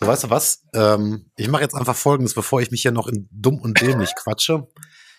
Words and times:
So, 0.00 0.06
weißt 0.06 0.24
du 0.24 0.30
was? 0.30 0.64
Ähm, 0.74 1.30
ich 1.36 1.48
mache 1.48 1.62
jetzt 1.62 1.74
einfach 1.74 1.96
Folgendes, 1.96 2.34
bevor 2.34 2.60
ich 2.60 2.70
mich 2.70 2.82
hier 2.82 2.92
noch 2.92 3.08
in 3.08 3.28
dumm 3.30 3.60
und 3.60 3.80
dämlich 3.80 4.14
quatsche. 4.16 4.66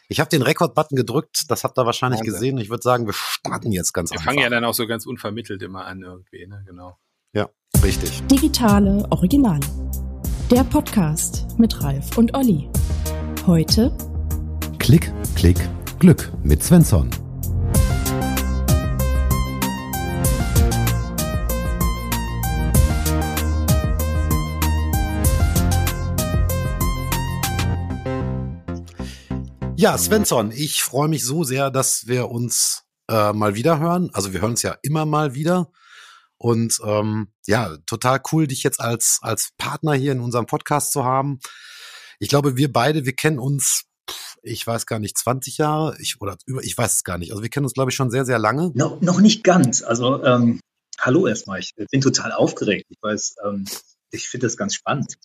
Ich 0.10 0.20
habe 0.20 0.30
den 0.30 0.42
Rekord-Button 0.42 0.96
gedrückt, 0.96 1.46
das 1.50 1.64
habt 1.64 1.78
ihr 1.78 1.86
wahrscheinlich 1.86 2.20
Wahnsinn. 2.20 2.34
gesehen. 2.34 2.58
Ich 2.58 2.70
würde 2.70 2.84
sagen, 2.84 3.06
wir 3.06 3.14
starten 3.14 3.72
jetzt 3.72 3.94
ganz 3.94 4.12
wir 4.12 4.16
einfach. 4.16 4.26
Wir 4.26 4.36
fangen 4.36 4.44
ja 4.44 4.50
dann 4.50 4.66
auch 4.66 4.74
so 4.74 4.86
ganz 4.86 5.06
unvermittelt 5.06 5.62
immer 5.64 5.86
an 5.86 6.02
irgendwie, 6.02 6.46
ne? 6.46 6.64
Genau. 6.68 6.98
Ja, 7.34 7.50
richtig. 7.84 8.22
Digitale 8.28 9.08
Originale. 9.10 9.66
Der 10.52 10.64
Podcast 10.66 11.48
mit 11.58 11.82
Ralf 11.82 12.18
und 12.18 12.36
Olli. 12.36 12.70
Heute 13.48 13.96
Klick, 14.78 15.12
Klick, 15.36 15.58
Glück 16.00 16.32
mit 16.44 16.62
Svensson. 16.62 17.10
Ja, 29.84 29.98
Svensson, 29.98 30.54
ich 30.54 30.82
freue 30.82 31.10
mich 31.10 31.26
so 31.26 31.44
sehr, 31.44 31.70
dass 31.70 32.08
wir 32.08 32.30
uns 32.30 32.86
äh, 33.12 33.34
mal 33.34 33.54
wieder 33.54 33.80
hören. 33.80 34.12
Also 34.14 34.32
wir 34.32 34.40
hören 34.40 34.52
uns 34.52 34.62
ja 34.62 34.78
immer 34.82 35.06
mal 35.06 35.36
wieder. 35.36 35.74
Und 36.38 36.80
ähm, 36.86 37.34
ja, 37.48 37.76
total 37.86 38.22
cool, 38.32 38.48
dich 38.48 38.64
jetzt 38.64 38.80
als, 38.80 39.20
als 39.22 39.50
Partner 39.58 39.92
hier 39.92 40.14
in 40.14 40.22
unserem 40.22 40.46
Podcast 40.46 40.94
zu 40.94 41.04
haben. 41.04 41.40
Ich 42.20 42.30
glaube, 42.30 42.56
wir 42.56 42.72
beide, 42.72 43.04
wir 43.04 43.12
kennen 43.12 43.40
uns, 43.40 43.84
ich 44.42 44.66
weiß 44.66 44.86
gar 44.86 45.00
nicht, 45.00 45.18
20 45.18 45.58
Jahre, 45.58 45.98
ich, 46.00 46.22
oder 46.22 46.38
über, 46.46 46.64
ich 46.64 46.78
weiß 46.78 46.94
es 46.94 47.04
gar 47.04 47.18
nicht. 47.18 47.32
Also 47.32 47.44
wir 47.44 47.50
kennen 47.50 47.66
uns, 47.66 47.74
glaube 47.74 47.92
ich, 47.92 47.96
schon 47.98 48.10
sehr, 48.10 48.24
sehr 48.24 48.40
lange. 48.40 48.72
No, 48.76 48.98
noch 49.02 49.20
nicht 49.20 49.44
ganz. 49.44 49.84
Also 49.84 50.24
ähm, 50.24 50.62
hallo 50.98 51.28
erstmal, 51.28 51.60
ich 51.60 51.74
bin 51.76 52.00
total 52.00 52.32
aufgeregt. 52.32 52.86
Ich 52.88 53.00
weiß, 53.02 53.36
ähm, 53.46 53.66
ich 54.14 54.30
finde 54.30 54.48
das 54.48 54.58
ganz 54.58 54.76
spannend. 54.76 55.16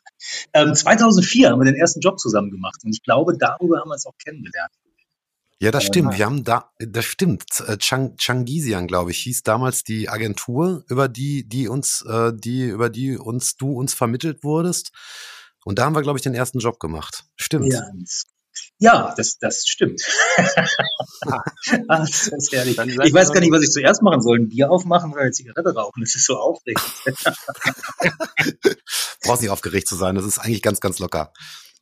Ähm, 0.52 0.74
2004 0.74 1.51
haben 1.51 1.60
wir 1.60 1.65
den 1.65 1.77
ersten 1.77 2.01
Job 2.01 2.19
zusammen 2.19 2.51
gemacht 2.51 2.80
und 2.84 2.91
ich 2.91 3.02
glaube, 3.02 3.37
darüber 3.38 3.79
haben 3.80 3.88
wir 3.88 3.95
uns 3.95 4.07
auch 4.07 4.16
kennengelernt. 4.23 4.73
Ja, 5.60 5.73
das 5.73 5.85
stimmt. 5.85 6.16
Wir 6.16 6.24
haben 6.24 6.45
da, 6.45 6.71
das 6.79 7.04
stimmt. 7.04 7.45
Äh, 7.66 7.79
Chang, 7.79 8.16
Changisian, 8.16 8.87
glaube 8.87 9.10
ich, 9.10 9.18
hieß 9.18 9.43
damals 9.43 9.82
die 9.82 10.09
Agentur, 10.09 10.85
über 10.88 11.09
die, 11.09 11.48
die 11.48 11.66
uns, 11.66 12.04
äh, 12.09 12.32
die, 12.32 12.68
über 12.68 12.90
die 12.90 13.16
uns, 13.16 13.57
du 13.57 13.73
uns 13.73 13.93
vermittelt 13.93 14.45
wurdest. 14.45 14.93
Und 15.65 15.80
da 15.80 15.85
haben 15.85 15.96
wir, 15.96 16.02
glaube 16.02 16.18
ich, 16.18 16.23
den 16.23 16.35
ersten 16.35 16.60
Job 16.60 16.79
gemacht. 16.79 17.24
Stimmt. 17.37 17.73
Ja, 17.73 17.82
ja, 18.79 19.12
das, 19.16 19.38
das 19.38 19.65
stimmt. 19.66 20.01
ah, 21.26 21.43
das 21.88 22.29
ist 22.29 22.52
herrlich. 22.52 22.79
Ich 22.79 23.12
weiß 23.12 23.32
gar 23.32 23.40
nicht, 23.40 23.51
was 23.52 23.62
ich 23.62 23.70
zuerst 23.70 24.02
machen 24.02 24.20
soll. 24.20 24.38
Ein 24.38 24.48
Bier 24.48 24.70
aufmachen 24.70 25.12
oder 25.12 25.23
eine 25.23 25.32
Zigarette 25.32 25.74
rauchen. 25.74 26.01
Das 26.01 26.15
ist 26.15 26.26
so 26.26 26.38
aufregend. 26.38 26.85
Brauchst 29.24 29.43
nicht 29.43 29.51
aufgeregt 29.51 29.88
zu 29.88 29.96
sein. 29.96 30.15
Das 30.15 30.24
ist 30.24 30.38
eigentlich 30.38 30.62
ganz, 30.62 30.80
ganz 30.80 31.01
locker. 31.01 31.32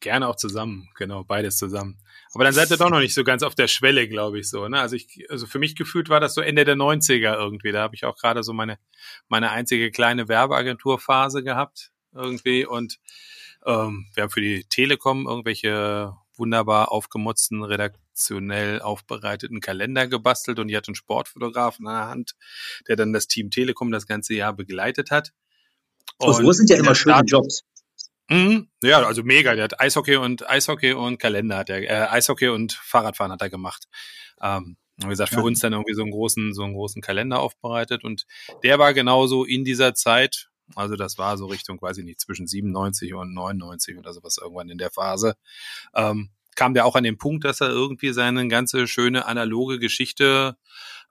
Gerne 0.01 0.27
auch 0.27 0.37
zusammen. 0.37 0.89
Genau, 0.97 1.23
beides 1.25 1.59
zusammen. 1.59 1.99
Aber 2.33 2.45
dann 2.45 2.55
seid 2.55 2.71
ihr 2.71 2.77
doch 2.79 2.91
noch 2.91 3.01
nicht 3.01 3.15
so 3.15 3.25
ganz 3.25 3.43
auf 3.43 3.55
der 3.55 3.69
Schwelle, 3.69 4.09
glaube 4.09 4.39
ich 4.39 4.49
so. 4.49 4.67
Ne? 4.69 4.81
Also 4.81 4.97
ich, 4.97 5.27
also 5.31 5.47
für 5.47 5.59
mich 5.59 5.77
gefühlt 5.77 6.09
war 6.09 6.21
das 6.21 6.35
so 6.35 6.41
Ende 6.41 6.65
der 6.65 6.77
90er 6.77 7.35
irgendwie. 7.35 7.73
Da 7.73 7.83
habe 7.83 7.95
ich 7.95 8.05
auch 8.05 8.17
gerade 8.17 8.43
so 8.43 8.55
meine, 8.55 8.79
meine 9.29 9.51
einzige 9.51 9.91
kleine 9.91 10.29
Werbeagenturphase 10.29 11.43
gehabt 11.43 11.93
irgendwie 12.15 12.65
und 12.65 12.99
ähm, 13.67 14.07
wir 14.15 14.23
haben 14.23 14.31
für 14.31 14.41
die 14.41 14.65
Telekom 14.65 15.27
irgendwelche 15.27 16.15
wunderbar 16.39 16.93
aufgemutzten, 16.93 17.63
redaktionell 17.63 18.81
aufbereiteten 18.81 19.61
Kalender 19.61 20.07
gebastelt 20.07 20.59
und 20.59 20.69
die 20.69 20.77
hat 20.77 20.89
einen 20.89 20.95
Sportfotografen 20.95 21.87
an 21.87 21.95
der 21.95 22.09
Hand, 22.09 22.37
der 22.89 22.97
dann 22.97 23.13
das 23.13 23.27
Team 23.27 23.51
Telekom 23.51 23.91
das 23.91 24.07
ganze 24.07 24.35
Jahr 24.35 24.53
begleitet 24.53 25.11
hat. 25.11 25.33
Und 26.19 26.35
so 26.35 26.53
sind 26.53 26.71
ja 26.71 26.77
immer 26.77 26.95
schöne 26.95 27.23
Jobs. 27.27 27.65
Mhm, 28.29 28.69
ja, 28.83 29.03
also 29.07 29.23
mega. 29.23 29.55
Der 29.55 29.65
hat 29.65 29.81
Eishockey 29.81 30.17
und 30.17 30.49
Eishockey 30.49 30.93
und 30.93 31.19
Kalender 31.19 31.59
hat 31.59 31.71
er, 31.71 31.83
äh, 31.83 32.09
Eishockey 32.11 32.49
und 32.49 32.73
Fahrradfahren 32.73 33.31
hat 33.33 33.43
er 33.43 33.51
gemacht. 33.51 33.87
Ähm, 34.41 34.77
wie 34.97 35.09
gesagt, 35.09 35.31
für 35.31 35.41
ja. 35.41 35.43
uns 35.43 35.61
dann 35.61 35.75
irgendwie 35.75 35.95
so 35.95 36.03
einen 36.03 36.11
großen, 36.11 36.55
so 36.55 36.63
einen 36.63 36.73
großen 36.73 37.03
Kalender 37.03 37.41
aufbereitet 37.41 38.03
und 38.03 38.27
der 38.63 38.79
war 38.79 38.95
genauso 38.95 39.45
in 39.45 39.65
dieser 39.65 39.95
Zeit, 39.95 40.49
also 40.75 40.97
das 40.97 41.19
war 41.19 41.37
so 41.37 41.47
Richtung, 41.47 41.81
weiß 41.81 41.99
ich 41.99 42.05
nicht, 42.05 42.21
zwischen 42.21 42.47
97 42.47 43.13
und 43.15 43.35
99 43.35 43.99
oder 43.99 44.13
sowas 44.13 44.39
irgendwann 44.41 44.71
in 44.71 44.79
der 44.79 44.91
Phase. 44.91 45.37
Ähm, 45.95 46.31
kam 46.57 46.75
der 46.75 46.87
auch 46.87 46.97
an 46.97 47.05
den 47.05 47.19
Punkt, 47.19 47.45
dass 47.45 47.61
er 47.61 47.69
irgendwie 47.69 48.13
seine 48.13 48.49
ganze 48.49 48.89
schöne 48.89 49.27
analoge 49.27 49.79
Geschichte 49.79 50.57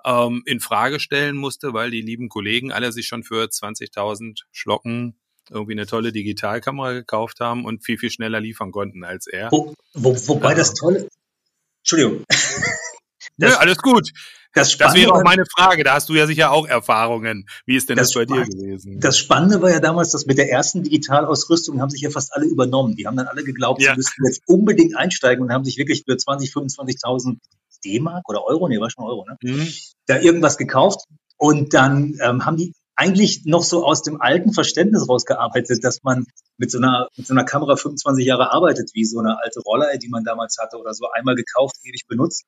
ähm, 0.04 0.44
in 0.46 0.60
Frage 0.60 1.00
stellen 1.00 1.36
musste, 1.36 1.74
weil 1.74 1.92
die 1.92 2.02
lieben 2.02 2.30
Kollegen 2.30 2.72
alle 2.72 2.92
sich 2.92 3.08
schon 3.08 3.24
für 3.24 3.46
20.000 3.46 4.42
Schlocken 4.52 5.16
irgendwie 5.50 5.74
eine 5.74 5.86
tolle 5.86 6.12
Digitalkamera 6.12 6.94
gekauft 6.94 7.40
haben 7.40 7.66
und 7.66 7.84
viel, 7.84 7.98
viel 7.98 8.10
schneller 8.10 8.40
liefern 8.40 8.72
konnten 8.72 9.04
als 9.04 9.28
er. 9.28 9.52
Wo, 9.52 9.74
wo, 9.94 10.16
wobei 10.28 10.54
das 10.54 10.74
Tolle, 10.74 11.08
Entschuldigung. 11.80 12.24
Das, 13.38 13.52
ja, 13.52 13.58
alles 13.58 13.78
gut. 13.78 14.12
Das, 14.54 14.78
das 14.78 14.94
wäre 14.94 15.14
auch 15.14 15.24
meine 15.24 15.44
Frage. 15.46 15.84
Da 15.84 15.96
hast 15.96 16.08
du 16.08 16.14
ja 16.14 16.26
sicher 16.28 16.52
auch 16.52 16.66
Erfahrungen. 16.66 17.46
Wie 17.66 17.76
ist 17.76 17.90
denn 17.90 17.98
das, 17.98 18.12
das 18.12 18.16
bei 18.16 18.26
dir 18.26 18.46
gewesen? 18.46 19.02
Das 19.02 19.18
Spannende 19.18 19.62
war 19.62 19.70
ja 19.70 19.82
damals, 19.82 20.12
dass 20.12 20.26
mit 20.26 20.38
der 20.38 20.50
ersten 20.50 20.82
Digitalausrüstung 20.82 21.82
haben 21.82 21.90
sich 21.90 22.02
ja 22.02 22.10
fast 22.10 22.34
alle 22.34 22.46
übernommen. 22.46 22.96
Die 22.96 23.06
haben 23.06 23.18
dann 23.18 23.28
alle 23.28 23.44
geglaubt, 23.44 23.82
ja. 23.82 23.92
sie 23.92 23.98
müssten 23.98 24.26
jetzt 24.26 24.42
unbedingt 24.48 24.96
einsteigen 24.96 25.44
und 25.44 25.52
haben 25.52 25.66
sich 25.66 25.78
wirklich 25.78 26.04
für 26.08 26.16
20, 26.16 26.52
25.000 26.52 27.38
D-Mark 27.84 28.30
oder 28.30 28.46
Euro, 28.46 28.70
nee, 28.70 28.80
war 28.80 28.90
schon 28.90 29.04
Euro, 29.04 29.26
ne? 29.28 29.38
Mhm. 29.44 29.68
Da 30.08 30.20
irgendwas 30.20 30.58
gekauft. 30.58 31.02
Und 31.38 31.74
dann 31.74 32.18
ähm, 32.22 32.46
haben 32.46 32.56
die 32.56 32.74
eigentlich 32.96 33.44
noch 33.46 33.64
so 33.64 33.86
aus 33.86 34.02
dem 34.02 34.22
alten 34.22 34.54
Verständnis 34.54 35.08
rausgearbeitet, 35.08 35.84
dass 35.84 36.04
man 36.04 36.26
mit 36.58 36.72
so 36.72 36.78
einer, 36.78 37.08
mit 37.18 37.28
so 37.28 37.34
einer 37.34 37.44
Kamera 37.44 37.76
25 37.76 38.26
Jahre 38.26 38.54
arbeitet, 38.54 38.92
wie 38.94 39.06
so 39.06 39.20
eine 39.20 39.38
alte 39.44 39.60
Roller, 39.62 39.98
die 39.98 40.10
man 40.10 40.24
damals 40.24 40.58
hatte 40.60 40.78
oder 40.78 40.94
so 40.94 41.10
einmal 41.12 41.36
gekauft, 41.36 41.76
ewig 41.84 42.08
benutzt. 42.08 42.46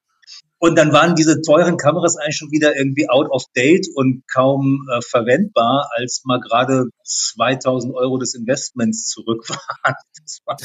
Und 0.60 0.76
dann 0.76 0.92
waren 0.92 1.16
diese 1.16 1.42
teuren 1.42 1.78
Kameras 1.78 2.18
eigentlich 2.18 2.38
schon 2.38 2.52
wieder 2.52 2.76
irgendwie 2.76 3.10
out 3.10 3.30
of 3.30 3.44
date 3.56 3.88
und 3.94 4.24
kaum 4.34 4.88
äh, 4.92 5.02
verwendbar, 5.02 5.90
als 5.96 6.24
mal 6.26 6.40
gerade 6.40 6.86
2000 7.04 7.94
Euro 7.94 8.18
des 8.18 8.34
Investments 8.34 9.06
zurück 9.06 9.48
waren. 9.50 9.96
Das 10.28 10.40
war 10.46 10.58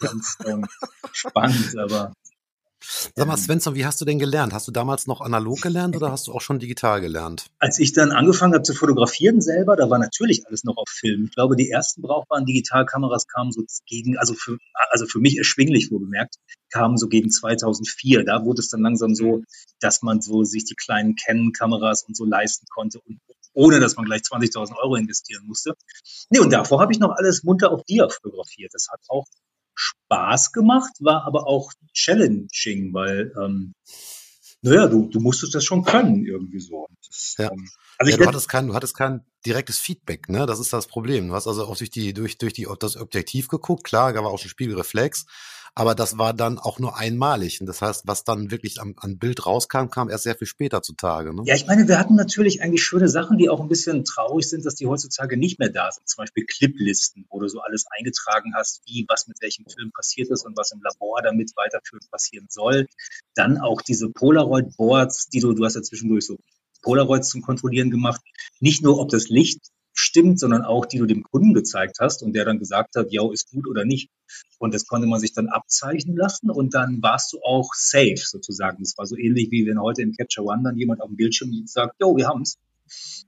ganz 0.00 0.38
ähm, 0.46 0.64
spannend, 1.12 1.76
aber 1.76 2.14
Sag 2.80 3.26
mal, 3.26 3.36
Svensson, 3.36 3.74
wie 3.74 3.84
hast 3.84 4.00
du 4.00 4.04
denn 4.04 4.18
gelernt? 4.18 4.52
Hast 4.52 4.68
du 4.68 4.72
damals 4.72 5.06
noch 5.06 5.20
analog 5.20 5.60
gelernt 5.60 5.96
oder 5.96 6.12
hast 6.12 6.28
du 6.28 6.32
auch 6.32 6.40
schon 6.40 6.58
digital 6.58 7.00
gelernt? 7.00 7.46
Als 7.58 7.78
ich 7.78 7.92
dann 7.92 8.12
angefangen 8.12 8.54
habe 8.54 8.62
zu 8.62 8.74
fotografieren 8.74 9.40
selber, 9.40 9.76
da 9.76 9.90
war 9.90 9.98
natürlich 9.98 10.46
alles 10.46 10.64
noch 10.64 10.76
auf 10.76 10.88
Film. 10.88 11.24
Ich 11.24 11.34
glaube, 11.34 11.56
die 11.56 11.70
ersten 11.70 12.02
brauchbaren 12.02 12.46
Digitalkameras 12.46 13.26
kamen 13.26 13.50
so 13.50 13.62
gegen, 13.86 14.16
also 14.16 14.34
für, 14.34 14.58
also 14.90 15.06
für 15.06 15.18
mich 15.18 15.38
erschwinglich 15.38 15.90
wohl 15.90 16.00
bemerkt, 16.00 16.36
kamen 16.70 16.96
so 16.96 17.08
gegen 17.08 17.30
2004. 17.30 18.24
Da 18.24 18.44
wurde 18.44 18.60
es 18.60 18.68
dann 18.68 18.82
langsam 18.82 19.14
so, 19.14 19.42
dass 19.80 20.02
man 20.02 20.20
so 20.20 20.44
sich 20.44 20.64
die 20.64 20.76
kleinen 20.76 21.16
Canon-Kameras 21.16 22.04
und 22.04 22.16
so 22.16 22.24
leisten 22.24 22.66
konnte 22.72 23.00
und 23.00 23.20
ohne 23.54 23.80
dass 23.80 23.96
man 23.96 24.04
gleich 24.04 24.22
20.000 24.22 24.76
Euro 24.76 24.94
investieren 24.94 25.44
musste. 25.46 25.74
Nee, 26.30 26.38
und 26.38 26.52
davor 26.52 26.80
habe 26.80 26.92
ich 26.92 27.00
noch 27.00 27.10
alles 27.10 27.42
munter 27.42 27.72
auf 27.72 27.82
Dia 27.84 28.08
fotografiert. 28.08 28.72
Das 28.72 28.86
hat 28.88 29.00
auch 29.08 29.26
Spaß 29.78 30.52
gemacht, 30.52 30.92
war 31.00 31.24
aber 31.24 31.46
auch 31.46 31.72
challenging, 31.92 32.92
weil, 32.92 33.32
ähm, 33.40 33.74
naja, 34.60 34.88
du, 34.88 35.08
du 35.08 35.20
musstest 35.20 35.54
das 35.54 35.64
schon 35.64 35.84
können, 35.84 36.24
irgendwie 36.24 36.58
so. 36.58 36.86
Das, 37.06 37.36
ja. 37.38 37.52
Ähm, 37.52 37.68
also 37.98 38.10
ja, 38.12 38.16
du, 38.16 38.26
hattest 38.26 38.48
kein, 38.48 38.66
du 38.68 38.74
hattest 38.74 38.96
kein 38.96 39.24
direktes 39.46 39.78
Feedback, 39.78 40.28
ne? 40.28 40.46
Das 40.46 40.58
ist 40.58 40.72
das 40.72 40.86
Problem. 40.86 41.28
Du 41.28 41.34
hast 41.34 41.46
also 41.46 41.64
auch 41.64 41.76
durch 41.76 41.90
die, 41.90 42.12
durch, 42.12 42.38
durch 42.38 42.52
die, 42.52 42.66
das 42.80 42.96
Objektiv 42.96 43.48
geguckt, 43.48 43.84
klar, 43.84 44.12
da 44.12 44.22
war 44.22 44.30
auch 44.30 44.38
schon 44.38 44.50
Spiegelreflex, 44.50 45.26
aber 45.78 45.94
das 45.94 46.18
war 46.18 46.34
dann 46.34 46.58
auch 46.58 46.80
nur 46.80 46.96
einmalig. 46.96 47.60
Und 47.60 47.68
das 47.68 47.80
heißt, 47.80 48.08
was 48.08 48.24
dann 48.24 48.50
wirklich 48.50 48.80
am, 48.80 48.96
an 48.96 49.16
Bild 49.16 49.46
rauskam, 49.46 49.86
kam 49.86 50.10
erst 50.10 50.24
sehr 50.24 50.34
viel 50.34 50.48
später 50.48 50.82
zutage. 50.82 51.32
Ne? 51.32 51.42
Ja, 51.46 51.54
ich 51.54 51.68
meine, 51.68 51.86
wir 51.86 52.00
hatten 52.00 52.16
natürlich 52.16 52.62
eigentlich 52.62 52.82
schöne 52.82 53.08
Sachen, 53.08 53.38
die 53.38 53.48
auch 53.48 53.60
ein 53.60 53.68
bisschen 53.68 54.04
traurig 54.04 54.48
sind, 54.48 54.66
dass 54.66 54.74
die 54.74 54.88
heutzutage 54.88 55.36
nicht 55.36 55.60
mehr 55.60 55.68
da 55.68 55.92
sind. 55.92 56.08
Zum 56.08 56.22
Beispiel 56.22 56.46
Cliplisten, 56.46 57.26
wo 57.30 57.38
du 57.38 57.46
so 57.46 57.60
alles 57.60 57.84
eingetragen 57.96 58.54
hast, 58.56 58.82
wie 58.86 59.06
was 59.08 59.28
mit 59.28 59.40
welchem 59.40 59.66
Film 59.66 59.92
passiert 59.92 60.30
ist 60.30 60.44
und 60.44 60.56
was 60.56 60.72
im 60.72 60.80
Labor 60.82 61.22
damit 61.22 61.52
weiterführend 61.54 62.10
passieren 62.10 62.48
soll. 62.50 62.88
Dann 63.36 63.58
auch 63.58 63.80
diese 63.80 64.10
Polaroid-Boards, 64.10 65.28
die 65.28 65.38
du, 65.38 65.52
du 65.52 65.64
hast 65.64 65.76
ja 65.76 65.82
zwischendurch 65.82 66.26
so 66.26 66.38
Polaroids 66.82 67.28
zum 67.28 67.42
Kontrollieren 67.42 67.90
gemacht. 67.90 68.20
Nicht 68.58 68.82
nur, 68.82 68.98
ob 68.98 69.10
das 69.10 69.28
Licht 69.28 69.60
stimmt, 69.92 70.38
sondern 70.38 70.62
auch 70.62 70.86
die 70.86 70.98
du 70.98 71.06
dem 71.06 71.22
Kunden 71.22 71.54
gezeigt 71.54 71.98
hast 72.00 72.22
und 72.22 72.32
der 72.32 72.44
dann 72.44 72.58
gesagt 72.58 72.96
hat, 72.96 73.10
ja, 73.10 73.22
ist 73.32 73.50
gut 73.50 73.66
oder 73.68 73.84
nicht. 73.84 74.10
Und 74.58 74.74
das 74.74 74.86
konnte 74.86 75.06
man 75.06 75.20
sich 75.20 75.32
dann 75.32 75.48
abzeichnen 75.48 76.16
lassen 76.16 76.50
und 76.50 76.74
dann 76.74 77.02
warst 77.02 77.32
du 77.32 77.40
auch 77.42 77.70
safe 77.74 78.16
sozusagen. 78.16 78.82
Das 78.82 78.94
war 78.96 79.06
so 79.06 79.16
ähnlich 79.16 79.50
wie 79.50 79.66
wenn 79.66 79.80
heute 79.80 80.02
in 80.02 80.14
Capture 80.14 80.46
One 80.46 80.62
dann 80.64 80.76
jemand 80.76 81.00
auf 81.00 81.08
dem 81.08 81.16
Bildschirm 81.16 81.50
sagt, 81.66 81.96
jo, 82.00 82.16
wir 82.16 82.28
haben's. 82.28 82.58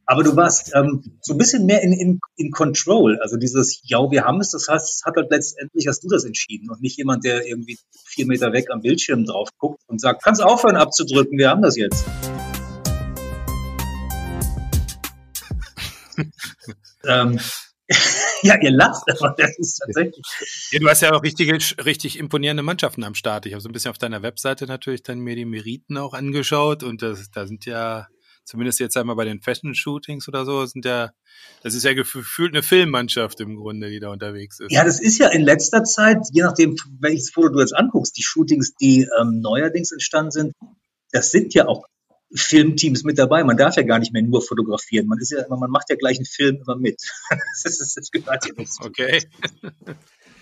Aber 0.07 0.23
du 0.23 0.35
warst 0.37 0.73
ähm, 0.75 1.03
so 1.21 1.35
ein 1.35 1.39
bisschen 1.39 1.67
mehr 1.67 1.83
in, 1.83 1.93
in, 1.93 2.21
in 2.37 2.51
Control. 2.51 3.19
Also 3.21 3.37
dieses, 3.37 3.81
ja, 3.85 4.11
wir 4.11 4.25
haben 4.25 4.41
es, 4.41 4.51
das 4.51 4.67
heißt, 4.69 5.05
hat 5.05 5.17
halt 5.17 5.31
letztendlich 5.31 5.87
hast 5.87 6.03
du 6.03 6.09
das 6.09 6.25
entschieden 6.25 6.71
und 6.71 6.81
nicht 6.81 6.97
jemand, 6.97 7.25
der 7.25 7.47
irgendwie 7.47 7.79
vier 8.07 8.27
Meter 8.27 8.53
weg 8.53 8.71
am 8.71 8.81
Bildschirm 8.81 9.25
drauf 9.25 9.51
guckt 9.59 9.83
und 9.87 10.01
sagt, 10.01 10.23
kannst 10.23 10.43
aufhören 10.43 10.77
abzudrücken, 10.77 11.39
wir 11.39 11.51
haben 11.51 11.63
das 11.63 11.77
jetzt. 11.77 12.07
Ähm, 17.07 17.39
Ja, 18.43 18.57
ihr 18.61 18.71
lacht, 18.71 19.05
aber 19.09 19.35
das 19.37 19.59
ist 19.59 19.79
tatsächlich. 19.79 20.25
Ja, 20.71 20.79
du 20.79 20.89
hast 20.89 21.03
ja 21.03 21.13
auch 21.13 21.23
richtige, 21.23 21.53
richtig 21.85 22.19
imponierende 22.19 22.63
Mannschaften 22.63 23.05
am 23.05 23.15
Start. 23.15 23.47
Ich 23.47 23.53
habe 23.53 23.61
so 23.61 23.69
ein 23.69 23.73
bisschen 23.73 23.91
auf 23.91 23.99
deiner 23.99 24.23
Webseite 24.23 24.67
natürlich 24.67 25.03
dann 25.03 25.21
mir 25.21 25.37
die 25.37 25.45
Meriten 25.45 25.99
auch 25.99 26.15
angeschaut 26.15 26.83
und 26.83 27.03
das, 27.03 27.31
da 27.31 27.47
sind 27.47 27.67
ja, 27.67 28.09
zumindest 28.45 28.81
jetzt 28.81 28.97
einmal 28.97 29.17
bei 29.17 29.25
den 29.25 29.43
Fashion-Shootings 29.43 30.27
oder 30.29 30.45
so, 30.45 30.65
sind 30.65 30.85
ja, 30.85 31.11
das 31.63 31.75
ist 31.75 31.85
ja 31.85 31.93
gefühlt 31.93 32.55
eine 32.55 32.63
Filmmannschaft 32.63 33.41
im 33.41 33.57
Grunde, 33.57 33.91
die 33.91 34.01
da 34.01 34.11
unterwegs 34.11 34.59
ist. 34.61 34.73
Ja, 34.73 34.85
das 34.85 35.01
ist 35.01 35.19
ja 35.19 35.29
in 35.29 35.43
letzter 35.43 35.85
Zeit, 35.85 36.19
je 36.33 36.43
nachdem, 36.43 36.77
welches 36.99 37.31
Foto 37.31 37.51
du 37.51 37.61
jetzt 37.61 37.77
anguckst, 37.77 38.17
die 38.17 38.23
Shootings, 38.23 38.75
die 38.81 39.07
ähm, 39.21 39.41
neuerdings 39.41 39.93
entstanden 39.93 40.31
sind, 40.31 40.53
das 41.13 41.31
sind 41.31 41.53
ja 41.55 41.67
auch 41.67 41.85
Filmteams 42.35 43.05
mit 43.05 43.19
dabei. 43.19 43.43
Man 43.45 43.57
darf 43.57 43.77
ja 43.77 43.83
gar 43.83 43.99
nicht 43.99 44.13
mehr 44.13 44.23
nur 44.23 44.43
fotografieren. 44.43 45.07
Man 45.07 45.19
ist 45.19 45.31
ja 45.31 45.43
immer, 45.43 45.57
man 45.57 45.71
macht 45.71 45.91
ja 45.91 45.97
gleich 45.97 46.19
einen 46.19 46.27
Film 46.27 46.57
immer 46.63 46.77
mit. 46.77 47.03
das, 47.65 47.81
ist, 47.81 47.97
das 47.97 48.11
gehört 48.11 48.47
ja 48.47 48.53
nicht. 48.57 48.73
Okay. 48.81 49.23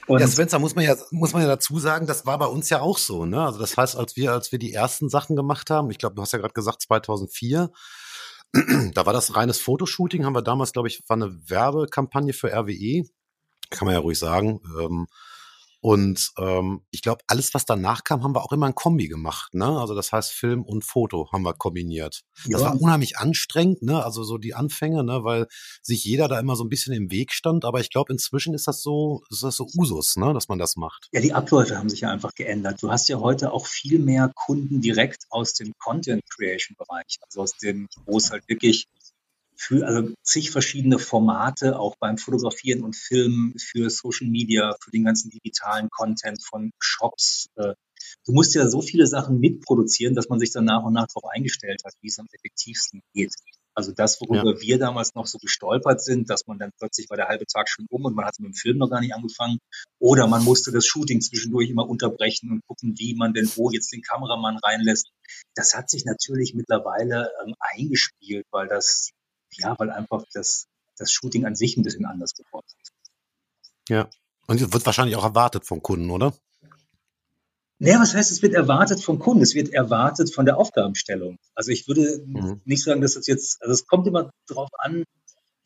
Und 0.06 0.20
ja, 0.20 0.29
Spencer, 0.29 0.58
muss 0.58 0.75
man 0.75 0.85
ja, 0.85 0.96
muss 1.11 1.32
man 1.32 1.43
ja 1.43 1.49
dazu 1.49 1.79
sagen, 1.79 2.06
das 2.06 2.25
war 2.25 2.38
bei 2.38 2.46
uns 2.46 2.70
ja 2.70 2.81
auch 2.81 2.96
so, 2.96 3.26
ne? 3.26 3.43
Also 3.44 3.58
das 3.58 3.76
heißt, 3.76 3.94
als 3.96 4.17
wir, 4.17 4.32
als 4.32 4.52
wir 4.52 4.58
die 4.58 4.73
ersten 4.73 5.11
Sachen 5.11 5.37
gemacht 5.37 5.69
haben, 5.69 5.90
ich 5.90 5.99
glaube, 5.99 6.14
du 6.14 6.23
hast 6.23 6.32
ja 6.32 6.38
gerade 6.38 6.55
gesagt 6.55 6.81
2004, 6.82 7.70
da 8.94 9.05
war 9.05 9.12
das 9.12 9.37
reines 9.37 9.61
Fotoshooting, 9.61 10.25
haben 10.25 10.35
wir 10.35 10.43
damals, 10.43 10.73
glaube 10.73 10.88
ich, 10.88 11.02
war 11.08 11.17
eine 11.17 11.38
Werbekampagne 11.49 12.32
für 12.32 12.50
RWE, 12.50 13.05
kann 13.69 13.85
man 13.85 13.94
ja 13.94 14.00
ruhig 14.00 14.19
sagen. 14.19 14.61
Ähm, 14.81 15.08
und 15.81 16.33
ähm, 16.39 16.83
ich 16.91 17.03
glaube, 17.03 17.23
alles, 17.29 17.55
was 17.55 17.65
danach 17.65 18.03
kam, 18.03 18.25
haben 18.25 18.35
wir 18.35 18.43
auch 18.43 18.53
immer 18.53 18.67
ein 18.67 18.75
Kombi 18.75 19.07
gemacht. 19.07 19.55
Ne? 19.55 19.67
Also 19.67 19.95
das 19.95 20.11
heißt, 20.11 20.33
Film 20.33 20.65
und 20.65 20.85
Foto 20.85 21.31
haben 21.33 21.43
wir 21.43 21.55
kombiniert. 21.55 22.23
Das 22.47 22.63
war 22.63 22.81
unheimlich 22.81 23.19
anstrengend, 23.19 23.83
ne? 23.83 24.05
Also 24.05 24.25
so 24.25 24.39
die 24.39 24.55
Anfänge, 24.55 25.05
ne, 25.05 25.25
weil 25.25 25.47
sich 25.83 26.05
jeder 26.05 26.29
da 26.29 26.39
immer 26.41 26.57
so 26.57 26.65
ein 26.65 26.69
bisschen 26.69 26.95
im 26.95 27.11
Weg 27.11 27.33
stand. 27.33 27.65
Aber 27.65 27.81
ich 27.81 27.91
glaube, 27.91 28.13
inzwischen 28.13 28.55
ist 28.55 28.67
das 28.67 28.83
so, 28.83 29.23
ist 29.31 29.43
das 29.43 29.57
so 29.57 29.67
Usus, 29.77 30.17
ne, 30.17 30.33
dass 30.35 30.49
man 30.49 30.59
das 30.59 30.77
macht. 30.77 31.09
Ja, 31.13 31.21
die 31.21 31.33
Abläufe 31.33 31.77
haben 31.79 31.89
sich 31.89 32.01
ja 32.01 32.11
einfach 32.11 32.35
geändert. 32.35 32.83
Du 32.83 32.91
hast 32.91 33.09
ja 33.09 33.21
heute 33.21 33.53
auch 33.53 33.67
viel 33.67 33.99
mehr 33.99 34.33
Kunden 34.35 34.81
direkt 34.81 35.25
aus 35.31 35.53
dem 35.53 35.73
Content 35.79 36.23
Creation 36.29 36.77
Bereich, 36.77 37.19
also 37.23 37.43
aus 37.43 37.53
dem, 37.53 37.89
wo 38.07 38.19
es 38.19 38.31
halt 38.31 38.49
wirklich 38.49 38.87
für 39.59 39.87
also 39.87 40.15
zig 40.23 40.51
verschiedene 40.51 40.99
Formate, 40.99 41.79
auch 41.79 41.97
beim 41.99 42.17
Fotografieren 42.17 42.83
und 42.83 42.97
Filmen, 42.97 43.55
für 43.59 43.91
Social 43.91 44.29
Media, 44.29 44.77
für 44.81 44.93
den 44.93 45.05
ganzen 45.05 45.31
digitalen 45.31 45.91
Content 45.91 46.43
von 46.43 46.71
Shops. 46.79 47.49
Äh, 47.57 47.75
du 48.25 48.33
musst 48.33 48.55
ja 48.55 48.69
so 48.69 48.81
viele 48.81 49.07
Sachen 49.07 49.41
mitproduzieren, 49.41 50.15
dass 50.15 50.29
man 50.29 50.39
sich 50.39 50.53
dann 50.53 50.65
nach 50.65 50.85
und 50.85 50.95
nach 50.95 51.09
darauf 51.09 51.31
eingestellt 51.31 51.83
hat, 51.85 51.93
wie 52.01 52.09
es 52.09 52.19
am 52.19 52.29
effektivsten 52.33 53.03
geht. 53.15 53.35
Also 53.75 53.93
das, 53.93 54.21
worüber 54.21 54.55
ja. 54.55 54.61
wir 54.61 54.79
damals 54.79 55.15
noch 55.15 55.27
so 55.27 55.39
gestolpert 55.39 56.03
sind, 56.03 56.31
dass 56.31 56.49
man 56.49 56.59
dann 56.59 56.73
plötzlich 56.79 57.09
war 57.11 57.17
der 57.17 57.29
halbe 57.29 57.47
Tag 57.47 57.69
schon 57.69 57.87
um 57.91 58.05
und 58.05 58.15
man 58.15 58.25
hatte 58.25 58.43
mit 58.43 58.53
dem 58.53 58.55
Film 58.55 58.79
noch 58.79 58.91
gar 58.91 59.01
nicht 59.01 59.15
angefangen. 59.15 59.59
Oder 60.01 60.27
man 60.27 60.43
musste 60.43 60.73
das 60.73 60.85
Shooting 60.85 61.21
zwischendurch 61.21 61.71
immer 61.71 61.89
unterbrechen 61.89 62.51
und 62.51 62.67
gucken, 62.67 62.95
wie 62.99 63.15
man 63.15 63.35
denn 63.35 63.49
wo 63.55 63.71
jetzt 63.71 63.93
den 63.93 64.03
Kameramann 64.03 64.59
reinlässt. 64.59 65.11
Das 65.55 65.77
hat 65.77 65.91
sich 65.91 66.05
natürlich 66.05 66.55
mittlerweile 66.55 67.31
ähm, 67.45 67.55
eingespielt, 67.61 68.47
weil 68.51 68.67
das 68.67 69.11
ja, 69.56 69.75
weil 69.79 69.91
einfach 69.91 70.25
das, 70.33 70.67
das 70.97 71.12
Shooting 71.12 71.47
an 71.47 71.56
sich 71.56 71.77
ein 71.77 71.83
bisschen 71.83 72.05
anders 72.05 72.35
geworden 72.35 72.67
ist. 72.83 72.93
Ja. 73.89 74.09
Und 74.47 74.61
es 74.61 74.73
wird 74.73 74.87
wahrscheinlich 74.87 75.17
auch 75.17 75.25
erwartet 75.25 75.67
vom 75.67 75.83
Kunden, 75.83 76.11
oder? 76.11 76.35
Naja, 77.81 78.00
was 78.00 78.15
heißt, 78.15 78.33
es 78.33 78.43
wird 78.43 78.55
erwartet 78.55 79.03
vom 79.03 79.19
Kunden? 79.19 79.43
Es 79.43 79.55
wird 79.55 79.73
erwartet 79.73 80.35
von 80.35 80.47
der 80.47 80.56
Aufgabenstellung. 80.56 81.39
Also 81.55 81.71
ich 81.71 81.87
würde 81.87 82.23
mhm. 82.27 82.61
nicht 82.65 82.83
sagen, 82.83 83.00
dass 83.00 83.15
es 83.15 83.27
jetzt, 83.27 83.62
also 83.62 83.73
es 83.73 83.87
kommt 83.87 84.06
immer 84.06 84.31
darauf 84.49 84.71
an, 84.79 85.05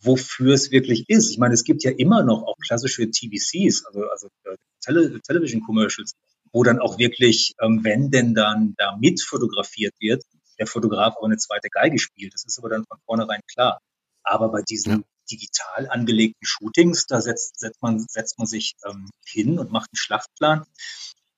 wofür 0.01 0.53
es 0.53 0.71
wirklich 0.71 1.09
ist. 1.09 1.31
Ich 1.31 1.39
meine, 1.39 1.55
es 1.55 1.65
gibt 1.65 1.85
ja 1.85 1.91
immer 1.91 2.23
noch 2.23 2.43
auch 2.43 2.57
klassische 2.59 3.11
TVCs, 3.11 3.87
also, 3.87 4.05
also 4.11 4.29
äh, 4.45 4.57
Tele 4.85 5.21
Television 5.23 5.63
Commercials, 5.63 6.13
wo 6.53 6.65
dann 6.65 6.81
auch 6.81 6.99
wirklich, 6.99 7.55
ähm, 7.63 7.81
wenn 7.83 8.11
denn 8.11 8.35
dann 8.35 8.75
da 8.77 8.97
mit 8.97 9.23
fotografiert 9.23 9.95
wird, 10.01 10.25
der 10.59 10.67
Fotograf 10.67 11.17
auch 11.17 11.25
eine 11.25 11.37
zweite 11.37 11.69
Geige 11.69 11.99
spielt. 11.99 12.35
Das 12.35 12.45
ist 12.45 12.59
aber 12.59 12.69
dann 12.69 12.85
von 12.85 12.99
vornherein 13.07 13.41
klar. 13.53 13.81
Aber 14.23 14.51
bei 14.51 14.63
diesen 14.63 14.93
ja. 14.93 15.03
digital 15.31 15.89
angelegten 15.89 16.45
Shootings, 16.47 17.07
da 17.07 17.21
setzt, 17.21 17.59
setzt, 17.59 17.83
man, 17.83 17.99
setzt 17.99 18.39
man 18.39 18.47
sich 18.47 18.75
ähm, 18.89 19.11
hin 19.25 19.59
und 19.59 19.71
macht 19.71 19.91
einen 19.91 19.97
Schlachtplan. 19.97 20.65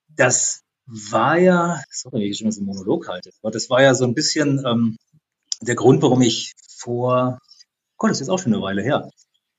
Das 0.09 0.63
war 0.87 1.39
ja, 1.39 1.83
sorry, 1.91 2.29
ich 2.29 2.39
schon 2.39 2.53
so 2.53 2.61
einen 2.61 2.67
Monolog 2.67 3.09
halte, 3.09 3.31
aber 3.43 3.51
das 3.51 3.71
war 3.71 3.83
ja 3.83 3.95
so 3.95 4.05
ein 4.05 4.15
bisschen 4.15 4.63
ähm, 4.67 4.97
der 5.61 5.75
Grund, 5.75 6.03
warum 6.03 6.21
ich 6.21 6.55
vor, 6.77 7.39
Gott, 7.97 8.11
das 8.11 8.19
ist 8.19 8.27
jetzt 8.27 8.31
auch 8.31 8.39
schon 8.39 8.53
eine 8.53 8.63
Weile 8.63 8.83
her, 8.83 9.11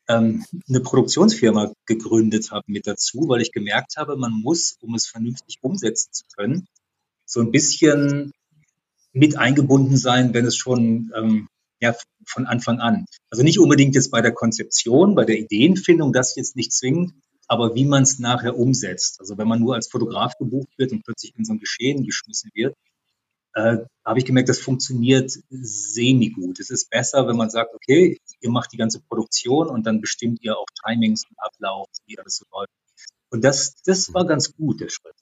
ähm, 0.08 0.46
eine 0.69 0.81
Produktionsfirma 0.81 1.74
gegründet 1.86 2.51
habe 2.51 2.66
mit 2.68 2.86
dazu, 2.86 3.28
weil 3.28 3.42
ich 3.42 3.51
gemerkt 3.51 3.98
habe, 3.98 4.18
man 4.18 4.31
muss, 4.31 4.78
um 4.81 4.94
es 4.94 5.08
vernünftig 5.08 5.58
umsetzen 5.62 6.13
zu 6.13 6.25
können, 6.36 6.68
so 7.25 7.42
ein 7.42 7.51
bisschen 7.51 8.31
mit 9.16 9.38
eingebunden 9.38 9.98
sein, 9.98 10.34
wenn 10.34 10.46
es 10.46 10.58
schon 10.58 11.12
ähm, 11.16 11.48
ja, 11.80 11.96
von 12.28 12.46
Anfang 12.46 12.80
an. 12.80 13.06
Also 13.30 13.44
nicht 13.44 13.60
unbedingt 13.60 13.96
jetzt 13.96 14.12
bei 14.12 14.22
der 14.22 14.34
Konzeption, 14.34 15.16
bei 15.16 15.26
der 15.26 15.40
Ideenfindung, 15.40 16.14
das 16.14 16.36
jetzt 16.36 16.56
nicht 16.56 16.74
zwingend, 16.74 17.14
aber 17.48 17.76
wie 17.76 17.86
man 17.86 18.04
es 18.04 18.20
nachher 18.20 18.58
umsetzt. 18.58 19.20
Also 19.20 19.38
wenn 19.38 19.48
man 19.48 19.60
nur 19.60 19.76
als 19.76 19.88
Fotograf 19.88 20.38
gebucht 20.38 20.78
wird 20.78 20.92
und 20.92 21.04
plötzlich 21.04 21.34
in 21.38 21.46
so 21.46 21.54
ein 21.54 21.60
Geschehen 21.60 22.04
geschmissen 22.04 22.52
wird, 22.54 22.76
äh, 23.54 23.78
habe 24.04 24.20
ich 24.20 24.26
gemerkt, 24.26 24.50
das 24.50 24.60
funktioniert 24.60 25.32
semi-gut. 25.50 26.60
Es 26.60 26.70
ist 26.70 26.90
besser, 26.90 27.28
wenn 27.28 27.38
man 27.38 27.50
sagt, 27.50 27.74
okay, 27.74 28.18
ihr 28.42 28.50
macht 28.50 28.74
die 28.74 28.78
ganze 28.78 29.00
Produktion 29.00 29.70
und 29.70 29.86
dann 29.86 30.02
bestimmt 30.02 30.40
ihr 30.42 30.58
auch 30.58 30.68
Timings 30.86 31.24
und 31.30 31.38
Ablauf, 31.40 31.88
wie 32.06 32.20
alles 32.20 32.36
so 32.36 32.46
läuft. 32.52 32.72
Und 33.30 33.46
das, 33.46 33.82
das 33.84 34.14
war 34.14 34.26
ganz 34.26 34.54
gut, 34.54 34.82
der 34.82 34.90
Schritt. 34.90 35.16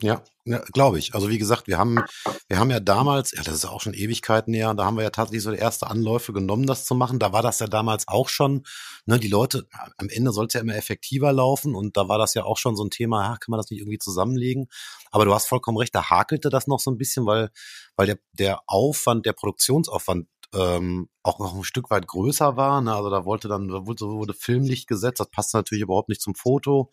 Ja, 0.00 0.22
ja 0.44 0.62
glaube 0.72 0.98
ich. 0.98 1.14
Also 1.14 1.28
wie 1.28 1.38
gesagt, 1.38 1.66
wir 1.66 1.76
haben, 1.76 1.98
wir 2.46 2.58
haben 2.58 2.70
ja 2.70 2.78
damals, 2.78 3.32
ja, 3.32 3.42
das 3.42 3.54
ist 3.54 3.64
auch 3.64 3.80
schon 3.80 3.94
Ewigkeiten 3.94 4.52
näher, 4.52 4.72
da 4.74 4.84
haben 4.84 4.96
wir 4.96 5.02
ja 5.02 5.10
tatsächlich 5.10 5.42
so 5.42 5.50
die 5.50 5.58
erste 5.58 5.88
Anläufe 5.88 6.32
genommen, 6.32 6.66
das 6.66 6.84
zu 6.84 6.94
machen. 6.94 7.18
Da 7.18 7.32
war 7.32 7.42
das 7.42 7.58
ja 7.58 7.66
damals 7.66 8.06
auch 8.06 8.28
schon, 8.28 8.64
ne, 9.06 9.18
die 9.18 9.28
Leute, 9.28 9.66
am 9.96 10.08
Ende 10.08 10.32
soll 10.32 10.46
es 10.46 10.54
ja 10.54 10.60
immer 10.60 10.76
effektiver 10.76 11.32
laufen 11.32 11.74
und 11.74 11.96
da 11.96 12.08
war 12.08 12.18
das 12.18 12.34
ja 12.34 12.44
auch 12.44 12.58
schon 12.58 12.76
so 12.76 12.84
ein 12.84 12.90
Thema, 12.90 13.24
ja, 13.24 13.36
kann 13.38 13.50
man 13.50 13.58
das 13.58 13.70
nicht 13.70 13.80
irgendwie 13.80 13.98
zusammenlegen? 13.98 14.68
Aber 15.10 15.24
du 15.24 15.34
hast 15.34 15.46
vollkommen 15.46 15.78
recht, 15.78 15.94
da 15.94 16.10
hakelte 16.10 16.48
das 16.48 16.68
noch 16.68 16.78
so 16.78 16.92
ein 16.92 16.98
bisschen, 16.98 17.26
weil, 17.26 17.50
weil 17.96 18.06
der, 18.06 18.18
der 18.32 18.60
Aufwand, 18.68 19.26
der 19.26 19.32
Produktionsaufwand 19.32 20.28
ähm, 20.54 21.08
auch 21.22 21.40
noch 21.40 21.54
ein 21.54 21.64
Stück 21.64 21.90
weit 21.90 22.06
größer 22.06 22.56
war. 22.56 22.80
Ne? 22.80 22.94
Also 22.94 23.10
da 23.10 23.24
wollte 23.24 23.48
dann, 23.48 23.68
da 23.68 23.86
wurde, 23.86 24.06
wurde 24.06 24.32
Filmlicht 24.32 24.86
gesetzt, 24.86 25.20
das 25.20 25.30
passt 25.30 25.54
natürlich 25.54 25.82
überhaupt 25.82 26.08
nicht 26.08 26.22
zum 26.22 26.34
Foto 26.34 26.90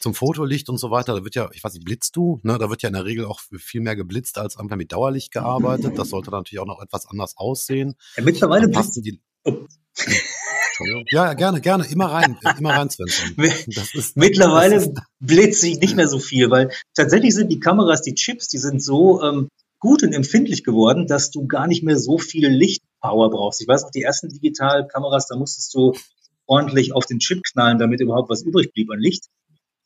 zum 0.00 0.14
Fotolicht 0.14 0.68
und 0.68 0.78
so 0.78 0.90
weiter. 0.90 1.14
Da 1.14 1.24
wird 1.24 1.34
ja, 1.34 1.48
ich 1.52 1.62
weiß 1.62 1.74
nicht, 1.74 1.84
blitzt 1.84 2.16
du? 2.16 2.40
Ne? 2.42 2.58
Da 2.58 2.70
wird 2.70 2.82
ja 2.82 2.88
in 2.88 2.94
der 2.94 3.04
Regel 3.04 3.24
auch 3.24 3.40
viel 3.40 3.80
mehr 3.80 3.96
geblitzt 3.96 4.38
als 4.38 4.56
einfach 4.56 4.76
mit 4.76 4.92
Dauerlicht 4.92 5.32
gearbeitet. 5.32 5.98
Das 5.98 6.10
sollte 6.10 6.30
natürlich 6.30 6.60
auch 6.60 6.66
noch 6.66 6.82
etwas 6.82 7.06
anders 7.06 7.36
aussehen. 7.36 7.94
Ja, 8.16 8.24
mittlerweile 8.24 8.68
passen 8.68 9.02
die. 9.02 9.20
Oh. 9.44 9.66
Ja, 11.10 11.34
gerne, 11.34 11.60
gerne. 11.60 11.86
Immer 11.90 12.06
rein, 12.06 12.38
immer 12.58 12.70
rein, 12.70 12.88
Svensson. 12.90 13.34
Ist, 13.94 14.16
mittlerweile 14.16 14.94
blitze 15.18 15.68
ich 15.68 15.80
nicht 15.80 15.96
mehr 15.96 16.08
so 16.08 16.18
viel, 16.20 16.50
weil 16.50 16.70
tatsächlich 16.94 17.34
sind 17.34 17.50
die 17.50 17.58
Kameras, 17.58 18.02
die 18.02 18.14
Chips, 18.14 18.48
die 18.48 18.58
sind 18.58 18.82
so 18.82 19.22
ähm, 19.22 19.48
gut 19.80 20.02
und 20.02 20.12
empfindlich 20.12 20.64
geworden, 20.64 21.06
dass 21.06 21.30
du 21.30 21.46
gar 21.46 21.66
nicht 21.66 21.82
mehr 21.82 21.98
so 21.98 22.18
viel 22.18 22.48
Lichtpower 22.48 23.30
brauchst. 23.30 23.60
Ich 23.60 23.68
weiß 23.68 23.84
auch, 23.84 23.90
die 23.90 24.02
ersten 24.02 24.28
Digitalkameras, 24.28 25.26
da 25.26 25.36
musstest 25.36 25.74
du 25.74 25.94
ordentlich 26.46 26.92
auf 26.92 27.06
den 27.06 27.18
Chip 27.18 27.42
knallen, 27.52 27.78
damit 27.78 28.00
überhaupt 28.00 28.30
was 28.30 28.42
übrig 28.42 28.72
blieb 28.72 28.90
an 28.90 29.00
Licht. 29.00 29.26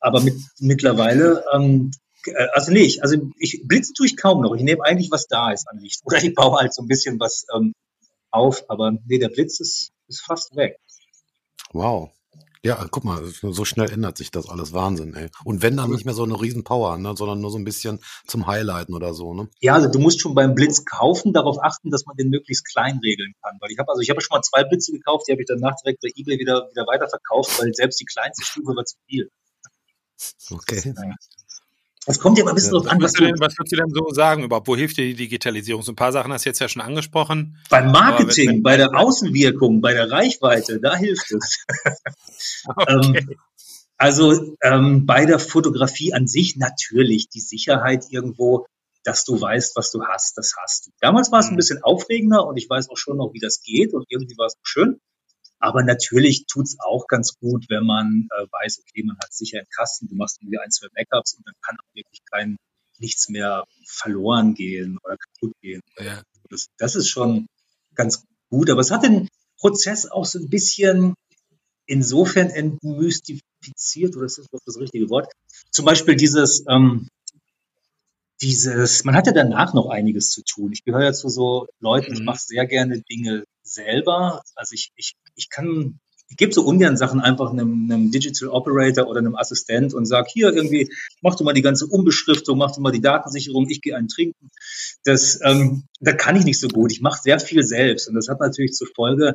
Aber 0.03 0.21
mit, 0.21 0.35
mittlerweile, 0.59 1.45
ähm, 1.55 1.93
äh, 2.27 2.49
also 2.53 2.73
nee, 2.73 2.83
ich, 2.83 3.03
also 3.03 3.17
ich 3.39 3.63
blitze 3.67 3.93
tue 3.95 4.07
ich 4.07 4.17
kaum 4.17 4.43
noch. 4.43 4.55
Ich 4.55 4.63
nehme 4.63 4.85
eigentlich, 4.85 5.11
was 5.11 5.29
da 5.29 5.53
ist 5.53 5.69
an 5.69 5.79
Licht. 5.79 6.03
Oder 6.05 6.23
ich 6.23 6.35
baue 6.35 6.59
halt 6.59 6.75
so 6.75 6.83
ein 6.83 6.89
bisschen 6.89 7.19
was 7.21 7.47
ähm, 7.55 7.73
auf, 8.31 8.69
aber 8.69 8.93
nee, 9.07 9.19
der 9.19 9.29
Blitz 9.29 9.61
ist, 9.61 9.93
ist 10.09 10.23
fast 10.23 10.57
weg. 10.57 10.77
Wow. 11.73 12.11
Ja, 12.65 12.87
guck 12.89 13.03
mal, 13.03 13.25
so 13.25 13.65
schnell 13.65 13.91
ändert 13.91 14.17
sich 14.17 14.31
das 14.31 14.49
alles. 14.49 14.73
Wahnsinn, 14.73 15.15
ey. 15.15 15.31
Und 15.45 15.63
wenn 15.63 15.77
dann 15.77 15.91
nicht 15.91 16.05
mehr 16.05 16.15
so 16.15 16.23
eine 16.23 16.41
riesen 16.41 16.63
Power, 16.63 16.97
ne, 16.97 17.13
sondern 17.17 17.41
nur 17.41 17.51
so 17.51 17.59
ein 17.59 17.65
bisschen 17.65 17.99
zum 18.25 18.47
Highlighten 18.47 18.95
oder 18.95 19.15
so, 19.15 19.35
ne? 19.35 19.49
Ja, 19.61 19.75
also 19.75 19.89
du 19.89 19.99
musst 19.99 20.21
schon 20.21 20.37
beim 20.37 20.55
Blitz 20.55 20.85
kaufen, 20.85 21.33
darauf 21.33 21.59
achten, 21.61 21.91
dass 21.91 22.07
man 22.07 22.17
den 22.17 22.31
möglichst 22.31 22.65
klein 22.65 23.01
regeln 23.03 23.33
kann. 23.43 23.59
Weil 23.61 23.73
ich 23.73 23.79
habe, 23.81 23.91
also 23.91 24.01
ich 24.01 24.11
habe 24.11 24.21
schon 24.21 24.37
mal 24.37 24.43
zwei 24.43 24.63
Blitze 24.63 24.93
gekauft, 24.93 25.27
die 25.27 25.33
habe 25.33 25.43
ich 25.43 25.49
danach 25.49 25.75
direkt 25.83 26.03
bei 26.03 26.11
eBay 26.15 26.39
wieder, 26.39 26.69
wieder 26.71 26.87
weiterverkauft, 26.87 27.61
weil 27.61 27.75
selbst 27.75 27.99
die 27.99 28.05
kleinste 28.05 28.45
Stufe 28.45 28.77
war 28.77 28.85
zu 28.85 28.97
viel. 29.09 29.29
Okay. 30.51 30.95
Es 32.05 32.19
kommt 32.19 32.37
ja 32.37 32.45
mal 32.45 32.51
ein 32.51 32.55
bisschen 32.57 32.73
drauf 32.73 32.89
an, 32.89 33.01
was, 33.01 33.13
du, 33.13 33.25
denn, 33.25 33.39
was 33.39 33.57
würdest 33.57 33.73
du 33.73 33.77
denn 33.77 33.91
so 33.91 34.13
sagen 34.13 34.43
überhaupt? 34.43 34.67
Wo 34.67 34.75
hilft 34.75 34.97
dir 34.97 35.05
die 35.05 35.15
Digitalisierung? 35.15 35.83
So 35.83 35.93
ein 35.93 35.97
paar 35.97 36.11
Sachen 36.11 36.33
hast 36.33 36.45
du 36.45 36.49
jetzt 36.49 36.59
ja 36.59 36.69
schon 36.69 36.83
angesprochen. 36.83 37.59
Beim 37.71 37.93
Marketing, 37.93 38.49
wenn, 38.49 38.63
bei 38.63 38.77
der 38.77 38.97
Außenwirkung, 38.97 39.81
bei 39.81 39.93
der 39.93 40.11
Reichweite, 40.11 40.81
da 40.81 40.97
hilft 40.97 41.31
es. 41.31 41.65
okay. 42.67 43.19
ähm, 43.19 43.37
also 43.99 44.57
ähm, 44.63 45.07
bei 45.07 45.27
der 45.27 45.39
Fotografie 45.39 46.13
an 46.13 46.27
sich 46.27 46.57
natürlich 46.57 47.29
die 47.29 47.41
Sicherheit 47.41 48.07
irgendwo, 48.11 48.67
dass 49.05 49.25
du 49.25 49.41
weißt, 49.41 49.77
was 49.77 49.93
du 49.93 50.05
hast, 50.05 50.37
das 50.37 50.55
hast 50.61 50.87
du. 50.87 50.91
Damals 51.01 51.31
war 51.31 51.39
es 51.39 51.47
ein 51.47 51.53
mhm. 51.53 51.59
bisschen 51.59 51.83
aufregender 51.85 52.45
und 52.47 52.57
ich 52.57 52.69
weiß 52.69 52.91
auch 52.91 52.97
schon 52.97 53.17
noch, 53.17 53.33
wie 53.33 53.39
das 53.39 53.63
geht 53.63 53.95
und 53.95 54.07
irgendwie 54.09 54.37
war 54.39 54.47
es 54.47 54.55
schön. 54.65 55.01
Aber 55.63 55.85
natürlich 55.85 56.47
tut's 56.49 56.77
auch 56.81 57.07
ganz 57.07 57.39
gut, 57.39 57.67
wenn 57.69 57.87
man 57.87 58.29
äh, 58.37 58.47
weiß, 58.51 58.81
okay, 58.81 59.05
man 59.05 59.17
hat 59.23 59.33
sicher 59.33 59.59
einen 59.59 59.69
Kasten, 59.71 60.09
du 60.09 60.17
machst 60.17 60.39
irgendwie 60.43 60.59
ein, 60.59 60.73
zwei 60.73 60.89
Backups 60.93 61.35
und 61.35 61.47
dann 61.47 61.55
kann 61.65 61.77
auch 61.77 61.95
wirklich 61.95 62.21
kein 62.29 62.57
nichts 62.99 63.29
mehr 63.29 63.65
verloren 63.87 64.55
gehen 64.55 64.99
oder 65.05 65.17
kaputt 65.17 65.55
gehen. 65.61 65.81
Ja. 65.99 66.21
Das, 66.51 66.67
das 66.79 66.97
ist 66.97 67.09
schon 67.09 67.47
ganz 67.95 68.25
gut. 68.51 68.71
Aber 68.71 68.81
es 68.81 68.91
hat 68.91 69.05
den 69.05 69.29
Prozess 69.57 70.07
auch 70.07 70.25
so 70.25 70.41
ein 70.41 70.49
bisschen 70.49 71.15
insofern 71.87 72.51
entmystifiziert, 72.51 74.17
oder 74.17 74.27
ist 74.27 74.39
das 74.39 74.47
das 74.67 74.79
richtige 74.79 75.11
Wort? 75.11 75.33
Zum 75.71 75.85
Beispiel 75.85 76.17
dieses, 76.17 76.65
ähm, 76.69 77.07
dieses, 78.41 79.05
man 79.05 79.15
hat 79.15 79.29
ja 79.29 79.33
danach 79.33 79.75
noch 79.75 79.91
einiges 79.91 80.31
zu 80.31 80.43
tun. 80.43 80.73
Ich 80.73 80.83
gehöre 80.83 81.05
ja 81.05 81.13
zu 81.13 81.29
so 81.29 81.69
Leuten, 81.79 82.11
mhm. 82.11 82.19
ich 82.19 82.23
mache 82.25 82.41
sehr 82.41 82.67
gerne 82.67 83.01
Dinge 83.03 83.45
selber. 83.63 84.43
Also 84.55 84.75
ich, 84.75 84.93
ich, 84.97 85.15
ich 85.35 85.51
kann, 85.51 86.01
ich 86.29 86.37
gebe 86.37 86.53
so 86.53 86.63
ungern 86.63 86.97
Sachen 86.97 87.21
einfach 87.21 87.51
einem, 87.51 87.91
einem 87.91 88.11
Digital 88.11 88.49
Operator 88.49 89.07
oder 89.09 89.19
einem 89.19 89.37
Assistent 89.37 89.95
und 89.95 90.07
sag 90.07 90.29
hier 90.29 90.53
irgendwie, 90.53 90.91
mach 91.21 91.35
du 91.35 91.45
mal 91.45 91.55
die 91.55 91.63
ganze 91.63 91.87
Umbeschriftung, 91.87 92.59
mach 92.59 92.75
du 92.75 92.81
mal 92.81 92.93
die 92.93 93.01
Datensicherung, 93.01 93.69
ich 93.69 93.81
gehe 93.81 93.97
einen 93.97 94.09
trinken. 94.09 94.51
Das, 95.05 95.41
ähm, 95.43 95.85
da 96.01 96.13
kann 96.13 96.37
ich 96.37 96.45
nicht 96.45 96.61
so 96.61 96.69
gut. 96.69 96.93
Ich 96.93 97.01
mache 97.01 97.21
sehr 97.23 97.39
viel 97.41 97.63
selbst 97.63 98.09
und 98.09 98.15
das 98.15 98.29
hat 98.29 98.41
natürlich 98.41 98.73
zur 98.73 98.89
Folge, 98.95 99.35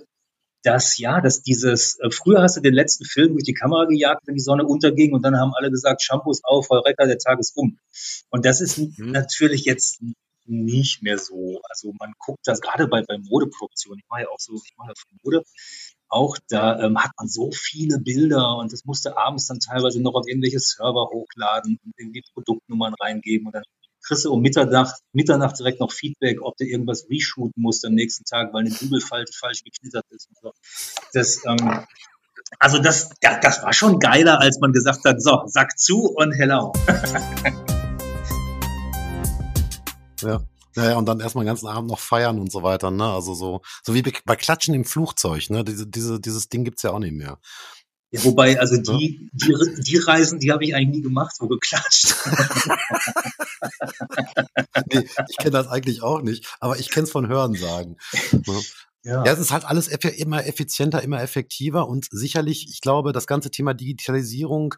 dass 0.64 0.98
ja, 0.98 1.22
dass 1.22 1.44
dieses, 1.44 2.00
äh, 2.00 2.10
früher 2.12 2.42
hast 2.42 2.58
du 2.58 2.62
den 2.62 2.74
letzten 2.74 3.06
Film 3.06 3.34
durch 3.34 3.44
die 3.44 3.54
Kamera 3.54 3.86
gejagt, 3.86 4.24
wenn 4.26 4.36
die 4.36 4.42
Sonne 4.42 4.66
unterging 4.66 5.14
und 5.14 5.24
dann 5.24 5.38
haben 5.38 5.54
alle 5.56 5.72
gesagt, 5.72 6.02
Shampoos 6.02 6.42
auf, 6.44 6.70
Heureka, 6.70 7.06
der 7.06 7.20
Tag 7.20 7.40
ist 7.40 7.56
um. 7.56 7.78
Und 8.30 8.46
das 8.46 8.60
ist 8.60 8.78
mhm. 8.78 9.12
natürlich 9.12 9.66
jetzt 9.66 10.02
nicht 10.48 11.04
mehr 11.04 11.18
so. 11.18 11.62
Also 11.70 11.94
man 12.00 12.14
guckt 12.20 12.40
das 12.46 12.62
gerade 12.62 12.88
bei, 12.88 13.04
bei 13.04 13.18
Modeproduktion, 13.18 13.98
ich 14.00 14.06
mache 14.10 14.22
ja 14.22 14.28
auch 14.30 14.40
so, 14.40 14.54
ich 14.56 14.74
mache 14.78 14.90
ja 14.90 14.94
viel 14.96 15.18
Mode, 15.24 15.44
auch 16.10 16.38
da 16.50 16.80
ähm, 16.80 16.98
hat 16.98 17.12
man 17.18 17.28
so 17.28 17.52
viele 17.52 18.00
Bilder 18.00 18.58
und 18.58 18.72
das 18.72 18.86
musste 18.86 19.18
abends 19.18 19.48
dann 19.48 19.60
teilweise 19.60 20.02
noch 20.02 20.16
auf 20.16 20.28
irgendwelche 20.28 20.60
Server 20.60 21.10
hochladen 21.12 21.78
und 21.84 21.94
irgendwie 21.98 22.24
Produktnummern 22.34 22.94
reingeben 23.00 23.48
und 23.48 23.56
dann 23.56 23.64
kriegst 24.08 24.26
du 24.26 24.32
um 24.32 24.42
Mitternacht, 24.42 25.02
Mitternacht 25.12 25.60
direkt 25.60 25.80
noch 25.80 25.92
Feedback, 25.92 26.42
ob 26.42 26.56
du 26.58 26.66
irgendwas 26.66 27.08
reshooten 27.10 27.62
musst 27.62 27.86
am 27.86 27.94
nächsten 27.94 28.24
Tag, 28.24 28.54
weil 28.54 28.66
eine 28.66 28.74
Bügelfalte 28.74 29.34
falsch 29.34 29.64
geknittert 29.64 30.06
ist. 30.10 30.30
Und 30.30 30.38
so. 30.42 30.52
Das, 31.14 31.44
ähm, 31.46 31.86
also 32.60 32.80
das, 32.80 33.10
das 33.22 33.64
war 33.64 33.74
schon 33.74 34.00
geiler, 34.00 34.40
als 34.40 34.60
man 34.60 34.72
gesagt 34.72 35.04
hat, 35.06 35.22
so, 35.22 35.44
Sack 35.48 35.78
zu 35.78 36.14
und 36.16 36.32
hello. 36.34 36.72
ja. 40.22 40.42
Ja, 40.76 40.96
und 40.96 41.08
dann 41.08 41.20
erstmal 41.20 41.44
den 41.44 41.48
ganzen 41.48 41.68
Abend 41.68 41.90
noch 41.90 41.98
feiern 41.98 42.40
und 42.40 42.52
so 42.52 42.62
weiter, 42.62 42.92
ne? 42.92 43.12
Also 43.12 43.34
so, 43.34 43.62
so 43.84 43.96
wie 43.96 44.04
bei 44.04 44.36
Klatschen 44.36 44.76
im 44.76 44.86
Flugzeug, 44.86 45.50
ne? 45.50 45.64
Diese, 45.64 45.88
diese, 45.88 46.20
dieses 46.20 46.50
Ding 46.50 46.66
gibt's 46.66 46.84
ja 46.84 46.92
auch 46.92 47.00
nicht 47.00 47.16
mehr. 47.16 47.40
Ja, 48.12 48.24
wobei, 48.24 48.60
also 48.60 48.78
die, 48.78 49.30
die, 49.34 49.56
die 49.80 49.98
Reisen, 49.98 50.40
die 50.40 50.52
habe 50.52 50.64
ich 50.64 50.76
eigentlich 50.76 50.98
nie 50.98 51.02
gemacht, 51.02 51.36
wo 51.40 51.48
geklatscht. 51.48 52.16
nee, 54.94 55.10
ich 55.28 55.38
kenne 55.38 55.52
das 55.52 55.68
eigentlich 55.68 56.04
auch 56.04 56.22
nicht, 56.22 56.56
aber 56.60 56.80
ich 56.80 56.90
kenne 56.90 57.04
es 57.04 57.12
von 57.12 57.28
Hörensagen. 57.28 57.98
Ne? 58.32 58.62
Ja. 59.08 59.24
ja, 59.24 59.32
es 59.32 59.40
ist 59.40 59.52
halt 59.52 59.64
alles 59.64 59.88
immer 59.88 60.46
effizienter, 60.46 61.02
immer 61.02 61.22
effektiver 61.22 61.88
und 61.88 62.10
sicherlich, 62.12 62.68
ich 62.70 62.82
glaube, 62.82 63.14
das 63.14 63.26
ganze 63.26 63.50
Thema 63.50 63.74
Digitalisierung 63.74 64.76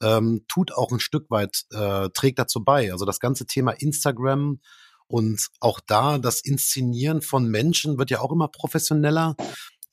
ähm, 0.00 0.44
tut 0.46 0.72
auch 0.72 0.92
ein 0.92 1.00
Stück 1.00 1.28
weit, 1.30 1.64
äh, 1.72 2.08
trägt 2.10 2.38
dazu 2.38 2.62
bei. 2.62 2.92
Also 2.92 3.04
das 3.04 3.18
ganze 3.18 3.44
Thema 3.44 3.72
Instagram 3.72 4.60
und 5.08 5.48
auch 5.58 5.80
da 5.84 6.18
das 6.18 6.42
Inszenieren 6.42 7.22
von 7.22 7.48
Menschen 7.48 7.98
wird 7.98 8.10
ja 8.10 8.20
auch 8.20 8.30
immer 8.30 8.46
professioneller. 8.46 9.34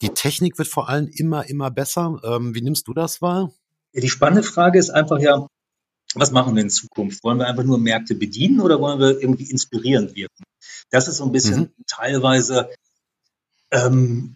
Die 0.04 0.10
Technik 0.10 0.60
wird 0.60 0.68
vor 0.68 0.88
allem 0.88 1.08
immer, 1.08 1.50
immer 1.50 1.72
besser. 1.72 2.22
Ähm, 2.24 2.54
wie 2.54 2.62
nimmst 2.62 2.88
du 2.88 2.94
das 2.94 3.24
wahr? 3.24 3.52
Ja, 3.94 4.02
die 4.02 4.10
spannende 4.10 4.44
Frage 4.44 4.78
ist 4.78 4.92
einfach 4.92 5.18
ja, 5.18 5.48
was 6.14 6.30
machen 6.30 6.54
wir 6.56 6.62
in 6.62 6.70
Zukunft? 6.70 7.24
Wollen 7.24 7.40
wir 7.40 7.48
einfach 7.48 7.64
nur 7.64 7.80
Märkte 7.80 8.14
bedienen 8.14 8.60
oder 8.60 8.80
wollen 8.80 9.00
wir 9.00 9.20
irgendwie 9.20 9.50
inspirierend 9.50 10.16
wirken? 10.16 10.44
Das 10.92 11.08
ist 11.08 11.18
so 11.18 11.26
ein 11.26 11.32
bisschen 11.32 11.60
mhm. 11.62 11.86
teilweise, 11.88 12.70
ähm, 13.72 14.36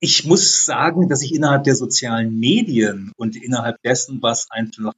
ich 0.00 0.24
muss 0.24 0.64
sagen, 0.64 1.08
dass 1.08 1.22
ich 1.22 1.34
innerhalb 1.34 1.64
der 1.64 1.76
sozialen 1.76 2.38
Medien 2.38 3.12
und 3.16 3.36
innerhalb 3.36 3.80
dessen, 3.82 4.20
was 4.20 4.50
einfach 4.50 4.94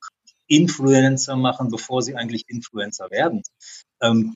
Influencer 0.47 1.37
machen, 1.37 1.71
bevor 1.71 2.03
sie 2.03 2.17
eigentlich 2.17 2.45
Influencer 2.49 3.11
werden, 3.11 3.43
ähm, 4.01 4.35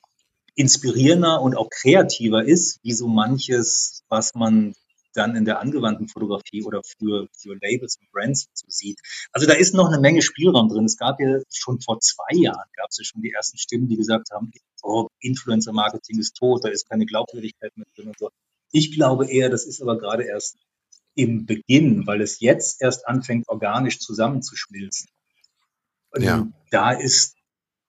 inspirierender 0.55 1.41
und 1.41 1.55
auch 1.55 1.69
kreativer 1.69 2.43
ist, 2.43 2.79
wie 2.83 2.93
so 2.93 3.07
manches, 3.07 4.03
was 4.09 4.35
man 4.35 4.75
dann 5.13 5.35
in 5.35 5.45
der 5.45 5.59
angewandten 5.59 6.07
Fotografie 6.07 6.63
oder 6.63 6.81
für, 6.83 7.27
für 7.35 7.57
Labels 7.61 7.97
und 7.99 8.11
Brands 8.11 8.47
so 8.53 8.67
sieht. 8.69 8.99
Also 9.31 9.47
da 9.47 9.53
ist 9.53 9.73
noch 9.73 9.87
eine 9.87 9.99
Menge 9.99 10.21
Spielraum 10.21 10.69
drin. 10.69 10.85
Es 10.85 10.97
gab 10.97 11.19
ja 11.19 11.39
schon 11.51 11.81
vor 11.81 11.99
zwei 11.99 12.35
Jahren, 12.35 12.69
gab 12.75 12.89
es 12.89 12.97
ja 12.99 13.03
schon 13.03 13.21
die 13.21 13.31
ersten 13.31 13.57
Stimmen, 13.57 13.87
die 13.87 13.97
gesagt 13.97 14.29
haben, 14.31 14.51
oh, 14.83 15.07
Influencer-Marketing 15.19 16.19
ist 16.19 16.35
tot, 16.35 16.63
da 16.63 16.69
ist 16.69 16.87
keine 16.87 17.05
Glaubwürdigkeit 17.05 17.75
mehr 17.75 17.87
drin 17.95 18.09
und 18.09 18.19
so. 18.19 18.29
Ich 18.71 18.93
glaube 18.93 19.29
eher, 19.29 19.49
das 19.49 19.65
ist 19.65 19.81
aber 19.81 19.97
gerade 19.97 20.23
erst 20.23 20.57
im 21.15 21.45
Beginn, 21.45 22.07
weil 22.07 22.21
es 22.21 22.39
jetzt 22.39 22.81
erst 22.81 23.07
anfängt, 23.07 23.47
organisch 23.49 23.99
zusammenzuschmilzen. 23.99 25.09
Und 26.11 26.23
ja. 26.23 26.47
da 26.71 26.91
ist 26.91 27.35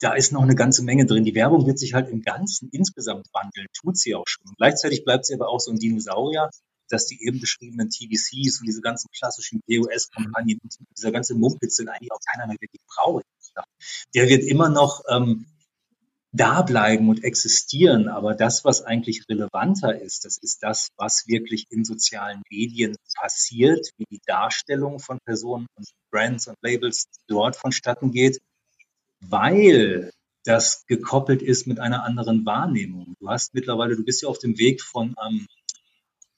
da 0.01 0.15
ist 0.15 0.33
noch 0.33 0.43
eine 0.43 0.55
ganze 0.55 0.83
Menge 0.83 1.05
drin. 1.05 1.25
Die 1.25 1.35
Werbung 1.35 1.67
wird 1.67 1.79
sich 1.79 1.93
halt 1.93 2.09
im 2.09 2.23
Ganzen 2.23 2.71
insgesamt 2.73 3.27
wandeln, 3.33 3.67
tut 3.75 3.99
sie 3.99 4.15
auch 4.15 4.25
schon. 4.27 4.47
Und 4.49 4.57
gleichzeitig 4.57 5.05
bleibt 5.05 5.27
sie 5.27 5.35
aber 5.35 5.49
auch 5.49 5.61
so 5.61 5.71
ein 5.71 5.79
Dinosaurier, 5.79 6.49
dass 6.89 7.07
die 7.07 7.23
eben 7.25 7.39
beschriebenen 7.39 7.91
TVCs 7.91 8.61
und 8.61 8.67
diese 8.67 8.81
ganzen 8.81 9.09
klassischen 9.17 9.61
POS-Kampagnen, 9.67 10.59
dieser 10.97 11.13
ganze 11.13 11.35
Mumpitz, 11.35 11.77
den 11.77 11.89
eigentlich 11.89 12.11
auch 12.13 12.19
keiner 12.33 12.47
mehr 12.47 12.57
wirklich 12.61 12.81
braucht. 12.87 13.25
Der 14.15 14.29
wird 14.29 14.43
immer 14.45 14.71
noch 14.71 15.03
ähm, 15.11 15.47
da 16.33 16.63
bleiben 16.63 17.09
und 17.09 17.25
existieren. 17.25 18.09
Aber 18.09 18.35
das, 18.35 18.65
was 18.65 18.83
eigentlich 18.83 19.25
relevanter 19.29 20.01
ist, 20.01 20.25
das 20.25 20.39
ist 20.39 20.63
das, 20.63 20.89
was 20.97 21.27
wirklich 21.27 21.67
in 21.71 21.85
sozialen 21.85 22.43
Medien 22.51 22.97
passiert, 23.21 23.91
wie 23.97 24.07
die 24.11 24.21
Darstellung 24.27 25.01
von 25.01 25.19
Personen 25.25 25.67
und 25.77 25.89
Brands 26.11 26.47
und 26.47 26.57
Labels 26.63 27.07
dort 27.27 27.57
vonstatten 27.57 28.13
geht, 28.13 28.41
weil 29.21 30.11
das 30.45 30.87
gekoppelt 30.87 31.43
ist 31.43 31.67
mit 31.67 31.81
einer 31.81 32.05
anderen 32.05 32.47
Wahrnehmung. 32.47 33.15
Du 33.21 33.29
hast 33.29 33.53
mittlerweile, 33.55 33.97
du 33.97 34.05
bist 34.05 34.23
ja 34.23 34.29
auf 34.29 34.39
dem 34.39 34.57
Weg 34.59 34.83
von 34.83 35.15
ähm, 35.23 35.47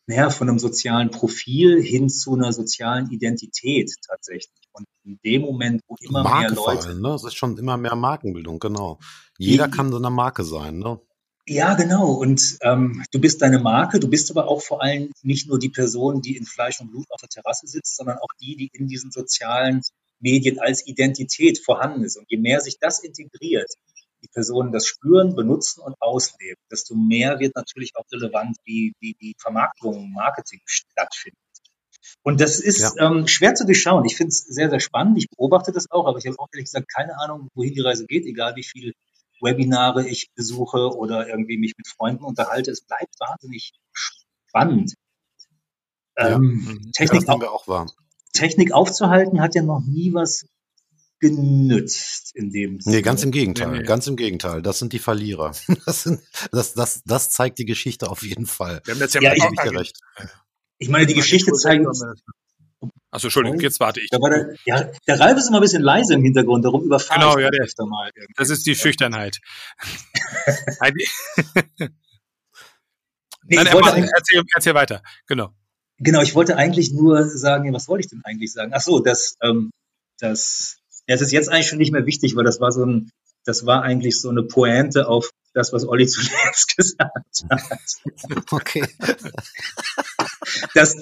naja, 0.06 0.30
von 0.30 0.48
einem 0.48 0.58
sozialen 0.58 1.10
Profil 1.10 1.80
hin 1.80 2.08
zu 2.08 2.34
einer 2.34 2.52
sozialen 2.52 3.10
Identität 3.10 3.92
tatsächlich. 4.06 4.68
Und 4.72 4.86
in 5.04 5.18
dem 5.24 5.42
Moment, 5.42 5.82
wo 5.86 5.96
immer 6.00 6.22
Marke 6.22 6.54
mehr 6.54 6.64
Leute. 6.64 6.88
Allem, 6.88 7.00
ne? 7.00 7.08
Das 7.08 7.24
ist 7.24 7.34
schon 7.34 7.58
immer 7.58 7.76
mehr 7.76 7.96
Markenbildung, 7.96 8.58
genau. 8.58 8.98
Jeder 9.38 9.68
kann 9.68 9.90
so 9.90 9.98
eine 9.98 10.10
Marke 10.10 10.44
sein, 10.44 10.78
ne? 10.78 11.00
Ja, 11.46 11.74
genau. 11.74 12.12
Und 12.12 12.58
ähm, 12.62 13.04
du 13.10 13.20
bist 13.20 13.42
deine 13.42 13.58
Marke, 13.58 13.98
du 13.98 14.08
bist 14.08 14.30
aber 14.30 14.46
auch 14.46 14.62
vor 14.62 14.80
allem 14.80 15.10
nicht 15.22 15.48
nur 15.48 15.58
die 15.58 15.70
Person, 15.70 16.22
die 16.22 16.36
in 16.36 16.46
Fleisch 16.46 16.80
und 16.80 16.90
Blut 16.90 17.06
auf 17.10 17.20
der 17.20 17.30
Terrasse 17.30 17.66
sitzt, 17.66 17.96
sondern 17.96 18.18
auch 18.18 18.28
die, 18.40 18.56
die 18.56 18.70
in 18.72 18.86
diesen 18.86 19.10
sozialen 19.10 19.80
Medien 20.20 20.60
als 20.60 20.86
Identität 20.86 21.58
vorhanden 21.58 22.04
ist. 22.04 22.16
Und 22.16 22.26
je 22.28 22.38
mehr 22.38 22.60
sich 22.60 22.78
das 22.78 23.00
integriert, 23.02 23.72
die 24.22 24.28
Personen 24.28 24.70
das 24.70 24.86
spüren, 24.86 25.34
benutzen 25.34 25.80
und 25.80 25.96
ausleben, 26.00 26.62
desto 26.70 26.94
mehr 26.94 27.40
wird 27.40 27.56
natürlich 27.56 27.96
auch 27.96 28.04
relevant, 28.12 28.56
wie, 28.64 28.94
wie 29.00 29.14
die 29.20 29.34
Vermarktung, 29.36 30.12
Marketing 30.12 30.60
stattfindet. 30.64 31.41
Und 32.22 32.40
das 32.40 32.60
ist 32.60 32.96
ja. 32.96 33.10
ähm, 33.10 33.26
schwer 33.26 33.54
zu 33.54 33.64
durchschauen. 33.64 34.04
Ich 34.04 34.16
finde 34.16 34.28
es 34.28 34.40
sehr, 34.40 34.70
sehr 34.70 34.80
spannend. 34.80 35.18
Ich 35.18 35.28
beobachte 35.30 35.72
das 35.72 35.90
auch, 35.90 36.06
aber 36.06 36.18
ich 36.18 36.26
habe 36.26 36.38
auch 36.38 36.48
ehrlich 36.52 36.66
gesagt 36.66 36.86
keine 36.92 37.18
Ahnung, 37.18 37.48
wohin 37.54 37.74
die 37.74 37.80
Reise 37.80 38.06
geht, 38.06 38.26
egal 38.26 38.56
wie 38.56 38.64
viele 38.64 38.92
Webinare 39.40 40.08
ich 40.08 40.30
besuche 40.34 40.96
oder 40.96 41.28
irgendwie 41.28 41.58
mich 41.58 41.74
mit 41.76 41.88
Freunden 41.88 42.24
unterhalte. 42.24 42.70
Es 42.70 42.82
bleibt 42.82 43.14
wahnsinnig 43.18 43.72
spannend. 43.92 44.94
Ja, 46.16 46.36
ähm, 46.36 46.90
Technik, 46.94 47.28
auch, 47.28 47.86
Technik 48.32 48.72
aufzuhalten 48.72 49.40
hat 49.40 49.54
ja 49.54 49.62
noch 49.62 49.80
nie 49.80 50.12
was 50.12 50.46
genützt 51.22 52.34
in 52.34 52.50
dem 52.50 52.80
Sinne. 52.80 52.96
Nee, 52.96 53.02
ganz 53.02 53.22
im 53.22 53.30
Gegenteil, 53.30 53.70
nee, 53.70 53.78
nee. 53.78 53.84
ganz 53.84 54.06
im 54.08 54.16
Gegenteil. 54.16 54.60
Das 54.60 54.78
sind 54.78 54.92
die 54.92 54.98
Verlierer. 54.98 55.52
Das, 55.86 56.02
sind, 56.02 56.20
das, 56.50 56.74
das, 56.74 57.02
das 57.04 57.30
zeigt 57.30 57.58
die 57.58 57.64
Geschichte 57.64 58.10
auf 58.10 58.22
jeden 58.22 58.46
Fall. 58.46 58.82
Wir 58.84 58.94
haben 58.94 59.00
das 59.00 59.14
ja, 59.14 59.22
ja 59.22 59.34
ich, 59.34 59.56
gerecht. 59.56 59.98
Ich 60.82 60.88
meine, 60.88 61.06
die 61.06 61.14
Geschichte 61.14 61.52
zeigt 61.52 61.86
uns. 61.86 62.04
Achso, 63.12 63.28
Entschuldigung, 63.28 63.60
jetzt 63.60 63.78
warte 63.78 64.00
ich. 64.00 64.08
Da 64.10 64.18
der, 64.18 64.56
ja, 64.66 64.90
der 65.06 65.20
Ralf 65.20 65.38
ist 65.38 65.48
immer 65.48 65.58
ein 65.58 65.62
bisschen 65.62 65.80
leise 65.82 66.14
im 66.14 66.24
Hintergrund, 66.24 66.64
darum 66.64 66.82
überfahre 66.82 67.20
genau, 67.20 67.38
ich 67.38 67.44
ja, 67.44 67.50
der, 67.50 67.62
öfter 67.62 67.86
mal. 67.86 68.10
Irgendwie. 68.12 68.34
Das 68.36 68.50
ist 68.50 68.66
die 68.66 68.74
Schüchternheit. 68.74 69.38
nee, 71.78 71.86
Nein, 73.44 73.66
erzähl, 73.68 74.08
erzähl, 74.12 74.42
erzähl 74.56 74.74
weiter, 74.74 75.04
genau. 75.28 75.54
Genau, 75.98 76.20
ich 76.20 76.34
wollte 76.34 76.56
eigentlich 76.56 76.90
nur 76.90 77.28
sagen, 77.28 77.72
was 77.72 77.86
wollte 77.86 78.04
ich 78.04 78.10
denn 78.10 78.22
eigentlich 78.24 78.52
sagen? 78.52 78.72
Ach 78.74 78.80
so, 78.80 78.98
dass, 78.98 79.36
ähm, 79.40 79.70
dass 80.18 80.78
ja, 81.06 81.14
es 81.14 81.20
ist 81.20 81.30
jetzt 81.30 81.48
eigentlich 81.48 81.68
schon 81.68 81.78
nicht 81.78 81.92
mehr 81.92 82.06
wichtig, 82.06 82.34
weil 82.34 82.44
das 82.44 82.58
war 82.58 82.72
so 82.72 82.84
ein, 82.84 83.12
das 83.44 83.66
war 83.66 83.84
eigentlich 83.84 84.20
so 84.20 84.30
eine 84.30 84.42
Pointe 84.42 85.06
auf 85.06 85.30
das, 85.54 85.72
was 85.72 85.86
Olli 85.86 86.06
zuletzt 86.08 86.76
gesagt 86.76 87.44
hat. 87.50 88.42
Okay. 88.50 88.84
dass, 90.74 90.96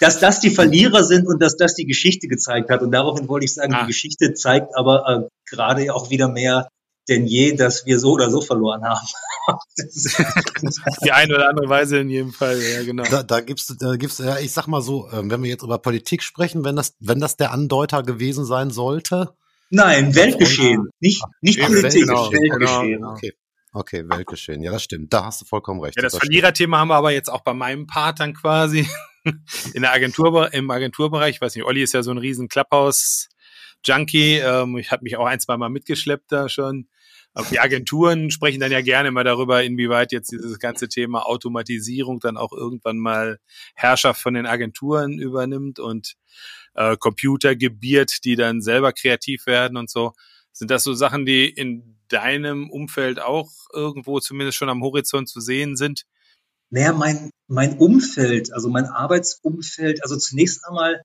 dass 0.00 0.20
das 0.20 0.40
die 0.40 0.50
Verlierer 0.50 1.04
sind 1.04 1.26
und 1.26 1.42
dass 1.42 1.56
das 1.56 1.74
die 1.74 1.86
Geschichte 1.86 2.28
gezeigt 2.28 2.70
hat. 2.70 2.82
Und 2.82 2.92
daraufhin 2.92 3.28
wollte 3.28 3.44
ich 3.44 3.54
sagen, 3.54 3.74
ah. 3.74 3.82
die 3.82 3.88
Geschichte 3.88 4.34
zeigt 4.34 4.76
aber 4.76 5.08
äh, 5.08 5.28
gerade 5.48 5.94
auch 5.94 6.10
wieder 6.10 6.28
mehr 6.28 6.68
denn 7.10 7.26
je, 7.26 7.54
dass 7.54 7.86
wir 7.86 7.98
so 7.98 8.12
oder 8.12 8.30
so 8.30 8.40
verloren 8.40 8.84
haben. 8.84 9.06
die 11.04 11.12
eine 11.12 11.34
oder 11.34 11.48
andere 11.48 11.68
Weise 11.68 11.98
in 11.98 12.08
jedem 12.08 12.32
Fall, 12.32 12.60
ja, 12.62 12.84
genau. 12.84 13.02
Da, 13.04 13.22
da 13.22 13.40
gibt's, 13.40 13.74
da 13.78 13.96
gibt's, 13.96 14.18
ja, 14.18 14.38
ich 14.38 14.52
sag 14.52 14.68
mal 14.68 14.80
so, 14.80 15.08
ähm, 15.12 15.30
wenn 15.30 15.42
wir 15.42 15.50
jetzt 15.50 15.64
über 15.64 15.78
Politik 15.78 16.22
sprechen, 16.22 16.64
wenn 16.64 16.76
das, 16.76 16.94
wenn 17.00 17.18
das 17.18 17.36
der 17.36 17.50
Andeuter 17.52 18.02
gewesen 18.02 18.44
sein 18.44 18.70
sollte. 18.70 19.34
Nein, 19.70 20.14
Weltgeschehen, 20.14 20.88
nicht, 21.00 21.22
nicht 21.40 21.60
Politik, 21.60 22.06
genau, 22.06 22.30
Weltgeschehen. 22.30 22.98
Genau, 22.98 23.12
okay. 23.12 23.32
Okay, 23.72 24.04
Weltgeschehen. 24.08 24.62
Ja, 24.62 24.72
das 24.72 24.82
stimmt. 24.82 25.12
Da 25.12 25.26
hast 25.26 25.40
du 25.40 25.44
vollkommen 25.44 25.80
recht. 25.80 25.96
Ja, 25.96 26.02
das, 26.02 26.12
das 26.12 26.20
Verliererthema 26.20 26.78
haben 26.78 26.88
wir 26.88 26.96
aber 26.96 27.12
jetzt 27.12 27.28
auch 27.28 27.42
bei 27.42 27.54
meinem 27.54 27.86
Part 27.86 28.18
dann 28.18 28.34
quasi 28.34 28.88
in 29.74 29.82
der 29.82 29.92
Agentur, 29.92 30.52
im 30.52 30.70
Agenturbereich. 30.70 31.36
Ich 31.36 31.40
weiß 31.40 31.54
nicht, 31.54 31.64
Olli 31.64 31.82
ist 31.82 31.94
ja 31.94 32.02
so 32.02 32.10
ein 32.10 32.18
riesen 32.18 32.48
Clubhouse-Junkie. 32.48 34.38
Ähm, 34.38 34.76
ich 34.76 34.90
habe 34.90 35.04
mich 35.04 35.16
auch 35.16 35.26
ein, 35.26 35.38
zwei 35.38 35.56
Mal 35.56 35.68
mitgeschleppt 35.68 36.32
da 36.32 36.48
schon. 36.48 36.88
Aber 37.32 37.46
die 37.48 37.60
Agenturen 37.60 38.32
sprechen 38.32 38.58
dann 38.58 38.72
ja 38.72 38.80
gerne 38.80 39.12
mal 39.12 39.22
darüber, 39.22 39.62
inwieweit 39.62 40.10
jetzt 40.10 40.32
dieses 40.32 40.58
ganze 40.58 40.88
Thema 40.88 41.26
Automatisierung 41.26 42.18
dann 42.18 42.36
auch 42.36 42.52
irgendwann 42.52 42.98
mal 42.98 43.38
Herrschaft 43.76 44.20
von 44.20 44.34
den 44.34 44.46
Agenturen 44.46 45.20
übernimmt 45.20 45.78
und 45.78 46.16
äh, 46.74 46.96
Computer 46.96 47.54
gebiert, 47.54 48.24
die 48.24 48.34
dann 48.34 48.60
selber 48.60 48.92
kreativ 48.92 49.46
werden 49.46 49.76
und 49.76 49.88
so. 49.88 50.12
Sind 50.50 50.72
das 50.72 50.82
so 50.82 50.92
Sachen, 50.92 51.24
die 51.24 51.48
in 51.48 51.99
deinem 52.12 52.70
Umfeld 52.70 53.20
auch 53.20 53.50
irgendwo 53.72 54.20
zumindest 54.20 54.58
schon 54.58 54.68
am 54.68 54.82
Horizont 54.82 55.28
zu 55.28 55.40
sehen 55.40 55.76
sind? 55.76 56.04
Naja, 56.70 56.92
mein, 56.92 57.30
mein 57.48 57.78
Umfeld, 57.78 58.52
also 58.52 58.68
mein 58.68 58.86
Arbeitsumfeld, 58.86 60.02
also 60.02 60.16
zunächst 60.16 60.64
einmal 60.66 61.02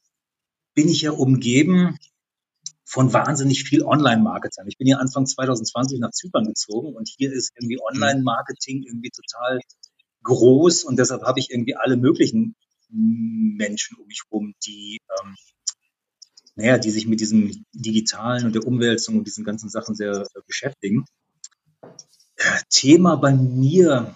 bin 0.76 0.90
ich 0.90 1.02
ja 1.02 1.12
umgeben 1.12 1.98
von 2.84 3.12
wahnsinnig 3.14 3.64
viel 3.64 3.84
Online-Marketing. 3.84 4.66
Ich 4.68 4.78
bin 4.78 4.88
ja 4.88 4.98
Anfang 4.98 5.26
2020 5.26 6.00
nach 6.00 6.12
Zypern 6.12 6.46
gezogen 6.46 6.94
und 6.94 7.10
hier 7.10 7.34
ist 7.34 7.52
irgendwie 7.56 7.78
mhm. 7.78 7.96
Online-Marketing 7.96 8.84
irgendwie 8.84 9.10
total 9.10 9.60
groß 10.24 10.84
und 10.84 10.98
deshalb 10.98 11.24
habe 11.24 11.40
ich 11.40 11.50
irgendwie 11.50 11.76
alle 11.76 11.98
möglichen 11.98 12.56
Menschen 12.90 13.98
um 13.98 14.08
mich 14.08 14.22
herum, 14.30 14.54
die, 14.66 15.00
ähm, 15.20 15.36
naja, 16.56 16.78
die 16.78 16.92
sich 16.92 17.08
mit 17.08 17.20
diesem 17.20 17.66
Digitalen 17.74 18.46
und 18.46 18.56
der 18.56 18.66
Umwälzung 18.66 19.18
und 19.18 19.28
diesen 19.28 19.44
ganzen 19.44 19.70
Sachen 19.70 19.96
sehr 19.96 20.26
beschäftigen. 20.48 21.06
Äh, 21.82 22.60
Thema 22.70 23.18
bei 23.18 23.34
mir, 23.34 24.16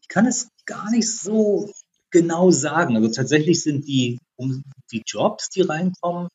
ich 0.00 0.08
kann 0.08 0.26
es 0.26 0.48
gar 0.64 0.90
nicht 0.90 1.10
so 1.10 1.72
genau 2.10 2.50
sagen. 2.50 2.96
Also 2.96 3.08
tatsächlich 3.08 3.62
sind 3.62 3.86
die, 3.86 4.18
um, 4.36 4.62
die 4.92 5.02
Jobs, 5.04 5.48
die 5.50 5.62
reinkommen, 5.62 6.28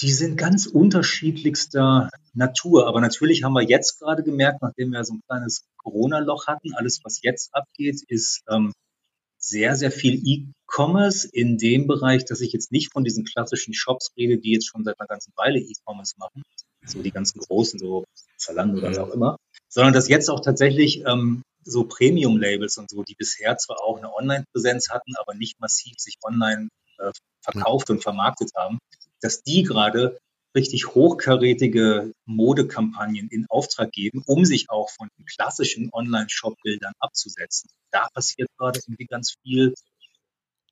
die 0.00 0.12
sind 0.12 0.36
ganz 0.36 0.66
unterschiedlichster 0.66 2.08
Natur. 2.32 2.86
Aber 2.86 3.00
natürlich 3.00 3.44
haben 3.44 3.52
wir 3.52 3.62
jetzt 3.62 3.98
gerade 3.98 4.22
gemerkt, 4.22 4.62
nachdem 4.62 4.90
wir 4.92 5.04
so 5.04 5.14
ein 5.14 5.22
kleines 5.28 5.66
Corona-Loch 5.76 6.46
hatten, 6.46 6.74
alles, 6.74 7.00
was 7.04 7.20
jetzt 7.22 7.54
abgeht, 7.54 8.02
ist 8.08 8.42
ähm, 8.48 8.72
sehr, 9.40 9.74
sehr 9.74 9.90
viel 9.90 10.20
E-Commerce 10.24 11.28
in 11.32 11.58
dem 11.58 11.86
Bereich, 11.86 12.24
dass 12.24 12.40
ich 12.40 12.52
jetzt 12.52 12.70
nicht 12.70 12.92
von 12.92 13.04
diesen 13.04 13.24
klassischen 13.24 13.74
Shops 13.74 14.12
rede, 14.16 14.38
die 14.38 14.52
jetzt 14.52 14.68
schon 14.68 14.84
seit 14.84 15.00
einer 15.00 15.08
ganzen 15.08 15.32
Weile 15.36 15.58
E-Commerce 15.58 16.14
machen, 16.18 16.42
so 16.86 17.02
die 17.02 17.10
ganzen 17.10 17.40
großen, 17.40 17.78
so 17.78 18.04
Zalando 18.36 18.78
oder 18.78 18.90
was 18.90 18.98
auch 18.98 19.10
immer, 19.10 19.36
sondern 19.68 19.92
dass 19.92 20.08
jetzt 20.08 20.28
auch 20.30 20.40
tatsächlich 20.40 21.04
ähm, 21.06 21.42
so 21.64 21.84
Premium-Labels 21.84 22.78
und 22.78 22.90
so, 22.90 23.02
die 23.02 23.14
bisher 23.14 23.56
zwar 23.56 23.82
auch 23.82 23.98
eine 23.98 24.14
Online-Präsenz 24.14 24.90
hatten, 24.90 25.14
aber 25.16 25.34
nicht 25.34 25.60
massiv 25.60 25.94
sich 25.98 26.16
online 26.22 26.68
äh, 26.98 27.10
verkauft 27.42 27.90
und 27.90 28.02
vermarktet 28.02 28.50
haben, 28.56 28.78
dass 29.20 29.42
die 29.42 29.62
gerade 29.62 30.18
richtig 30.54 30.94
hochkarätige 30.94 32.12
Modekampagnen 32.26 33.28
in 33.28 33.46
Auftrag 33.48 33.92
geben, 33.92 34.22
um 34.26 34.44
sich 34.44 34.68
auch 34.68 34.90
von 34.90 35.08
den 35.18 35.26
klassischen 35.26 35.90
Online-Shop-Bildern 35.92 36.92
abzusetzen. 36.98 37.70
Da 37.90 38.08
passiert 38.14 38.48
gerade 38.58 38.80
irgendwie 38.86 39.06
ganz 39.06 39.34
viel. 39.42 39.74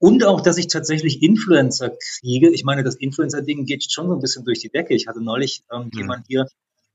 Und 0.00 0.24
auch, 0.24 0.40
dass 0.40 0.58
ich 0.58 0.68
tatsächlich 0.68 1.22
Influencer 1.22 1.90
kriege. 1.90 2.50
Ich 2.50 2.64
meine, 2.64 2.84
das 2.84 2.94
Influencer-Ding 2.94 3.64
geht 3.64 3.90
schon 3.90 4.06
so 4.06 4.14
ein 4.14 4.20
bisschen 4.20 4.44
durch 4.44 4.60
die 4.60 4.68
Decke. 4.68 4.94
Ich 4.94 5.08
hatte 5.08 5.20
neulich 5.20 5.62
ähm, 5.72 5.90
mhm. 5.92 5.98
jemand 5.98 6.26
hier, 6.28 6.46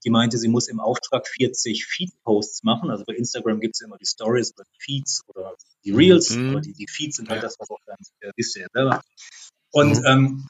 die 0.05 0.09
meinte, 0.09 0.37
sie 0.37 0.47
muss 0.47 0.67
im 0.67 0.79
Auftrag 0.79 1.27
40 1.27 1.85
Feed-Posts 1.85 2.63
machen. 2.63 2.89
Also 2.89 3.03
bei 3.05 3.13
Instagram 3.13 3.59
gibt 3.59 3.75
es 3.75 3.81
immer 3.81 3.97
die 3.97 4.05
Stories 4.05 4.53
oder 4.55 4.65
die 4.73 4.79
Feeds 4.79 5.23
oder 5.27 5.55
die 5.83 5.91
Reels, 5.91 6.31
mhm. 6.31 6.49
aber 6.51 6.61
die, 6.61 6.73
die 6.73 6.87
Feeds 6.87 7.17
sind 7.17 7.29
halt 7.29 7.43
das, 7.43 7.57
was 7.59 7.69
auch 7.69 7.79
dann, 7.85 7.97
äh, 8.21 8.31
wisst 8.35 8.55
ihr 8.55 8.63
ja 8.63 8.67
selber. 8.73 9.01
Und 9.71 9.99
mhm. 9.99 10.05
ähm, 10.05 10.47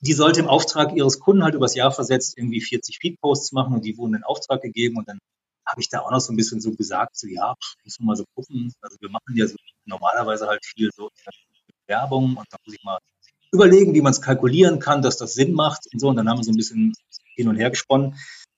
die 0.00 0.12
sollte 0.12 0.40
im 0.40 0.48
Auftrag 0.48 0.96
ihres 0.96 1.20
Kunden 1.20 1.44
halt 1.44 1.54
übers 1.54 1.74
Jahr 1.74 1.92
versetzt 1.92 2.36
irgendwie 2.36 2.60
40 2.60 2.98
Feed-Posts 2.98 3.52
machen 3.52 3.74
und 3.74 3.84
die 3.84 3.96
wurden 3.96 4.14
in 4.14 4.24
Auftrag 4.24 4.62
gegeben 4.62 4.96
und 4.96 5.08
dann 5.08 5.18
habe 5.66 5.80
ich 5.80 5.88
da 5.88 6.00
auch 6.00 6.10
noch 6.10 6.20
so 6.20 6.32
ein 6.32 6.36
bisschen 6.36 6.60
so 6.60 6.72
gesagt, 6.72 7.16
so 7.16 7.26
ja, 7.26 7.54
muss 7.84 7.98
man 7.98 8.06
mal 8.06 8.16
so 8.16 8.24
gucken. 8.34 8.72
Also 8.80 8.96
wir 9.00 9.10
machen 9.10 9.34
ja 9.34 9.46
so 9.46 9.56
normalerweise 9.84 10.46
halt 10.46 10.64
viel 10.64 10.90
so 10.94 11.10
Werbung 11.86 12.36
und 12.36 12.46
da 12.50 12.56
muss 12.64 12.74
ich 12.74 12.84
mal 12.84 12.98
überlegen, 13.52 13.94
wie 13.94 14.00
man 14.00 14.12
es 14.12 14.20
kalkulieren 14.20 14.78
kann, 14.78 15.02
dass 15.02 15.16
das 15.16 15.34
Sinn 15.34 15.52
macht 15.52 15.86
und 15.92 16.00
so. 16.00 16.08
Und 16.08 16.16
dann 16.16 16.28
haben 16.28 16.38
wir 16.38 16.44
so 16.44 16.52
ein 16.52 16.56
bisschen 16.56 16.92
hin 17.36 17.48
und 17.48 17.56
her 17.56 17.70
gesponnen. 17.70 18.16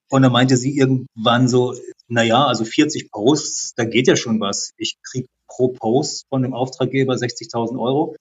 Und 0.09 0.23
dann 0.23 0.33
meinte 0.33 0.57
sie 0.57 0.77
irgendwann 0.77 1.49
so, 1.49 1.75
na 2.07 2.23
ja, 2.23 2.47
also 2.47 2.65
40 2.65 3.11
Posts, 3.11 3.75
da 3.75 3.85
geht 3.85 4.07
ja 4.07 4.17
schon 4.17 4.41
was. 4.41 4.73
Ich 4.77 4.97
krieg 5.03 5.27
pro 5.49 5.69
Post 5.69 6.27
von 6.29 6.43
dem 6.43 6.55
Auftraggeber 6.55 7.15
60.000 7.15 7.79
Euro 7.81 8.17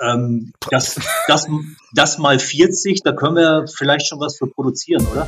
ähm, 0.00 0.52
das, 0.70 0.98
das, 1.26 1.46
das 1.92 2.18
mal 2.18 2.38
40, 2.38 3.02
da 3.02 3.12
können 3.12 3.36
wir 3.36 3.64
vielleicht 3.68 4.08
schon 4.08 4.20
was 4.20 4.38
für 4.38 4.46
produzieren, 4.46 5.06
oder? 5.06 5.26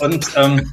Und 0.00 0.26
ähm, 0.36 0.72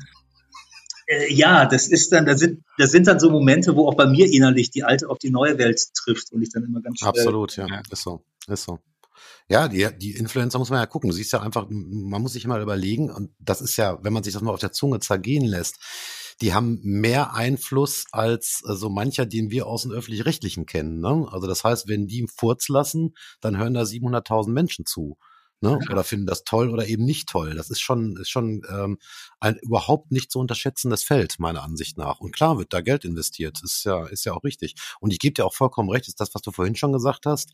äh, 1.08 1.34
ja, 1.34 1.66
das 1.66 1.88
ist 1.88 2.12
dann, 2.12 2.26
da 2.26 2.38
sind, 2.38 2.64
das 2.78 2.92
sind 2.92 3.08
dann 3.08 3.20
so 3.20 3.30
Momente, 3.30 3.76
wo 3.76 3.88
auch 3.88 3.96
bei 3.96 4.08
mir 4.08 4.32
innerlich 4.32 4.72
die 4.72 4.84
alte 4.84 5.10
auf 5.10 5.20
die 5.20 5.30
neue 5.30 5.58
Welt 5.58 5.80
trifft 5.94 6.32
und 6.32 6.42
ich 6.42 6.50
dann 6.50 6.64
immer 6.64 6.82
ganz 6.82 7.00
schnell. 7.00 7.10
Absolut, 7.10 7.56
ja, 7.58 7.68
ist 7.92 8.04
so, 8.04 8.24
ist 8.48 8.64
so. 8.64 8.80
Ja, 9.48 9.68
die, 9.68 9.88
die 9.98 10.12
Influencer 10.12 10.58
muss 10.58 10.72
man 10.72 10.80
ja 10.80 10.88
gucken. 10.88 11.10
Du 11.10 11.16
siehst 11.16 11.32
ja 11.32 11.42
einfach, 11.42 11.68
man 11.70 12.22
muss 12.22 12.34
sich 12.34 12.48
mal 12.48 12.62
überlegen, 12.62 13.12
und 13.12 13.32
das 13.40 13.62
ist 13.62 13.78
ja, 13.78 14.04
wenn 14.04 14.14
man 14.14 14.24
sich 14.24 14.34
das 14.34 14.42
mal 14.42 14.54
auf 14.54 14.60
der 14.60 14.72
Zunge 14.72 15.00
zergehen 15.00 15.46
lässt, 15.46 15.78
die 16.42 16.54
haben 16.54 16.80
mehr 16.84 17.34
Einfluss 17.34 18.06
als 18.12 18.62
äh, 18.68 18.74
so 18.74 18.90
mancher, 18.90 19.26
den 19.26 19.52
wir 19.52 19.68
aus 19.68 19.84
dem 19.84 19.92
öffentlich-rechtlichen 19.92 20.66
kennen. 20.66 21.00
Ne? 21.00 21.28
Also 21.32 21.48
das 21.48 21.64
heißt, 21.64 21.88
wenn 21.88 22.08
die 22.08 22.20
einen 22.20 22.28
Furz 22.28 22.68
lassen, 22.68 23.16
dann 23.40 23.58
hören 23.58 23.74
da 23.74 23.84
700.000 23.84 24.50
Menschen 24.50 24.86
zu. 24.86 25.18
Ne? 25.62 25.80
Oder 25.90 26.04
finden 26.04 26.28
das 26.28 26.44
toll 26.44 26.70
oder 26.70 26.88
eben 26.88 27.06
nicht 27.06 27.30
toll. 27.30 27.56
Das 27.56 27.70
ist 27.70 27.82
schon, 27.82 28.18
ist 28.18 28.30
schon 28.30 28.62
ähm, 28.70 28.98
ein 29.40 29.56
überhaupt 29.62 30.12
nicht 30.12 30.32
zu 30.32 30.40
unterschätzendes 30.40 31.04
Feld, 31.04 31.40
meiner 31.40 31.64
Ansicht 31.64 31.98
nach. 31.98 32.20
Und 32.20 32.36
klar 32.36 32.58
wird 32.58 32.74
da 32.74 32.82
Geld 32.82 33.06
investiert. 33.06 33.62
Ist 33.64 33.84
ja, 33.86 34.06
ist 34.08 34.26
ja 34.26 34.34
auch 34.34 34.44
richtig. 34.44 34.76
Und 35.00 35.12
ich 35.12 35.20
gebe 35.20 35.34
dir 35.34 35.46
auch 35.46 35.54
vollkommen 35.54 35.90
recht, 35.90 36.08
ist 36.08 36.20
das, 36.20 36.36
was 36.36 36.42
du 36.42 36.52
vorhin 36.52 36.76
schon 36.76 36.94
gesagt 36.94 37.26
hast 37.26 37.52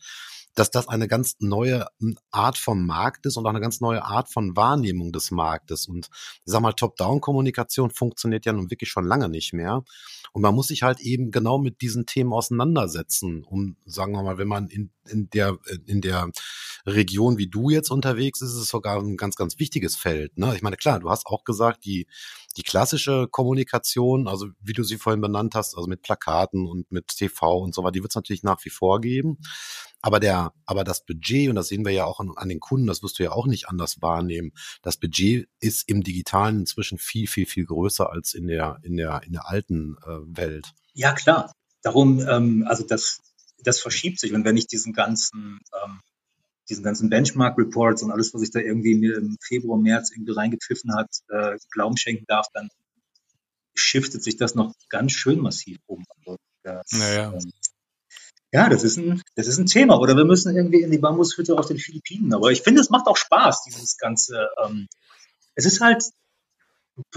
dass 0.54 0.70
das 0.70 0.88
eine 0.88 1.08
ganz 1.08 1.36
neue 1.40 1.86
hm, 1.98 2.18
Art 2.30 2.58
vom 2.58 2.86
Markt 2.86 3.26
ist 3.26 3.36
und 3.36 3.46
auch 3.46 3.50
eine 3.50 3.60
ganz 3.60 3.80
neue 3.80 4.04
Art 4.04 4.28
von 4.28 4.56
Wahrnehmung 4.56 5.12
des 5.12 5.30
Marktes. 5.30 5.86
Und 5.86 6.08
ich 6.12 6.52
sag 6.52 6.60
mal, 6.60 6.72
Top-Down-Kommunikation 6.72 7.90
funktioniert 7.90 8.44
ja 8.44 8.52
nun 8.52 8.70
wirklich 8.70 8.90
schon 8.90 9.06
lange 9.06 9.28
nicht 9.28 9.52
mehr. 9.52 9.82
Und 10.32 10.42
man 10.42 10.54
muss 10.54 10.68
sich 10.68 10.82
halt 10.82 11.00
eben 11.00 11.30
genau 11.30 11.58
mit 11.58 11.80
diesen 11.80 12.06
Themen 12.06 12.32
auseinandersetzen, 12.32 13.44
um, 13.44 13.76
sagen 13.84 14.12
wir 14.12 14.22
mal, 14.22 14.38
wenn 14.38 14.48
man 14.48 14.68
in, 14.68 14.90
in 15.08 15.28
der, 15.30 15.58
in 15.86 16.00
der 16.00 16.30
Region 16.86 17.38
wie 17.38 17.48
du 17.48 17.70
jetzt 17.70 17.90
unterwegs 17.90 18.40
ist, 18.40 18.50
ist 18.50 18.56
es 18.56 18.68
sogar 18.68 19.00
ein 19.00 19.16
ganz, 19.16 19.36
ganz 19.36 19.58
wichtiges 19.58 19.96
Feld. 19.96 20.36
Ne? 20.38 20.54
Ich 20.54 20.62
meine, 20.62 20.76
klar, 20.76 21.00
du 21.00 21.10
hast 21.10 21.26
auch 21.26 21.44
gesagt, 21.44 21.84
die, 21.84 22.06
die 22.56 22.62
klassische 22.62 23.28
Kommunikation, 23.30 24.28
also 24.28 24.48
wie 24.60 24.72
du 24.72 24.82
sie 24.82 24.98
vorhin 24.98 25.20
benannt 25.20 25.54
hast, 25.54 25.76
also 25.76 25.88
mit 25.88 26.02
Plakaten 26.02 26.66
und 26.66 26.90
mit 26.90 27.08
TV 27.08 27.58
und 27.58 27.74
so 27.74 27.82
weiter, 27.82 27.92
die 27.92 28.02
wird 28.02 28.12
es 28.12 28.16
natürlich 28.16 28.42
nach 28.42 28.64
wie 28.64 28.70
vor 28.70 29.00
geben. 29.00 29.38
Aber 30.00 30.18
der, 30.18 30.52
aber 30.66 30.82
das 30.82 31.04
Budget, 31.04 31.48
und 31.48 31.54
das 31.54 31.68
sehen 31.68 31.84
wir 31.84 31.92
ja 31.92 32.04
auch 32.04 32.18
an, 32.20 32.32
an, 32.36 32.48
den 32.48 32.60
Kunden, 32.60 32.88
das 32.88 33.02
wirst 33.02 33.18
du 33.18 33.22
ja 33.22 33.30
auch 33.30 33.46
nicht 33.46 33.68
anders 33.68 34.02
wahrnehmen. 34.02 34.52
Das 34.82 34.96
Budget 34.96 35.48
ist 35.60 35.88
im 35.88 36.02
Digitalen 36.02 36.60
inzwischen 36.60 36.98
viel, 36.98 37.28
viel, 37.28 37.46
viel 37.46 37.64
größer 37.64 38.10
als 38.10 38.34
in 38.34 38.48
der, 38.48 38.78
in 38.82 38.96
der, 38.96 39.22
in 39.24 39.32
der 39.32 39.48
alten 39.48 39.96
äh, 40.04 40.36
Welt. 40.36 40.72
Ja, 40.92 41.12
klar. 41.12 41.52
Darum, 41.82 42.20
ähm, 42.20 42.66
also 42.68 42.84
das, 42.84 43.20
das 43.62 43.80
verschiebt 43.80 44.18
sich. 44.18 44.32
Und 44.32 44.44
wenn 44.44 44.56
ich 44.56 44.66
diesen 44.66 44.92
ganzen, 44.92 45.60
ähm, 45.84 46.00
diesen 46.72 46.82
ganzen 46.82 47.10
Benchmark-Reports 47.10 48.02
und 48.02 48.10
alles, 48.10 48.32
was 48.32 48.40
sich 48.40 48.50
da 48.50 48.58
irgendwie 48.58 48.94
mir 48.94 49.18
im 49.18 49.36
Februar, 49.40 49.78
März 49.78 50.10
irgendwie 50.10 50.32
reingepfiffen 50.32 50.94
hat, 50.94 51.10
äh, 51.28 51.58
Glauben 51.70 51.98
schenken 51.98 52.24
darf, 52.26 52.46
dann 52.54 52.70
shiftet 53.74 54.22
sich 54.22 54.36
das 54.36 54.54
noch 54.54 54.74
ganz 54.88 55.12
schön 55.12 55.38
massiv 55.38 55.78
um. 55.86 56.04
Also 56.16 56.38
das, 56.62 56.86
naja. 56.92 57.32
ähm, 57.34 57.52
ja, 58.52 58.68
das 58.68 58.84
ist 58.84 58.96
ein, 58.96 59.22
das 59.34 59.48
ist 59.48 59.58
ein 59.58 59.66
Thema. 59.66 59.98
Oder 59.98 60.16
wir 60.16 60.24
müssen 60.24 60.54
irgendwie 60.54 60.82
in 60.82 60.90
die 60.90 60.98
Bambushütte 60.98 61.58
auf 61.58 61.66
den 61.66 61.78
Philippinen. 61.78 62.32
Aber 62.34 62.50
ich 62.50 62.62
finde, 62.62 62.80
es 62.80 62.90
macht 62.90 63.06
auch 63.06 63.16
Spaß, 63.16 63.64
dieses 63.64 63.96
ganze. 63.98 64.48
Ähm, 64.64 64.88
es 65.54 65.66
ist 65.66 65.80
halt, 65.80 66.04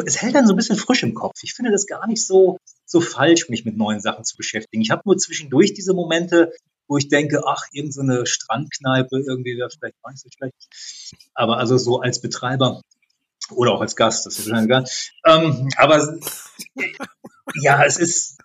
es 0.06 0.22
hält 0.22 0.36
dann 0.36 0.48
so 0.48 0.54
ein 0.54 0.58
bisschen 0.58 0.78
frisch 0.78 1.04
im 1.04 1.14
Kopf. 1.14 1.36
Ich 1.44 1.54
finde 1.54 1.72
das 1.72 1.88
gar 1.88 2.08
nicht 2.08 2.26
so, 2.26 2.58
so 2.86 3.00
falsch, 3.00 3.50
mich 3.50 3.66
mit 3.66 3.78
neuen 3.78 4.02
Sachen 4.02 4.26
zu 4.26 4.36
beschäftigen. 4.36 4.82
Ich 4.82 4.92
habe 4.92 5.02
nur 5.06 5.18
zwischendurch 5.18 5.74
diese 5.74 5.94
Momente, 5.94 6.52
wo 6.88 6.98
ich 6.98 7.08
denke, 7.10 7.44
ach, 7.46 7.64
irgendeine 7.72 8.20
so 8.20 8.26
Strandkneipe 8.26 9.18
irgendwie 9.18 9.58
wäre 9.58 9.70
vielleicht 9.70 10.02
gar 10.02 10.12
nicht 10.12 10.22
so 10.22 10.30
schlecht. 10.36 10.56
Aber 11.34 11.58
also 11.58 11.78
so 11.78 12.00
als 12.00 12.22
Betreiber 12.22 12.82
oder 13.52 13.74
auch 13.74 13.82
als 13.82 13.96
Gast, 13.96 14.26
das 14.26 14.40
ist 14.40 14.48
schon 14.48 14.66
egal. 14.66 14.86
Ähm, 15.26 15.70
aber 15.78 16.20
ja, 17.56 17.84
es 17.84 17.98
ist, 17.98 18.38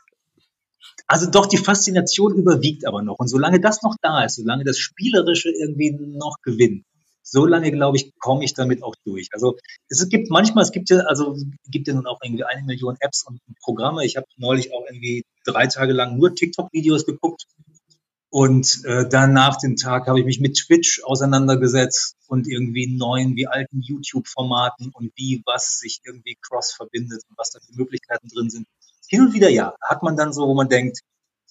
also 1.06 1.30
doch, 1.30 1.46
die 1.46 1.58
Faszination 1.58 2.36
überwiegt 2.36 2.86
aber 2.86 3.02
noch. 3.02 3.18
Und 3.18 3.28
solange 3.28 3.60
das 3.60 3.82
noch 3.82 3.96
da 4.00 4.24
ist, 4.24 4.36
solange 4.36 4.64
das 4.64 4.78
Spielerische 4.78 5.50
irgendwie 5.50 5.90
noch 5.92 6.36
gewinnt, 6.42 6.84
so 7.22 7.46
lange, 7.46 7.70
glaube 7.70 7.96
ich, 7.96 8.12
komme 8.18 8.44
ich 8.44 8.54
damit 8.54 8.82
auch 8.82 8.96
durch. 9.04 9.28
Also 9.32 9.56
es 9.88 10.08
gibt 10.08 10.30
manchmal, 10.30 10.64
es 10.64 10.72
gibt 10.72 10.90
ja, 10.90 11.00
also 11.00 11.36
gibt 11.68 11.86
ja 11.86 11.94
nun 11.94 12.06
auch 12.06 12.18
irgendwie 12.22 12.44
eine 12.44 12.62
Million 12.62 12.96
Apps 13.00 13.24
und 13.26 13.40
Programme. 13.62 14.04
Ich 14.04 14.16
habe 14.16 14.26
neulich 14.36 14.72
auch 14.72 14.84
irgendwie 14.86 15.24
drei 15.44 15.66
Tage 15.66 15.92
lang 15.92 16.16
nur 16.16 16.34
TikTok-Videos 16.34 17.06
geguckt. 17.06 17.44
Und 18.30 18.84
äh, 18.84 19.08
dann 19.08 19.32
nach 19.32 19.56
dem 19.56 19.74
Tag 19.74 20.06
habe 20.06 20.20
ich 20.20 20.24
mich 20.24 20.40
mit 20.40 20.56
Twitch 20.56 21.02
auseinandergesetzt 21.02 22.16
und 22.28 22.46
irgendwie 22.46 22.86
neuen 22.86 23.34
wie 23.34 23.48
alten 23.48 23.80
YouTube-Formaten 23.80 24.92
und 24.94 25.12
wie 25.16 25.42
was 25.46 25.80
sich 25.80 26.00
irgendwie 26.04 26.38
cross 26.40 26.72
verbindet 26.72 27.24
und 27.28 27.36
was 27.36 27.50
da 27.50 27.58
für 27.58 27.74
Möglichkeiten 27.74 28.28
drin 28.28 28.48
sind. 28.48 28.68
Hin 29.08 29.22
und 29.22 29.34
wieder 29.34 29.50
ja, 29.50 29.74
hat 29.82 30.04
man 30.04 30.16
dann 30.16 30.32
so, 30.32 30.46
wo 30.46 30.54
man 30.54 30.68
denkt, 30.68 31.00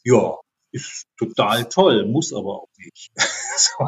ja, 0.06 0.38
ist 0.72 1.08
total 1.18 1.68
toll, 1.68 2.06
muss 2.06 2.32
aber 2.32 2.62
auch 2.62 2.70
nicht. 2.78 3.12
so. 3.58 3.86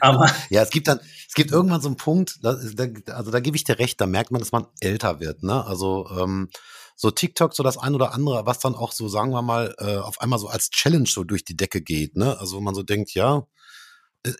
aber 0.00 0.30
ja, 0.50 0.62
es 0.62 0.70
gibt 0.70 0.88
dann, 0.88 1.00
es 1.26 1.34
gibt 1.34 1.50
irgendwann 1.50 1.80
so 1.80 1.88
einen 1.88 1.96
Punkt, 1.96 2.40
da, 2.42 2.54
da, 2.74 3.14
also 3.14 3.30
da 3.30 3.40
gebe 3.40 3.56
ich 3.56 3.64
dir 3.64 3.78
recht, 3.78 4.00
da 4.00 4.06
merkt 4.06 4.32
man, 4.32 4.40
dass 4.40 4.52
man 4.52 4.66
älter 4.80 5.20
wird. 5.20 5.42
Ne? 5.42 5.64
Also 5.64 6.08
ähm, 6.10 6.50
so 6.96 7.10
TikTok, 7.10 7.54
so 7.54 7.62
das 7.62 7.78
ein 7.78 7.94
oder 7.94 8.14
andere, 8.14 8.46
was 8.46 8.58
dann 8.58 8.74
auch 8.74 8.92
so, 8.92 9.08
sagen 9.08 9.32
wir 9.32 9.42
mal, 9.42 9.74
äh, 9.78 9.96
auf 9.96 10.20
einmal 10.20 10.38
so 10.38 10.48
als 10.48 10.70
Challenge 10.70 11.08
so 11.08 11.24
durch 11.24 11.44
die 11.44 11.56
Decke 11.56 11.82
geht. 11.82 12.16
Ne? 12.16 12.38
Also 12.38 12.56
wo 12.56 12.60
man 12.60 12.74
so 12.74 12.82
denkt, 12.82 13.14
ja, 13.14 13.46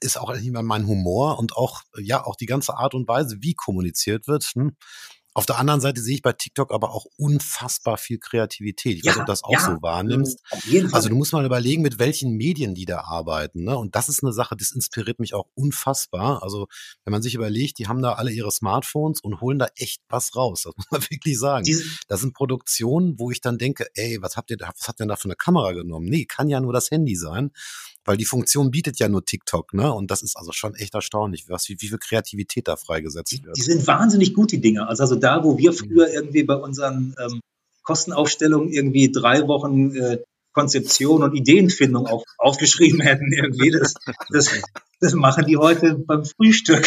ist 0.01 0.19
auch 0.19 0.33
nicht 0.33 0.51
mehr 0.53 0.63
mein 0.63 0.87
Humor 0.87 1.39
und 1.39 1.57
auch, 1.57 1.83
ja, 1.99 2.25
auch 2.25 2.37
die 2.37 2.47
ganze 2.47 2.77
Art 2.77 2.95
und 2.95 3.09
Weise, 3.09 3.39
wie 3.41 3.55
kommuniziert 3.55 4.29
wird. 4.29 4.45
Hm? 4.55 4.77
Auf 5.35 5.47
der 5.47 5.59
anderen 5.59 5.81
Seite 5.81 6.01
sehe 6.03 6.17
ich 6.17 6.23
bei 6.23 6.33
TikTok 6.33 6.73
aber 6.73 6.91
auch 6.91 7.07
unfassbar 7.17 7.97
viel 7.97 8.19
Kreativität. 8.19 8.99
Ich 8.99 9.05
ja, 9.05 9.11
weiß 9.11 9.17
nicht, 9.17 9.23
ob 9.23 9.27
du 9.27 9.33
das 9.33 9.45
auch 9.45 9.53
ja, 9.53 9.61
so 9.61 9.83
wahrnimmst. 9.83 10.41
Also 10.93 11.09
du 11.09 11.15
musst 11.15 11.33
mal 11.33 11.45
überlegen, 11.45 11.83
mit 11.83 11.99
welchen 11.99 12.37
Medien 12.37 12.75
die 12.75 12.85
da 12.85 13.01
arbeiten. 13.01 13.65
Ne? 13.65 13.77
Und 13.77 13.97
das 13.97 14.09
ist 14.09 14.23
eine 14.23 14.33
Sache, 14.33 14.57
das 14.57 14.73
inspiriert 14.73 15.19
mich 15.21 15.33
auch 15.33 15.47
unfassbar. 15.55 16.43
Also 16.43 16.67
wenn 17.05 17.13
man 17.13 17.23
sich 17.23 17.35
überlegt, 17.35 17.79
die 17.79 17.89
haben 17.89 18.03
da 18.03 18.15
alle 18.15 18.31
ihre 18.31 18.53
Smartphones 18.53 19.21
und 19.21 19.41
holen 19.41 19.59
da 19.59 19.69
echt 19.77 20.03
was 20.09 20.37
raus. 20.37 20.65
Das 20.65 20.75
muss 20.77 20.87
man 20.91 21.03
wirklich 21.03 21.39
sagen. 21.39 21.65
Diese 21.65 21.85
das 22.09 22.21
sind 22.21 22.35
Produktionen, 22.35 23.19
wo 23.19 23.31
ich 23.31 23.41
dann 23.41 23.57
denke, 23.57 23.87
ey, 23.95 24.19
was 24.21 24.37
habt 24.37 24.51
ihr 24.51 24.59
da, 24.59 24.69
was 24.77 24.89
habt 24.89 25.01
ihr 25.01 25.05
denn 25.05 25.09
da 25.09 25.17
für 25.17 25.25
eine 25.25 25.37
Kamera 25.37 25.73
genommen? 25.73 26.07
Nee, 26.07 26.27
kann 26.27 26.49
ja 26.49 26.61
nur 26.61 26.73
das 26.73 26.91
Handy 26.91 27.17
sein 27.17 27.53
weil 28.05 28.17
die 28.17 28.25
Funktion 28.25 28.71
bietet 28.71 28.99
ja 28.99 29.09
nur 29.09 29.25
TikTok, 29.25 29.75
ne? 29.75 29.93
Und 29.93 30.11
das 30.11 30.23
ist 30.23 30.37
also 30.37 30.53
schon 30.53 30.75
echt 30.75 30.95
erstaunlich, 30.95 31.49
was, 31.49 31.69
wie, 31.69 31.77
wie 31.81 31.89
viel 31.89 31.99
Kreativität 31.99 32.69
da 32.69 32.77
freigesetzt 32.77 33.45
wird. 33.45 33.57
Die, 33.57 33.63
sind 33.63 33.87
wahnsinnig 33.87 34.35
gut, 34.35 34.53
die 34.53 34.61
Dinger. 34.61 34.89
Also, 34.89 35.03
also 35.03 35.17
da, 35.17 35.45
wo 35.45 35.59
wir 35.59 35.73
früher 35.73 36.09
irgendwie 36.13 36.43
bei 36.43 36.55
unseren 36.55 37.15
ähm, 37.21 37.41
Kostenaufstellungen 37.83 38.71
irgendwie 38.71 39.11
drei 39.11 39.47
Wochen 39.49 39.95
äh, 39.95 40.19
Konzeption 40.53 41.23
und 41.23 41.35
Ideenfindung 41.35 42.07
auf, 42.07 42.25
aufgeschrieben 42.39 43.01
hätten, 43.01 43.33
irgendwie, 43.33 43.71
das, 43.71 43.95
das, 44.31 44.51
das 45.01 45.15
machen 45.15 45.47
die 45.47 45.57
heute 45.57 45.95
beim 45.95 46.25
Frühstück. 46.25 46.87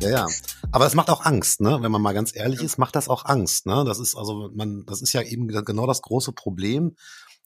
ja, 0.00 0.10
ja. 0.10 0.26
Aber 0.70 0.86
es 0.86 0.94
macht 0.94 1.08
auch 1.08 1.24
Angst, 1.24 1.62
ne? 1.62 1.78
Wenn 1.80 1.90
man 1.90 2.02
mal 2.02 2.12
ganz 2.12 2.36
ehrlich 2.36 2.62
ist, 2.62 2.76
macht 2.76 2.94
das 2.94 3.08
auch 3.08 3.24
Angst, 3.24 3.64
ne? 3.64 3.84
Das 3.86 3.98
ist 3.98 4.14
also 4.14 4.50
man, 4.54 4.84
das 4.84 5.00
ist 5.00 5.14
ja 5.14 5.22
eben 5.22 5.48
genau 5.48 5.86
das 5.86 6.02
große 6.02 6.32
Problem 6.32 6.94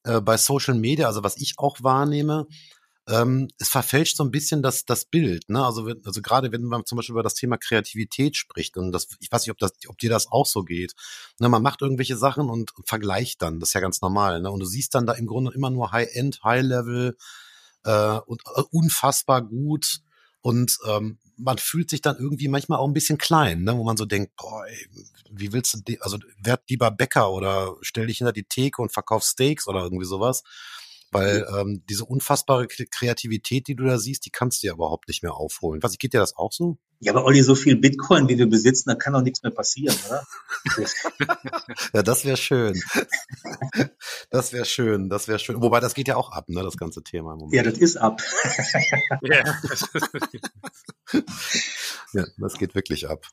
äh, 0.02 0.20
bei 0.20 0.36
Social 0.36 0.74
Media. 0.74 1.06
Also 1.06 1.22
was 1.22 1.36
ich 1.36 1.54
auch 1.58 1.76
wahrnehme, 1.82 2.48
ähm, 3.08 3.48
es 3.58 3.68
verfälscht 3.68 4.16
so 4.16 4.24
ein 4.24 4.32
bisschen 4.32 4.60
das 4.60 4.84
das 4.86 5.04
Bild, 5.04 5.48
ne? 5.48 5.64
Also 5.64 5.86
wenn, 5.86 6.04
also 6.04 6.20
gerade 6.20 6.50
wenn 6.50 6.64
man 6.64 6.84
zum 6.84 6.96
Beispiel 6.96 7.12
über 7.12 7.22
das 7.22 7.34
Thema 7.34 7.58
Kreativität 7.58 8.36
spricht 8.36 8.76
und 8.76 8.90
das, 8.90 9.06
ich 9.20 9.30
weiß 9.30 9.42
nicht, 9.46 9.52
ob 9.52 9.58
das, 9.58 9.72
ob 9.86 9.98
dir 9.98 10.10
das 10.10 10.26
auch 10.30 10.46
so 10.46 10.64
geht. 10.64 10.94
Ne? 11.38 11.48
Man 11.48 11.62
macht 11.62 11.80
irgendwelche 11.80 12.16
Sachen 12.16 12.50
und, 12.50 12.76
und 12.76 12.88
vergleicht 12.88 13.40
dann, 13.40 13.60
das 13.60 13.70
ist 13.70 13.74
ja 13.74 13.80
ganz 13.80 14.00
normal, 14.02 14.42
ne? 14.42 14.50
Und 14.50 14.58
du 14.60 14.66
siehst 14.66 14.96
dann 14.96 15.06
da 15.06 15.12
im 15.12 15.26
Grunde 15.26 15.52
immer 15.52 15.70
nur 15.70 15.92
High-End, 15.92 16.42
High-Level 16.42 17.16
äh, 17.84 18.18
und 18.26 18.42
äh, 18.56 18.62
unfassbar 18.72 19.42
gut 19.42 20.00
und 20.40 20.76
ähm, 20.88 21.18
man 21.42 21.58
fühlt 21.58 21.90
sich 21.90 22.00
dann 22.00 22.16
irgendwie 22.16 22.48
manchmal 22.48 22.78
auch 22.78 22.86
ein 22.86 22.94
bisschen 22.94 23.18
klein, 23.18 23.62
ne? 23.62 23.76
wo 23.76 23.84
man 23.84 23.96
so 23.96 24.04
denkt, 24.04 24.32
boah, 24.36 24.66
ey, 24.66 24.86
wie 25.30 25.52
willst 25.52 25.74
du, 25.74 25.96
also 26.00 26.18
werd 26.38 26.68
lieber 26.68 26.90
Bäcker 26.90 27.30
oder 27.32 27.76
stell 27.80 28.06
dich 28.06 28.18
hinter 28.18 28.32
die 28.32 28.44
Theke 28.44 28.80
und 28.80 28.92
verkauf 28.92 29.24
Steaks 29.24 29.66
oder 29.66 29.82
irgendwie 29.82 30.06
sowas. 30.06 30.42
Weil 31.12 31.46
ähm, 31.56 31.84
diese 31.90 32.06
unfassbare 32.06 32.66
Kreativität, 32.66 33.68
die 33.68 33.76
du 33.76 33.84
da 33.84 33.98
siehst, 33.98 34.24
die 34.24 34.30
kannst 34.30 34.62
du 34.62 34.66
ja 34.66 34.72
überhaupt 34.72 35.08
nicht 35.08 35.22
mehr 35.22 35.34
aufholen. 35.34 35.82
Was, 35.82 35.98
geht 35.98 36.14
dir 36.14 36.20
das 36.20 36.34
auch 36.36 36.52
so? 36.52 36.78
Ja, 37.00 37.12
aber 37.12 37.24
Olli, 37.24 37.42
so 37.42 37.54
viel 37.54 37.76
Bitcoin, 37.76 38.28
wie 38.28 38.38
wir 38.38 38.48
besitzen, 38.48 38.88
da 38.88 38.94
kann 38.94 39.12
doch 39.12 39.20
nichts 39.20 39.42
mehr 39.42 39.52
passieren, 39.52 39.94
oder? 40.08 40.24
ja, 41.92 42.02
das 42.02 42.24
wäre 42.24 42.38
schön. 42.38 42.80
Das 44.30 44.52
wäre 44.54 44.64
schön, 44.64 45.10
das 45.10 45.28
wäre 45.28 45.38
schön. 45.38 45.60
Wobei, 45.60 45.80
das 45.80 45.94
geht 45.94 46.08
ja 46.08 46.16
auch 46.16 46.30
ab, 46.30 46.48
ne, 46.48 46.62
das 46.62 46.78
ganze 46.78 47.02
Thema. 47.02 47.36
Ja, 47.50 47.62
das 47.62 47.76
ist 47.76 47.96
ab. 47.98 48.22
ja, 52.12 52.24
das 52.38 52.56
geht 52.56 52.74
wirklich 52.74 53.08
ab. 53.08 53.26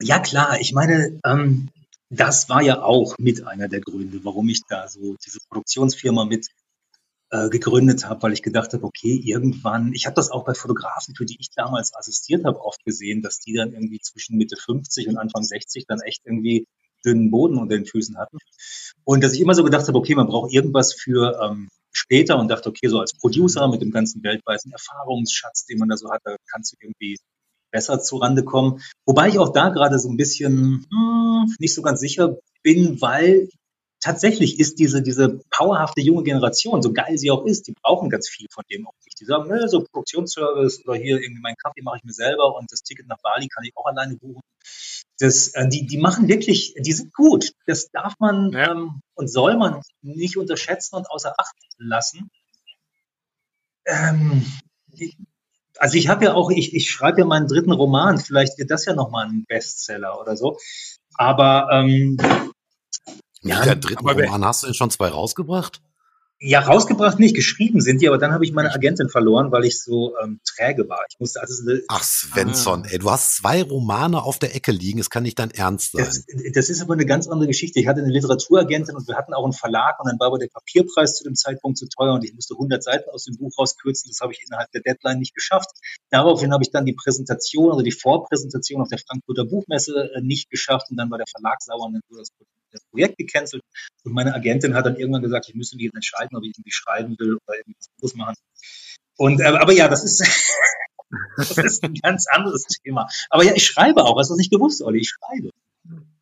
Ja, 0.00 0.18
klar. 0.18 0.58
Ich 0.60 0.72
meine, 0.72 1.20
ähm, 1.24 1.68
das 2.10 2.48
war 2.48 2.60
ja 2.60 2.82
auch 2.82 3.14
mit 3.18 3.46
einer 3.46 3.68
der 3.68 3.80
Gründe, 3.80 4.24
warum 4.24 4.48
ich 4.48 4.62
da 4.68 4.88
so 4.88 5.16
diese 5.24 5.38
Produktionsfirma 5.48 6.24
mit 6.24 6.48
äh, 7.30 7.48
gegründet 7.48 8.06
habe, 8.06 8.22
weil 8.22 8.32
ich 8.32 8.42
gedacht 8.42 8.72
habe, 8.72 8.84
okay, 8.84 9.14
irgendwann, 9.24 9.92
ich 9.92 10.06
habe 10.06 10.16
das 10.16 10.30
auch 10.30 10.44
bei 10.44 10.54
Fotografen, 10.54 11.14
für 11.14 11.24
die 11.24 11.36
ich 11.38 11.50
damals 11.54 11.94
assistiert 11.94 12.44
habe, 12.44 12.60
oft 12.60 12.84
gesehen, 12.84 13.22
dass 13.22 13.38
die 13.38 13.54
dann 13.54 13.72
irgendwie 13.72 14.00
zwischen 14.00 14.36
Mitte 14.36 14.56
50 14.56 15.08
und 15.08 15.16
Anfang 15.16 15.44
60 15.44 15.86
dann 15.86 16.00
echt 16.00 16.22
irgendwie 16.24 16.66
dünnen 17.04 17.30
Boden 17.30 17.58
unter 17.58 17.76
den 17.76 17.86
Füßen 17.86 18.18
hatten. 18.18 18.38
Und 19.04 19.22
dass 19.22 19.32
ich 19.32 19.40
immer 19.40 19.54
so 19.54 19.62
gedacht 19.62 19.86
habe, 19.86 19.96
okay, 19.96 20.16
man 20.16 20.26
braucht 20.26 20.52
irgendwas 20.52 20.92
für 20.92 21.40
ähm, 21.40 21.68
später 21.92 22.38
und 22.38 22.48
dachte, 22.48 22.68
okay, 22.68 22.88
so 22.88 22.98
als 22.98 23.14
Producer 23.14 23.68
mit 23.68 23.80
dem 23.80 23.92
ganzen 23.92 24.22
weltweiten 24.24 24.72
Erfahrungsschatz, 24.72 25.66
den 25.66 25.78
man 25.78 25.88
da 25.88 25.96
so 25.96 26.10
hat, 26.10 26.22
da 26.24 26.36
kannst 26.50 26.72
du 26.72 26.76
irgendwie 26.80 27.16
besser 27.70 28.00
zurande 28.00 28.44
kommen. 28.44 28.82
Wobei 29.06 29.28
ich 29.28 29.38
auch 29.38 29.52
da 29.52 29.70
gerade 29.70 29.98
so 29.98 30.08
ein 30.08 30.16
bisschen 30.16 30.86
hm, 30.90 31.54
nicht 31.58 31.74
so 31.74 31.82
ganz 31.82 32.00
sicher 32.00 32.36
bin, 32.62 33.00
weil 33.00 33.48
tatsächlich 34.00 34.58
ist 34.58 34.78
diese, 34.78 35.02
diese 35.02 35.40
powerhafte 35.50 36.00
junge 36.00 36.22
Generation, 36.22 36.82
so 36.82 36.92
geil 36.92 37.18
sie 37.18 37.30
auch 37.30 37.44
ist, 37.44 37.68
die 37.68 37.74
brauchen 37.80 38.10
ganz 38.10 38.28
viel 38.28 38.46
von 38.50 38.64
dem 38.70 38.86
auch 38.86 38.94
nicht. 39.04 39.20
Die 39.20 39.24
sagen, 39.24 39.48
ne, 39.48 39.68
so 39.68 39.82
Produktionsservice 39.82 40.86
oder 40.86 40.96
hier 40.96 41.20
irgendwie 41.20 41.42
meinen 41.42 41.56
Kaffee 41.56 41.82
mache 41.82 41.98
ich 41.98 42.04
mir 42.04 42.12
selber 42.12 42.56
und 42.56 42.72
das 42.72 42.82
Ticket 42.82 43.06
nach 43.06 43.18
Bali 43.22 43.48
kann 43.48 43.64
ich 43.64 43.72
auch 43.76 43.86
alleine 43.86 44.16
buchen. 44.16 44.40
Das, 45.18 45.48
äh, 45.48 45.68
die, 45.68 45.86
die 45.86 45.98
machen 45.98 46.28
wirklich, 46.28 46.74
die 46.78 46.92
sind 46.92 47.12
gut. 47.12 47.52
Das 47.66 47.90
darf 47.90 48.14
man 48.18 48.52
ja. 48.52 48.72
ähm, 48.72 49.02
und 49.14 49.28
soll 49.28 49.56
man 49.56 49.82
nicht 50.00 50.38
unterschätzen 50.38 50.96
und 50.96 51.10
außer 51.10 51.34
Acht 51.38 51.54
lassen. 51.76 52.30
Ähm, 53.86 54.46
also 55.78 55.96
ich 55.96 56.08
habe 56.08 56.24
ja 56.24 56.34
auch, 56.34 56.50
ich, 56.50 56.74
ich 56.74 56.90
schreibe 56.90 57.20
ja 57.20 57.26
meinen 57.26 57.46
dritten 57.46 57.72
Roman, 57.72 58.18
vielleicht 58.18 58.58
wird 58.58 58.70
das 58.70 58.84
ja 58.84 58.94
nochmal 58.94 59.26
ein 59.26 59.44
Bestseller 59.46 60.20
oder 60.20 60.36
so. 60.36 60.58
Aber 61.14 61.68
ähm, 61.72 62.16
ja, 63.42 63.62
der 63.62 63.76
dritten 63.76 64.08
Roman 64.08 64.44
hast 64.44 64.62
du 64.62 64.68
denn 64.68 64.74
schon 64.74 64.90
zwei 64.90 65.08
rausgebracht? 65.08 65.82
Ja, 66.42 66.60
rausgebracht 66.60 67.18
nicht, 67.18 67.34
geschrieben 67.34 67.82
sind 67.82 68.00
die, 68.00 68.08
aber 68.08 68.16
dann 68.16 68.32
habe 68.32 68.46
ich 68.46 68.52
meine 68.52 68.72
Agentin 68.72 69.10
verloren, 69.10 69.52
weil 69.52 69.66
ich 69.66 69.82
so 69.82 70.16
ähm, 70.22 70.40
träge 70.42 70.88
war. 70.88 71.04
Ich 71.10 71.20
musste 71.20 71.38
also 71.42 71.70
Ach 71.88 72.02
Svensson, 72.02 72.84
ah. 72.86 72.88
ey, 72.90 72.98
du 72.98 73.10
hast 73.10 73.36
zwei 73.36 73.62
Romane 73.62 74.22
auf 74.22 74.38
der 74.38 74.54
Ecke 74.56 74.72
liegen, 74.72 75.00
es 75.00 75.10
kann 75.10 75.22
nicht 75.22 75.38
dein 75.38 75.50
Ernst 75.50 75.92
sein. 75.92 76.02
Das, 76.02 76.24
das, 76.54 76.70
ist 76.70 76.80
aber 76.80 76.94
eine 76.94 77.04
ganz 77.04 77.28
andere 77.28 77.46
Geschichte. 77.46 77.78
Ich 77.78 77.86
hatte 77.86 78.00
eine 78.00 78.10
Literaturagentin 78.10 78.96
und 78.96 79.06
wir 79.06 79.16
hatten 79.16 79.34
auch 79.34 79.44
einen 79.44 79.52
Verlag 79.52 80.00
und 80.00 80.08
dann 80.08 80.18
war 80.18 80.28
aber 80.28 80.38
der 80.38 80.48
Papierpreis 80.48 81.14
zu 81.14 81.24
dem 81.24 81.34
Zeitpunkt 81.34 81.76
zu 81.76 81.86
teuer 81.88 82.14
und 82.14 82.24
ich 82.24 82.32
musste 82.32 82.54
100 82.54 82.82
Seiten 82.82 83.10
aus 83.10 83.24
dem 83.24 83.36
Buch 83.36 83.52
rauskürzen. 83.58 84.10
Das 84.10 84.20
habe 84.20 84.32
ich 84.32 84.42
innerhalb 84.46 84.70
der 84.72 84.80
Deadline 84.80 85.18
nicht 85.18 85.34
geschafft. 85.34 85.68
Daraufhin 86.08 86.54
habe 86.54 86.62
ich 86.62 86.70
dann 86.70 86.86
die 86.86 86.94
Präsentation, 86.94 87.70
also 87.70 87.82
die 87.82 87.92
Vorpräsentation 87.92 88.80
auf 88.80 88.88
der 88.88 88.98
Frankfurter 88.98 89.44
Buchmesse 89.44 90.10
äh, 90.14 90.22
nicht 90.22 90.48
geschafft 90.48 90.90
und 90.90 90.96
dann 90.96 91.10
war 91.10 91.18
der 91.18 91.26
Verlag 91.26 91.60
sauer 91.60 91.84
und 91.84 91.92
dann 91.92 92.02
wurde 92.08 92.22
das 92.22 92.30
das 92.72 92.82
Projekt 92.90 93.18
gecancelt. 93.18 93.62
Und 94.04 94.12
meine 94.12 94.34
Agentin 94.34 94.74
hat 94.74 94.86
dann 94.86 94.96
irgendwann 94.96 95.22
gesagt, 95.22 95.48
ich 95.48 95.54
müsste 95.54 95.76
mich 95.76 95.84
jetzt 95.84 95.94
entscheiden, 95.94 96.36
ob 96.36 96.44
ich 96.44 96.50
irgendwie 96.50 96.72
schreiben 96.72 97.16
will 97.18 97.34
oder 97.46 97.58
irgendwas 97.58 97.88
anderes 97.96 98.14
machen. 98.14 98.34
Und, 99.16 99.40
äh, 99.40 99.44
aber 99.44 99.72
ja, 99.72 99.88
das 99.88 100.04
ist, 100.04 100.24
das 101.36 101.58
ist 101.58 101.84
ein 101.84 101.94
ganz 101.94 102.26
anderes 102.30 102.64
Thema. 102.84 103.08
Aber 103.28 103.44
ja, 103.44 103.52
ich 103.54 103.66
schreibe 103.66 104.04
auch. 104.04 104.18
Hast 104.18 104.30
du 104.30 104.34
das 104.34 104.38
nicht 104.38 104.52
gewusst, 104.52 104.82
Olli? 104.82 105.00
Ich 105.00 105.10
schreibe. 105.10 105.50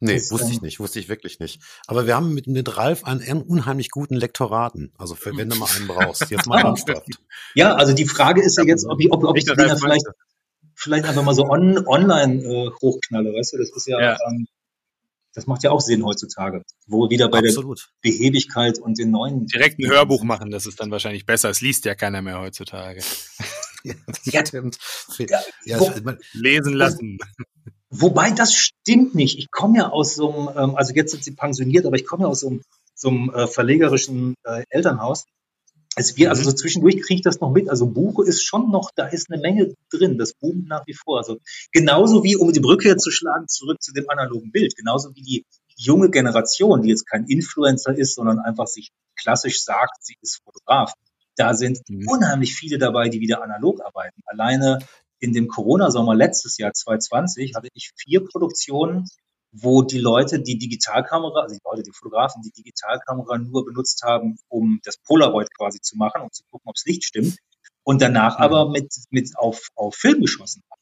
Nee, 0.00 0.14
das, 0.14 0.30
wusste 0.30 0.52
ich 0.52 0.62
nicht, 0.62 0.78
wusste 0.78 1.00
ich 1.00 1.08
wirklich 1.08 1.40
nicht. 1.40 1.61
Aber 1.87 2.06
wir 2.06 2.14
haben 2.14 2.32
mit, 2.32 2.46
mit 2.46 2.76
Ralf 2.76 3.04
einen 3.04 3.42
unheimlich 3.42 3.90
guten 3.90 4.14
Lektoraten. 4.14 4.92
Also 4.96 5.16
für, 5.16 5.37
wenn 5.37 5.48
du 5.48 5.56
mal 5.56 5.68
einen 5.76 5.88
brauchst, 5.88 6.30
jetzt 6.30 6.46
mal 6.46 6.61
ernsthaft. 6.64 7.08
Ja, 7.54 7.74
also 7.74 7.92
die 7.92 8.06
Frage 8.06 8.42
ist 8.42 8.56
ja 8.56 8.64
jetzt, 8.64 8.87
ob 8.87 9.00
ich, 9.00 9.11
ob, 9.12 9.24
ob 9.24 9.37
ich 9.37 9.44
den 9.44 9.56
vielleicht, 9.56 10.06
vielleicht 10.74 11.04
einfach 11.04 11.24
mal 11.24 11.34
so 11.34 11.44
on, 11.44 11.84
online 11.87 12.42
äh, 12.44 12.70
hochknalle, 12.80 13.32
weißt 13.34 13.54
du? 13.54 13.58
Das 13.58 13.70
ist 13.70 13.88
ja, 13.88 14.00
ja. 14.00 14.16
Ähm, 14.28 14.46
Das 15.34 15.46
macht 15.46 15.62
ja 15.62 15.70
auch 15.70 15.80
Sinn 15.80 16.04
heutzutage. 16.04 16.62
Wo 16.86 17.10
wieder 17.10 17.28
bei 17.28 17.38
Absolut. 17.38 17.90
der 18.02 18.10
Behebigkeit 18.10 18.78
und 18.78 18.98
den 18.98 19.10
neuen. 19.10 19.46
Direkt 19.46 19.78
ein 19.78 19.88
Hörbuch 19.88 20.22
machen, 20.24 20.50
das 20.50 20.66
ist 20.66 20.80
dann 20.80 20.90
wahrscheinlich 20.90 21.26
besser. 21.26 21.50
Es 21.50 21.60
liest 21.60 21.84
ja 21.84 21.94
keiner 21.94 22.22
mehr 22.22 22.40
heutzutage. 22.40 23.02
ja, 24.24 24.46
stimmt. 24.46 24.78
Ja, 25.18 25.40
ja, 25.64 25.80
wo, 25.80 25.92
lesen 26.32 26.74
lassen. 26.74 27.18
Wobei 27.90 28.30
das 28.30 28.54
stimmt 28.54 29.14
nicht. 29.14 29.38
Ich 29.38 29.50
komme 29.50 29.78
ja 29.78 29.88
aus 29.90 30.14
so 30.14 30.32
einem, 30.32 30.70
ähm, 30.70 30.76
also 30.76 30.92
jetzt 30.94 31.12
sind 31.12 31.24
sie 31.24 31.32
pensioniert, 31.32 31.86
aber 31.86 31.96
ich 31.96 32.06
komme 32.06 32.24
ja 32.24 32.28
aus 32.28 32.40
so 32.40 32.48
einem, 32.48 32.62
so 32.94 33.08
einem 33.08 33.30
äh, 33.30 33.46
verlegerischen 33.46 34.34
äh, 34.44 34.64
Elternhaus. 34.68 35.24
Also 35.96 36.16
wir, 36.16 36.31
also 36.31 36.42
so 36.44 36.51
mhm. 36.51 36.57
zwischendurch 36.57 37.03
kriege 37.03 37.16
ich 37.16 37.22
das 37.22 37.40
noch 37.40 37.51
mit. 37.51 37.68
Also 37.68 37.87
Buch 37.87 38.20
ist 38.20 38.42
schon 38.42 38.70
noch, 38.70 38.90
da 38.94 39.07
ist 39.07 39.31
eine 39.31 39.40
Menge 39.40 39.74
drin. 39.90 40.18
Das 40.18 40.35
boomt 40.35 40.68
nach 40.68 40.87
wie 40.87 40.94
vor. 40.94 41.18
Also 41.18 41.38
genauso 41.72 42.22
wie, 42.22 42.37
um 42.37 42.53
die 42.53 42.61
Brücke 42.61 42.96
zu 42.96 43.11
schlagen, 43.11 43.48
zurück 43.48 43.83
zu 43.83 43.92
dem 43.92 44.09
analogen 44.09 44.53
Bild. 44.53 44.77
Genauso 44.77 45.14
wie 45.14 45.22
die 45.22 45.46
junge 45.77 46.11
Generation, 46.11 46.83
die 46.83 46.88
jetzt 46.88 47.07
kein 47.07 47.24
Influencer 47.27 47.96
ist, 47.96 48.14
sondern 48.14 48.38
einfach 48.38 48.66
sich 48.66 48.90
klassisch 49.16 49.62
sagt, 49.62 50.05
sie 50.05 50.16
ist 50.20 50.40
Fotograf. 50.44 50.92
Da 51.37 51.55
sind 51.55 51.81
mhm. 51.88 52.07
unheimlich 52.09 52.55
viele 52.55 52.79
dabei, 52.79 53.09
die 53.09 53.20
wieder 53.20 53.42
analog 53.42 53.81
arbeiten. 53.85 54.20
Alleine 54.27 54.81
in 55.20 55.33
dem 55.33 55.48
Corona-Sommer 55.48 56.14
letztes 56.14 56.59
Jahr 56.59 56.72
2020 56.72 57.55
hatte 57.55 57.68
ich 57.74 57.90
vier 57.96 58.24
Produktionen, 58.24 59.05
wo 59.52 59.82
die 59.82 59.98
Leute 59.98 60.40
die 60.40 60.58
Digitalkamera, 60.58 61.42
also 61.42 61.54
die 61.54 61.61
Leute, 61.64 61.82
die 61.82 61.92
Fotografen, 61.92 62.42
die 62.42 62.52
Digitalkamera 62.52 63.38
nur 63.38 63.64
benutzt 63.64 64.02
haben, 64.02 64.38
um 64.48 64.80
das 64.84 64.98
Polaroid 64.98 65.48
quasi 65.56 65.80
zu 65.80 65.96
machen, 65.96 66.22
um 66.22 66.32
zu 66.32 66.42
gucken, 66.50 66.68
ob 66.68 66.74
das 66.74 66.84
Licht 66.84 67.04
stimmt, 67.04 67.37
und 67.82 68.02
danach 68.02 68.38
mhm. 68.38 68.44
aber 68.44 68.68
mit, 68.68 68.92
mit 69.11 69.37
auf, 69.37 69.68
auf 69.74 69.94
Film 69.94 70.20
geschossen 70.20 70.62
haben. 70.70 70.78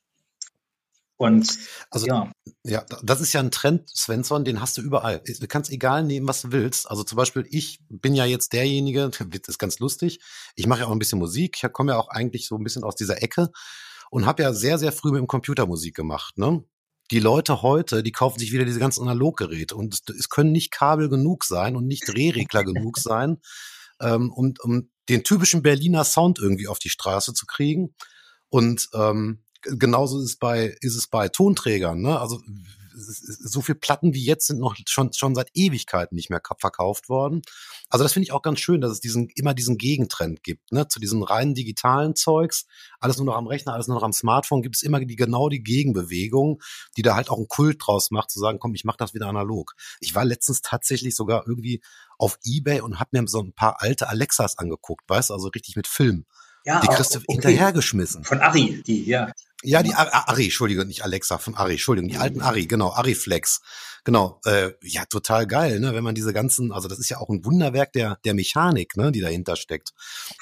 Und 1.18 1.58
also 1.90 2.06
ja. 2.06 2.30
ja, 2.62 2.84
das 3.02 3.20
ist 3.20 3.32
ja 3.32 3.40
ein 3.40 3.50
Trend, 3.50 3.88
Svensson, 3.88 4.44
den 4.44 4.60
hast 4.60 4.76
du 4.76 4.82
überall. 4.82 5.22
Du 5.24 5.46
kannst 5.46 5.70
egal 5.70 6.04
nehmen, 6.04 6.28
was 6.28 6.42
du 6.42 6.52
willst. 6.52 6.90
Also 6.90 7.04
zum 7.04 7.16
Beispiel, 7.16 7.46
ich 7.48 7.80
bin 7.88 8.14
ja 8.14 8.26
jetzt 8.26 8.52
derjenige, 8.52 9.08
das 9.18 9.48
ist 9.48 9.58
ganz 9.58 9.78
lustig. 9.78 10.20
Ich 10.56 10.66
mache 10.66 10.80
ja 10.80 10.86
auch 10.86 10.90
ein 10.90 10.98
bisschen 10.98 11.18
Musik. 11.18 11.58
Ich 11.62 11.72
komme 11.72 11.92
ja 11.92 11.98
auch 11.98 12.08
eigentlich 12.08 12.46
so 12.46 12.56
ein 12.56 12.64
bisschen 12.64 12.84
aus 12.84 12.96
dieser 12.96 13.22
Ecke 13.22 13.50
und 14.10 14.26
habe 14.26 14.42
ja 14.42 14.52
sehr, 14.52 14.78
sehr 14.78 14.92
früh 14.92 15.10
mit 15.10 15.20
dem 15.20 15.26
Computer 15.26 15.66
Musik 15.66 15.94
gemacht. 15.94 16.36
Ne? 16.36 16.64
Die 17.10 17.20
Leute 17.20 17.62
heute, 17.62 18.02
die 18.02 18.12
kaufen 18.12 18.38
sich 18.38 18.52
wieder 18.52 18.64
diese 18.64 18.80
ganzen 18.80 19.02
Analoggeräte 19.02 19.76
und 19.76 20.00
es 20.08 20.28
können 20.28 20.52
nicht 20.52 20.70
Kabel 20.70 21.08
genug 21.08 21.44
sein 21.44 21.76
und 21.76 21.86
nicht 21.86 22.08
Drehregler 22.08 22.64
genug 22.64 22.98
sein, 22.98 23.38
ähm, 24.00 24.32
um, 24.32 24.54
um 24.62 24.90
den 25.08 25.22
typischen 25.22 25.62
Berliner 25.62 26.04
Sound 26.04 26.38
irgendwie 26.40 26.68
auf 26.68 26.78
die 26.78 26.90
Straße 26.90 27.32
zu 27.32 27.46
kriegen. 27.46 27.94
Und 28.48 28.88
ähm, 28.92 29.42
genauso 29.62 30.18
ist 30.18 30.30
es 30.30 30.36
bei, 30.36 30.76
ist 30.80 30.96
es 30.96 31.06
bei 31.06 31.28
Tonträgern. 31.28 32.00
Ne? 32.00 32.18
Also 32.18 32.40
so 33.06 33.60
viel 33.60 33.74
Platten 33.74 34.14
wie 34.14 34.24
jetzt 34.24 34.46
sind 34.46 34.58
noch 34.58 34.76
schon, 34.86 35.12
schon 35.12 35.34
seit 35.34 35.50
Ewigkeiten 35.54 36.14
nicht 36.16 36.30
mehr 36.30 36.40
verkauft 36.58 37.08
worden. 37.08 37.42
Also 37.88 38.02
das 38.02 38.12
finde 38.12 38.24
ich 38.24 38.32
auch 38.32 38.42
ganz 38.42 38.60
schön, 38.60 38.80
dass 38.80 38.92
es 38.92 39.00
diesen, 39.00 39.28
immer 39.34 39.54
diesen 39.54 39.78
Gegentrend 39.78 40.42
gibt, 40.42 40.72
ne, 40.72 40.88
zu 40.88 41.00
diesen 41.00 41.22
reinen 41.22 41.54
digitalen 41.54 42.14
Zeugs. 42.16 42.66
Alles 43.00 43.16
nur 43.16 43.26
noch 43.26 43.36
am 43.36 43.46
Rechner, 43.46 43.74
alles 43.74 43.88
nur 43.88 43.96
noch 43.96 44.04
am 44.04 44.12
Smartphone, 44.12 44.62
gibt 44.62 44.76
es 44.76 44.82
immer 44.82 45.00
die, 45.00 45.16
genau 45.16 45.48
die 45.48 45.62
Gegenbewegung, 45.62 46.60
die 46.96 47.02
da 47.02 47.14
halt 47.14 47.30
auch 47.30 47.38
einen 47.38 47.48
Kult 47.48 47.78
draus 47.84 48.10
macht, 48.10 48.30
zu 48.30 48.40
sagen, 48.40 48.58
komm, 48.58 48.74
ich 48.74 48.84
mach 48.84 48.96
das 48.96 49.14
wieder 49.14 49.26
analog. 49.26 49.74
Ich 50.00 50.14
war 50.14 50.24
letztens 50.24 50.62
tatsächlich 50.62 51.16
sogar 51.16 51.44
irgendwie 51.46 51.80
auf 52.18 52.38
Ebay 52.44 52.80
und 52.80 52.98
habe 52.98 53.10
mir 53.12 53.28
so 53.28 53.40
ein 53.40 53.52
paar 53.52 53.82
alte 53.82 54.08
Alexas 54.08 54.58
angeguckt, 54.58 55.08
weißt 55.08 55.30
du, 55.30 55.34
also 55.34 55.48
richtig 55.48 55.76
mit 55.76 55.86
Film. 55.86 56.26
Ja, 56.64 56.80
die 56.80 56.88
kriegst 56.88 57.14
du 57.14 57.18
okay. 57.18 57.32
hinterhergeschmissen. 57.32 58.24
Von 58.24 58.40
Ari, 58.40 58.82
die, 58.84 59.04
ja. 59.04 59.32
Ja, 59.62 59.82
die 59.82 59.94
Ari, 59.94 60.44
Entschuldige, 60.44 60.84
nicht 60.84 61.02
Alexa, 61.02 61.38
von 61.38 61.54
Ari, 61.54 61.72
Entschuldigung, 61.72 62.10
die 62.10 62.18
alten 62.18 62.40
Ari, 62.42 62.66
genau, 62.66 62.92
Ariflex. 62.92 63.60
Genau, 64.04 64.40
äh, 64.44 64.72
ja, 64.82 65.04
total 65.06 65.46
geil, 65.46 65.80
ne, 65.80 65.94
wenn 65.94 66.04
man 66.04 66.14
diese 66.14 66.32
ganzen, 66.32 66.72
also 66.72 66.88
das 66.88 66.98
ist 66.98 67.08
ja 67.08 67.18
auch 67.18 67.28
ein 67.30 67.44
Wunderwerk 67.44 67.92
der, 67.92 68.18
der 68.24 68.34
Mechanik, 68.34 68.96
ne, 68.96 69.10
die 69.10 69.20
dahinter 69.20 69.56
steckt. 69.56 69.92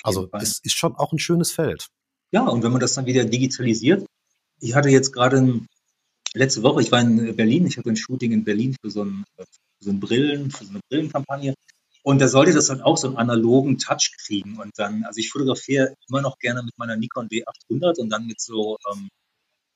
Also 0.02 0.28
es 0.32 0.58
ist 0.62 0.74
schon 0.74 0.96
auch 0.96 1.12
ein 1.12 1.18
schönes 1.18 1.52
Feld. 1.52 1.88
Ja, 2.32 2.42
und 2.42 2.62
wenn 2.62 2.72
man 2.72 2.80
das 2.80 2.94
dann 2.94 3.06
wieder 3.06 3.24
digitalisiert, 3.24 4.04
ich 4.60 4.74
hatte 4.74 4.88
jetzt 4.88 5.12
gerade 5.12 5.60
letzte 6.34 6.62
Woche, 6.62 6.82
ich 6.82 6.90
war 6.92 7.00
in 7.00 7.36
Berlin, 7.36 7.66
ich 7.66 7.78
hatte 7.78 7.88
ein 7.88 7.96
Shooting 7.96 8.32
in 8.32 8.44
Berlin 8.44 8.76
für 8.80 8.90
so 8.90 9.04
ein, 9.04 9.24
für 9.36 9.44
so 9.80 9.90
ein 9.90 10.00
Brillen, 10.00 10.50
für 10.50 10.64
so 10.64 10.70
eine 10.70 10.80
Brillenkampagne. 10.90 11.54
Und 12.04 12.20
da 12.20 12.28
sollte 12.28 12.52
das 12.52 12.66
dann 12.66 12.82
auch 12.82 12.98
so 12.98 13.08
einen 13.08 13.16
analogen 13.16 13.78
Touch 13.78 14.12
kriegen. 14.18 14.58
Und 14.58 14.72
dann, 14.76 15.04
also 15.04 15.18
ich 15.18 15.30
fotografiere 15.30 15.94
immer 16.06 16.20
noch 16.20 16.38
gerne 16.38 16.62
mit 16.62 16.76
meiner 16.76 16.98
Nikon 16.98 17.28
D800 17.28 17.98
und 17.98 18.10
dann 18.10 18.26
mit 18.26 18.42
so, 18.42 18.76
ähm, 18.92 19.08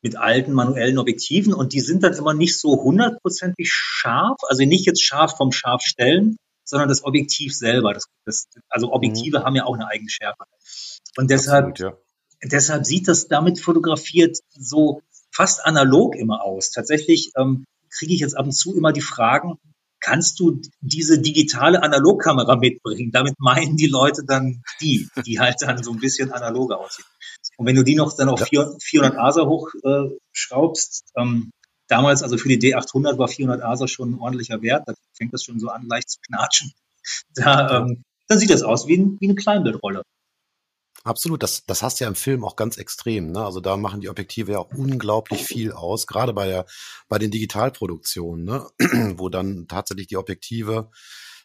mit 0.03 0.17
alten 0.17 0.53
manuellen 0.53 0.99
Objektiven. 0.99 1.55
Und 1.55 1.73
die 1.73 1.81
sind 1.81 2.03
dann 2.03 2.13
immer 2.13 2.35
nicht 2.35 2.61
so 2.61 2.83
hundertprozentig 2.83 3.71
scharf. 3.73 4.37
Also 4.47 4.63
nicht 4.67 4.85
jetzt 4.85 5.03
scharf 5.03 5.39
vom 5.39 5.53
Scharfstellen, 5.53 6.37
sondern 6.65 6.91
das 6.91 7.03
Objektiv 7.03 7.57
selber. 7.57 7.95
Das, 7.95 8.05
das, 8.27 8.47
also 8.69 8.93
Objektive 8.93 9.39
mhm. 9.39 9.45
haben 9.45 9.57
ja 9.57 9.65
auch 9.65 9.75
eine 9.75 9.89
eigene 9.89 10.11
Schärfe. 10.11 10.45
Und 11.17 11.31
deshalb, 11.31 11.71
Absolut, 11.71 11.95
ja. 11.95 11.99
deshalb 12.45 12.85
sieht 12.85 13.09
das 13.09 13.29
damit 13.29 13.59
fotografiert 13.59 14.37
so 14.51 15.01
fast 15.33 15.65
analog 15.65 16.15
immer 16.15 16.43
aus. 16.43 16.73
Tatsächlich 16.73 17.33
ähm, 17.39 17.65
kriege 17.89 18.13
ich 18.13 18.21
jetzt 18.21 18.37
ab 18.37 18.45
und 18.45 18.53
zu 18.53 18.77
immer 18.77 18.93
die 18.93 19.01
Fragen, 19.01 19.59
kannst 20.09 20.41
du 20.41 20.63
diese 20.81 21.21
digitale 21.21 21.83
Analogkamera 21.83 22.57
mitbringen. 22.57 23.11
Damit 23.13 23.35
meinen 23.39 23.77
die 23.77 23.89
Leute 23.89 24.23
dann 24.27 24.63
die, 24.81 25.09
die 25.27 25.39
halt 25.39 25.57
dann 25.61 25.83
so 25.83 25.93
ein 25.93 26.01
bisschen 26.01 26.33
analoger 26.33 26.79
aussieht. 26.79 27.05
Und 27.59 27.67
wenn 27.67 27.77
du 27.77 27.85
die 27.85 27.95
noch 27.95 28.17
dann 28.17 28.31
auf 28.31 28.51
ja. 28.51 28.71
400 28.81 29.19
ASA 29.19 29.45
hochschraubst, 29.45 31.13
äh, 31.15 31.21
ähm, 31.21 31.51
damals, 31.89 32.23
also 32.23 32.39
für 32.39 32.49
die 32.49 32.59
D800 32.59 33.19
war 33.19 33.29
400 33.29 33.63
ASA 33.63 33.87
schon 33.87 34.13
ein 34.13 34.19
ordentlicher 34.19 34.63
Wert, 34.63 34.85
da 34.87 34.95
fängt 35.13 35.35
das 35.35 35.45
schon 35.45 35.61
so 35.61 35.69
an, 35.69 35.87
leicht 35.87 36.09
zu 36.09 36.21
knatschen. 36.27 36.73
Da, 37.35 37.79
ähm, 37.79 38.03
dann 38.29 38.39
sieht 38.39 38.51
das 38.51 38.63
aus 38.63 38.87
wie, 38.87 38.97
ein, 38.97 39.19
wie 39.21 39.27
eine 39.27 39.35
Kleinbildrolle. 39.35 40.03
Absolut, 41.09 41.43
das, 41.43 41.65
das 41.65 41.83
hast 41.83 41.99
du 41.99 42.05
ja 42.05 42.09
im 42.09 42.15
Film 42.15 42.45
auch 42.45 42.55
ganz 42.55 42.77
extrem. 42.77 43.33
Ne? 43.33 43.43
Also 43.43 43.61
da 43.61 43.79
machen 43.79 44.03
die 44.03 44.11
Objektive 44.11 44.53
ja 44.53 44.59
auch 44.59 44.71
unglaublich 44.75 45.43
viel 45.43 45.73
aus, 45.73 46.07
gerade 46.07 46.35
bei 46.35 46.47
der 46.47 46.67
bei 47.09 47.19
den 47.19 47.31
Digitalproduktionen, 47.31 48.45
ne? 48.45 48.67
wo 49.17 49.31
dann 49.31 49.67
tatsächlich 49.69 50.09
die 50.09 50.19
Objektive 50.19 50.91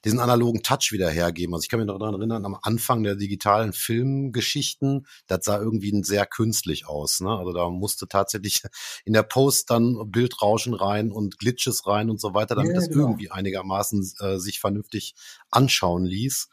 diesen 0.03 0.19
analogen 0.19 0.63
Touch 0.63 0.91
wieder 0.91 1.09
hergeben. 1.09 1.53
Also 1.53 1.63
ich 1.63 1.69
kann 1.69 1.79
mich 1.79 1.87
noch 1.87 1.97
daran 1.97 2.15
erinnern, 2.15 2.45
am 2.45 2.57
Anfang 2.61 3.03
der 3.03 3.15
digitalen 3.15 3.71
Filmgeschichten, 3.71 5.07
das 5.27 5.45
sah 5.45 5.57
irgendwie 5.57 6.03
sehr 6.03 6.25
künstlich 6.25 6.85
aus. 6.85 7.21
Ne? 7.21 7.29
Also 7.29 7.53
da 7.53 7.69
musste 7.69 8.09
tatsächlich 8.09 8.63
in 9.05 9.13
der 9.13 9.23
Post 9.23 9.69
dann 9.69 10.11
Bildrauschen 10.11 10.73
rein 10.73 11.09
und 11.09 11.39
Glitches 11.39 11.87
rein 11.87 12.09
und 12.09 12.19
so 12.19 12.33
weiter, 12.33 12.55
damit 12.55 12.71
ja, 12.71 12.75
das 12.75 12.89
genau. 12.89 13.05
irgendwie 13.05 13.31
einigermaßen 13.31 14.13
äh, 14.19 14.39
sich 14.39 14.59
vernünftig 14.59 15.15
anschauen 15.51 16.03
ließ. 16.03 16.49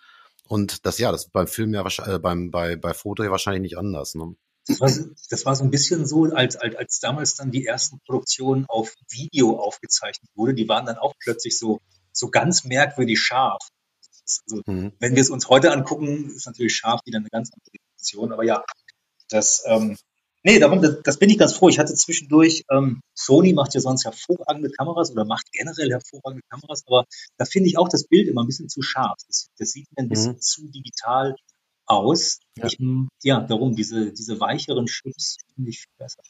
Und 0.51 0.85
das 0.85 0.99
ja, 0.99 1.13
das 1.13 1.29
beim 1.29 1.47
Film 1.47 1.73
ja 1.75 1.85
wahrscheinlich, 1.85 2.17
äh, 2.17 2.19
beim 2.19 2.51
bei 2.51 2.75
bei 2.75 2.93
Foto 2.93 3.23
ja 3.23 3.31
wahrscheinlich 3.31 3.63
nicht 3.63 3.79
anders. 3.79 4.17
Ne? 4.17 4.35
Das 4.67 4.81
war, 4.81 4.91
das 5.31 5.47
war 5.47 5.55
so 5.55 5.63
ein 5.63 5.71
bisschen 5.71 6.07
so, 6.07 6.25
als, 6.25 6.57
als, 6.57 6.75
als 6.75 6.99
damals 6.99 7.37
dann 7.37 7.53
die 7.53 7.65
ersten 7.65 8.01
Produktionen 8.01 8.67
auf 8.67 8.93
Video 9.09 9.61
aufgezeichnet 9.61 10.29
wurde, 10.35 10.55
die 10.55 10.69
waren 10.69 10.87
dann 10.87 10.99
auch 10.99 11.15
plötzlich 11.21 11.57
so, 11.57 11.81
so 12.13 12.31
ganz 12.31 12.65
merkwürdig 12.65 13.21
scharf. 13.21 13.63
Also, 14.47 14.63
mhm. 14.67 14.93
Wenn 14.99 15.15
wir 15.15 15.23
es 15.23 15.31
uns 15.31 15.49
heute 15.49 15.71
angucken, 15.71 16.31
ist 16.35 16.47
natürlich 16.47 16.75
scharf 16.75 17.01
wieder 17.05 17.19
eine 17.19 17.29
ganz 17.31 17.51
andere 17.53 17.71
Definition, 17.71 18.33
aber 18.33 18.43
ja, 18.43 18.65
das, 19.29 19.63
ähm, 19.67 19.97
Nee, 20.43 20.59
darum, 20.59 20.81
das, 20.81 21.03
das 21.03 21.19
bin 21.19 21.29
ich 21.29 21.39
ganz 21.39 21.53
froh. 21.53 21.69
Ich 21.69 21.79
hatte 21.79 21.95
zwischendurch, 21.95 22.65
ähm, 22.71 23.01
Sony 23.15 23.53
macht 23.53 23.75
ja 23.75 23.81
sonst 23.81 24.05
hervorragende 24.05 24.71
Kameras 24.71 25.11
oder 25.13 25.27
macht 25.27 25.53
generell 25.53 25.91
hervorragende 25.91 26.43
Kameras, 26.49 26.83
aber 26.87 27.05
da 27.37 27.45
finde 27.45 27.69
ich 27.69 27.77
auch 27.77 27.89
das 27.89 28.05
Bild 28.05 28.29
immer 28.29 28.43
ein 28.43 28.47
bisschen 28.47 28.69
zu 28.69 28.81
scharf. 28.81 29.19
Das, 29.27 29.49
das 29.59 29.71
sieht 29.73 29.87
mir 29.95 30.05
ein 30.05 30.09
bisschen 30.09 30.33
mhm. 30.33 30.41
zu 30.41 30.69
digital 30.69 31.37
aus. 31.85 32.39
Ja. 32.57 32.67
Ich, 32.67 32.79
ja, 33.23 33.41
darum, 33.41 33.77
diese, 33.77 34.13
diese 34.13 34.41
weicheren 34.41 34.87
Chips 34.87 35.37
finde 35.55 35.71
ich 35.71 35.81
viel 35.81 35.93
besser. 35.99 36.23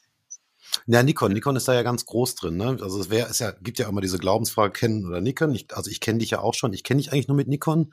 Ja, 0.87 1.03
Nikon. 1.03 1.33
Nikon 1.33 1.57
ist 1.57 1.69
da 1.69 1.75
ja 1.75 1.83
ganz 1.83 2.05
groß 2.07 2.35
drin. 2.37 2.57
Ne? 2.57 2.79
Also 2.81 3.01
es 3.01 3.11
wäre, 3.11 3.29
es 3.29 3.39
ja, 3.39 3.51
gibt 3.51 3.79
ja 3.79 3.89
immer 3.89 4.01
diese 4.01 4.19
Glaubensfrage, 4.19 4.73
kennen 4.73 5.07
oder 5.07 5.21
Nikon. 5.21 5.55
Ich, 5.55 5.75
also 5.77 5.91
ich 5.91 6.01
kenne 6.01 6.19
dich 6.19 6.31
ja 6.31 6.41
auch 6.41 6.55
schon. 6.55 6.73
Ich 6.73 6.85
kenne 6.85 7.01
dich 7.01 7.13
eigentlich 7.13 7.29
nur 7.29 7.37
mit 7.37 7.49
Nikon. 7.49 7.93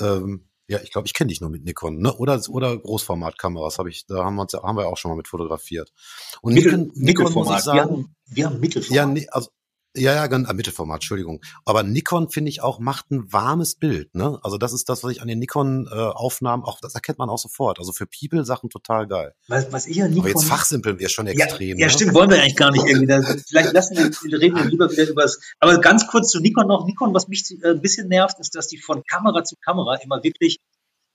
Ähm, 0.00 0.48
ja, 0.68 0.80
ich 0.82 0.90
glaube, 0.90 1.06
ich 1.06 1.14
kenne 1.14 1.28
dich 1.28 1.40
nur 1.40 1.50
mit 1.50 1.64
Nikon, 1.64 1.98
ne? 1.98 2.14
Oder 2.14 2.40
oder 2.48 2.78
Großformatkameras 2.78 3.78
habe 3.78 3.90
ich, 3.90 4.06
da 4.06 4.24
haben 4.24 4.36
wir 4.36 4.42
uns 4.42 4.52
haben 4.54 4.76
wir 4.76 4.86
auch 4.88 4.96
schon 4.96 5.10
mal 5.10 5.16
mit 5.16 5.28
fotografiert. 5.28 5.92
Und 6.40 6.54
Mittel, 6.54 6.78
Nikon, 6.78 6.92
Nikon 6.94 7.32
muss 7.32 7.50
ich 7.50 7.64
sagen, 7.64 7.76
wir 7.76 7.82
haben, 7.82 8.16
wir 8.26 8.46
haben 8.46 8.60
Mittelformat. 8.60 8.96
Ja, 8.96 9.06
nee, 9.06 9.26
also 9.30 9.50
ja, 9.94 10.14
ja, 10.14 10.26
ganz, 10.26 10.48
äh, 10.48 10.54
Mittelformat, 10.54 10.96
Entschuldigung. 10.96 11.40
Aber 11.64 11.82
Nikon, 11.82 12.30
finde 12.30 12.48
ich 12.48 12.62
auch, 12.62 12.78
macht 12.78 13.10
ein 13.10 13.32
warmes 13.32 13.74
Bild. 13.74 14.14
Ne? 14.14 14.38
Also 14.42 14.56
das 14.56 14.72
ist 14.72 14.88
das, 14.88 15.04
was 15.04 15.12
ich 15.12 15.22
an 15.22 15.28
den 15.28 15.38
Nikon-Aufnahmen, 15.38 16.62
äh, 16.62 16.66
auch 16.66 16.80
das 16.80 16.94
erkennt 16.94 17.18
man 17.18 17.28
auch 17.28 17.38
sofort. 17.38 17.78
Also 17.78 17.92
für 17.92 18.06
People-Sachen 18.06 18.70
total 18.70 19.06
geil. 19.06 19.34
Was, 19.48 19.72
was 19.72 19.86
ich 19.86 20.02
an 20.02 20.10
Nikon... 20.10 20.30
Aber 20.30 20.40
jetzt 20.40 20.48
fachsimpeln 20.48 20.98
wir 20.98 21.08
schon 21.08 21.26
extrem. 21.26 21.78
Ja, 21.78 21.82
ja 21.82 21.86
ne? 21.86 21.92
stimmt, 21.92 22.14
wollen 22.14 22.30
wir 22.30 22.40
eigentlich 22.40 22.56
gar 22.56 22.70
nicht 22.70 22.86
irgendwie. 22.86 23.42
Vielleicht 23.46 23.72
lassen 23.72 23.96
wir, 23.96 24.40
reden 24.40 24.56
wir 24.56 24.64
lieber 24.64 24.90
wieder 24.90 25.08
über 25.08 25.22
das... 25.22 25.40
Aber 25.60 25.78
ganz 25.80 26.06
kurz 26.06 26.30
zu 26.30 26.40
Nikon 26.40 26.68
noch. 26.68 26.86
Nikon, 26.86 27.12
was 27.12 27.28
mich 27.28 27.44
äh, 27.62 27.70
ein 27.70 27.80
bisschen 27.82 28.08
nervt, 28.08 28.38
ist, 28.40 28.54
dass 28.54 28.68
die 28.68 28.78
von 28.78 29.02
Kamera 29.04 29.44
zu 29.44 29.56
Kamera 29.56 29.96
immer 29.96 30.22
wirklich 30.22 30.58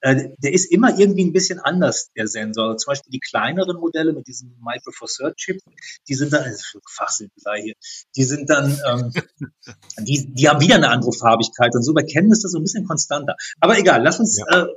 der 0.03 0.53
ist 0.53 0.71
immer 0.71 0.97
irgendwie 0.97 1.25
ein 1.25 1.33
bisschen 1.33 1.59
anders, 1.59 2.11
der 2.15 2.27
Sensor. 2.27 2.77
Zum 2.77 2.91
Beispiel 2.91 3.11
die 3.11 3.19
kleineren 3.19 3.77
Modelle 3.77 4.13
mit 4.13 4.27
diesem 4.27 4.55
Micro 4.63 4.91
Four 4.91 5.07
Third 5.07 5.37
Chip, 5.37 5.59
die 6.07 6.13
sind 6.13 6.33
dann, 6.33 6.53
Fachsimpelei 6.87 7.61
hier, 7.63 7.73
die 8.15 8.23
sind 8.23 8.49
dann, 8.49 8.79
ähm, 8.87 9.11
die, 9.99 10.33
die 10.33 10.49
haben 10.49 10.61
wieder 10.61 10.75
eine 10.75 10.89
andere 10.89 11.13
Farbigkeit 11.13 11.73
und 11.73 11.83
so. 11.83 11.93
Bei 11.93 12.03
Canon 12.03 12.31
ist 12.31 12.43
das 12.43 12.51
so 12.51 12.59
ein 12.59 12.63
bisschen 12.63 12.85
konstanter. 12.85 13.35
Aber 13.59 13.77
egal, 13.77 14.03
lass 14.03 14.19
uns 14.19 14.37
ja. 14.37 14.63
äh, 14.63 14.67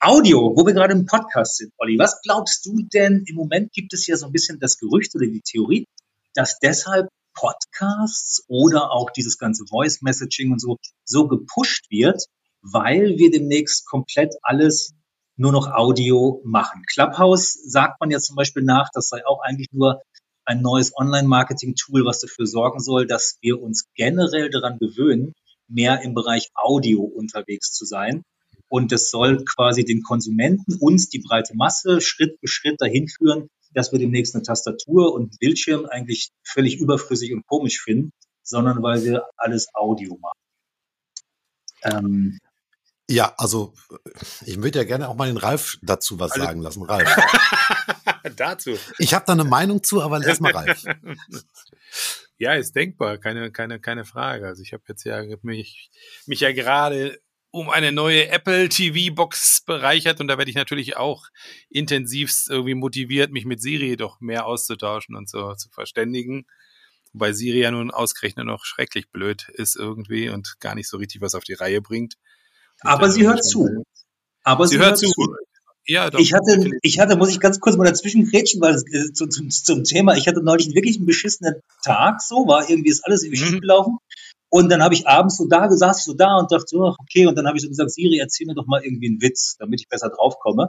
Audio, 0.00 0.54
wo 0.56 0.64
wir 0.64 0.74
gerade 0.74 0.94
im 0.94 1.06
Podcast 1.06 1.56
sind, 1.56 1.72
Olli, 1.76 1.98
was 1.98 2.20
glaubst 2.22 2.64
du 2.64 2.82
denn? 2.82 3.24
Im 3.26 3.36
Moment 3.36 3.72
gibt 3.72 3.92
es 3.92 4.06
ja 4.06 4.16
so 4.16 4.26
ein 4.26 4.32
bisschen 4.32 4.60
das 4.60 4.78
Gerücht 4.78 5.14
oder 5.14 5.26
die 5.26 5.42
Theorie, 5.42 5.86
dass 6.34 6.58
deshalb 6.58 7.08
Podcasts 7.34 8.44
oder 8.48 8.92
auch 8.92 9.10
dieses 9.10 9.38
ganze 9.38 9.64
Voice 9.66 10.00
Messaging 10.02 10.52
und 10.52 10.60
so 10.60 10.78
so 11.04 11.28
gepusht 11.28 11.86
wird, 11.90 12.24
weil 12.62 13.18
wir 13.18 13.30
demnächst 13.30 13.86
komplett 13.86 14.34
alles 14.42 14.94
nur 15.36 15.52
noch 15.52 15.70
Audio 15.70 16.42
machen. 16.44 16.82
Clubhouse 16.92 17.54
sagt 17.64 18.00
man 18.00 18.10
ja 18.10 18.18
zum 18.18 18.36
Beispiel 18.36 18.64
nach, 18.64 18.88
das 18.92 19.08
sei 19.08 19.24
auch 19.24 19.40
eigentlich 19.42 19.68
nur 19.72 20.02
ein 20.44 20.62
neues 20.62 20.92
Online-Marketing-Tool, 20.96 22.04
was 22.04 22.20
dafür 22.20 22.46
sorgen 22.46 22.80
soll, 22.80 23.06
dass 23.06 23.38
wir 23.40 23.60
uns 23.60 23.88
generell 23.94 24.50
daran 24.50 24.78
gewöhnen, 24.78 25.34
mehr 25.68 26.00
im 26.02 26.14
Bereich 26.14 26.48
Audio 26.54 27.02
unterwegs 27.02 27.72
zu 27.72 27.84
sein. 27.84 28.22
Und 28.68 28.92
es 28.92 29.10
soll 29.10 29.44
quasi 29.44 29.84
den 29.84 30.02
Konsumenten, 30.02 30.74
uns, 30.80 31.08
die 31.08 31.20
breite 31.20 31.54
Masse, 31.54 32.00
Schritt 32.00 32.38
für 32.40 32.48
Schritt 32.48 32.80
dahin 32.80 33.08
führen, 33.08 33.48
dass 33.72 33.92
wir 33.92 33.98
demnächst 33.98 34.34
eine 34.34 34.42
Tastatur 34.42 35.14
und 35.14 35.38
Bildschirm 35.38 35.86
eigentlich 35.86 36.30
völlig 36.42 36.78
überflüssig 36.78 37.32
und 37.32 37.46
komisch 37.46 37.80
finden, 37.80 38.10
sondern 38.42 38.82
weil 38.82 39.04
wir 39.04 39.26
alles 39.36 39.68
Audio 39.74 40.18
machen. 40.18 40.38
Ähm, 41.84 42.38
ja, 43.08 43.34
also 43.38 43.74
ich 44.44 44.62
würde 44.62 44.80
ja 44.80 44.84
gerne 44.84 45.08
auch 45.08 45.16
mal 45.16 45.28
den 45.28 45.38
Ralf 45.38 45.78
dazu 45.82 46.20
was 46.20 46.32
also, 46.32 46.44
sagen 46.44 46.60
lassen. 46.60 46.82
Ralf. 46.82 47.08
dazu. 48.36 48.78
Ich 48.98 49.14
habe 49.14 49.24
da 49.26 49.32
eine 49.32 49.44
Meinung 49.44 49.82
zu, 49.82 50.02
aber 50.02 50.18
lass 50.18 50.40
mal 50.40 50.52
Ralf. 50.52 50.84
ja, 52.38 52.54
ist 52.54 52.76
denkbar, 52.76 53.18
keine, 53.18 53.50
keine, 53.50 53.80
keine 53.80 54.04
Frage. 54.04 54.46
Also 54.46 54.62
ich 54.62 54.72
habe 54.72 54.82
jetzt 54.88 55.04
ja 55.04 55.22
mich, 55.42 55.90
mich 56.26 56.40
ja 56.40 56.52
gerade 56.52 57.18
um 57.50 57.70
eine 57.70 57.92
neue 57.92 58.28
Apple 58.28 58.68
TV 58.68 59.14
Box 59.14 59.62
bereichert 59.64 60.20
und 60.20 60.28
da 60.28 60.36
werde 60.36 60.50
ich 60.50 60.56
natürlich 60.56 60.96
auch 60.98 61.28
intensivst 61.70 62.50
irgendwie 62.50 62.74
motiviert, 62.74 63.32
mich 63.32 63.46
mit 63.46 63.62
Siri 63.62 63.96
doch 63.96 64.20
mehr 64.20 64.44
auszutauschen 64.44 65.16
und 65.16 65.30
so 65.30 65.54
zu 65.54 65.70
verständigen. 65.70 66.46
Wobei 67.14 67.32
Siri 67.32 67.60
ja 67.60 67.70
nun 67.70 67.90
ausgerechnet 67.90 68.44
noch 68.44 68.66
schrecklich 68.66 69.10
blöd 69.10 69.48
ist 69.48 69.76
irgendwie 69.76 70.28
und 70.28 70.60
gar 70.60 70.74
nicht 70.74 70.88
so 70.88 70.98
richtig 70.98 71.22
was 71.22 71.34
auf 71.34 71.44
die 71.44 71.54
Reihe 71.54 71.80
bringt. 71.80 72.16
Aber 72.80 73.10
sie 73.10 73.26
hört 73.26 73.44
zu. 73.44 73.84
Aber 74.44 74.66
sie, 74.66 74.76
sie 74.76 74.78
hört, 74.78 74.90
hört, 74.90 74.98
zu. 74.98 75.10
zu. 75.10 75.34
Ja, 75.86 76.10
doch, 76.10 76.20
ich 76.20 76.34
hatte, 76.34 76.70
ich 76.82 76.98
hatte, 76.98 77.16
muss 77.16 77.30
ich 77.30 77.40
ganz 77.40 77.60
kurz 77.60 77.76
mal 77.76 77.84
dazwischen 77.84 78.30
grätschen, 78.30 78.60
weil 78.60 78.74
äh, 78.74 79.12
zu, 79.12 79.26
zu, 79.26 79.48
zum 79.48 79.84
Thema, 79.84 80.16
ich 80.16 80.28
hatte 80.28 80.42
neulich 80.42 80.74
wirklich 80.74 80.96
einen 80.96 81.06
beschissenen 81.06 81.62
Tag, 81.82 82.20
so 82.20 82.46
war 82.46 82.68
irgendwie 82.68 82.90
ist 82.90 83.06
alles 83.06 83.22
irgendwie 83.22 83.42
mhm. 83.42 83.46
schief 83.46 83.60
gelaufen. 83.60 83.98
Und 84.50 84.70
dann 84.70 84.82
habe 84.82 84.94
ich 84.94 85.06
abends 85.06 85.36
so 85.36 85.46
da 85.46 85.70
saß 85.70 85.98
ich 85.98 86.04
so 86.04 86.14
da 86.14 86.36
und 86.36 86.52
dachte 86.52 86.66
so, 86.68 86.94
okay, 86.98 87.26
und 87.26 87.36
dann 87.36 87.46
habe 87.46 87.56
ich 87.56 87.62
so 87.62 87.68
gesagt, 87.68 87.90
Siri, 87.90 88.18
erzähl 88.18 88.46
mir 88.46 88.54
doch 88.54 88.66
mal 88.66 88.82
irgendwie 88.84 89.08
einen 89.08 89.22
Witz, 89.22 89.56
damit 89.58 89.80
ich 89.80 89.88
besser 89.88 90.10
draufkomme. 90.10 90.68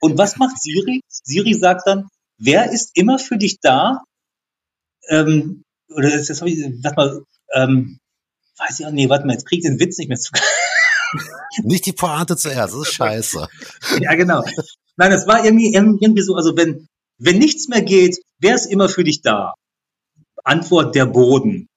Und 0.00 0.18
was 0.18 0.36
macht 0.36 0.60
Siri? 0.60 1.00
Siri 1.08 1.54
sagt 1.54 1.86
dann, 1.86 2.08
wer 2.38 2.70
ist 2.72 2.90
immer 2.94 3.18
für 3.18 3.38
dich 3.38 3.58
da? 3.60 4.02
Ähm, 5.08 5.64
oder 5.88 6.10
das, 6.10 6.26
das 6.26 6.40
habe 6.40 6.50
ich, 6.50 6.60
warte 6.82 6.96
mal, 6.96 7.24
ähm, 7.54 7.98
weiß 8.58 8.80
ich 8.80 8.86
auch, 8.86 8.92
nee, 8.92 9.08
warte 9.08 9.26
mal, 9.26 9.32
jetzt 9.32 9.46
krieg 9.46 9.58
ich 9.58 9.64
den 9.64 9.80
Witz 9.80 9.98
nicht 9.98 10.08
mehr 10.08 10.18
zu. 10.18 10.32
Nicht 11.64 11.86
die 11.86 11.92
Pointe 11.92 12.36
zuerst, 12.36 12.74
das 12.74 12.80
ist 12.82 12.94
scheiße. 12.94 13.48
ja, 14.00 14.14
genau. 14.14 14.44
Nein, 14.96 15.12
es 15.12 15.26
war 15.26 15.44
irgendwie, 15.44 15.74
irgendwie 15.74 16.22
so, 16.22 16.34
also 16.34 16.56
wenn, 16.56 16.86
wenn 17.18 17.38
nichts 17.38 17.68
mehr 17.68 17.82
geht, 17.82 18.18
wer 18.38 18.54
ist 18.54 18.66
immer 18.66 18.88
für 18.88 19.04
dich 19.04 19.22
da? 19.22 19.54
Antwort 20.44 20.94
der 20.94 21.06
Boden. 21.06 21.68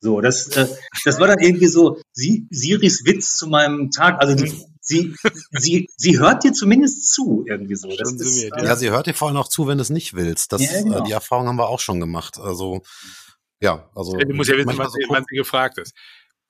So, 0.00 0.20
das, 0.20 0.48
äh, 0.48 0.66
das 1.04 1.20
war 1.20 1.28
dann 1.28 1.38
irgendwie 1.38 1.68
so 1.68 2.00
sie, 2.12 2.46
Siris 2.50 3.04
Witz 3.04 3.36
zu 3.36 3.46
meinem 3.46 3.90
Tag. 3.90 4.20
Also 4.20 4.34
die, 4.34 4.52
sie, 4.80 5.14
sie, 5.52 5.88
sie 5.96 6.18
hört 6.18 6.42
dir 6.42 6.52
zumindest 6.52 7.12
zu, 7.12 7.44
irgendwie 7.48 7.76
so. 7.76 7.88
Das 7.96 8.12
ist, 8.12 8.42
äh, 8.42 8.64
ja, 8.64 8.74
sie 8.74 8.90
hört 8.90 9.06
dir 9.06 9.14
vor 9.14 9.28
allem 9.28 9.36
auch 9.36 9.48
zu, 9.48 9.68
wenn 9.68 9.78
du 9.78 9.82
es 9.82 9.90
nicht 9.90 10.14
willst. 10.14 10.52
Das, 10.52 10.60
ja, 10.60 10.82
genau. 10.82 10.98
äh, 10.98 11.04
die 11.04 11.12
Erfahrung 11.12 11.46
haben 11.46 11.56
wir 11.56 11.68
auch 11.68 11.80
schon 11.80 12.00
gemacht. 12.00 12.38
Also, 12.38 12.82
ja, 13.60 13.88
also. 13.94 14.16
Du 14.16 14.34
musst 14.34 14.50
ja 14.50 14.56
wissen, 14.56 14.76
was, 14.76 14.92
so 14.92 14.98
wann 15.08 15.24
sie 15.28 15.36
gefragt 15.36 15.78
ist. 15.78 15.94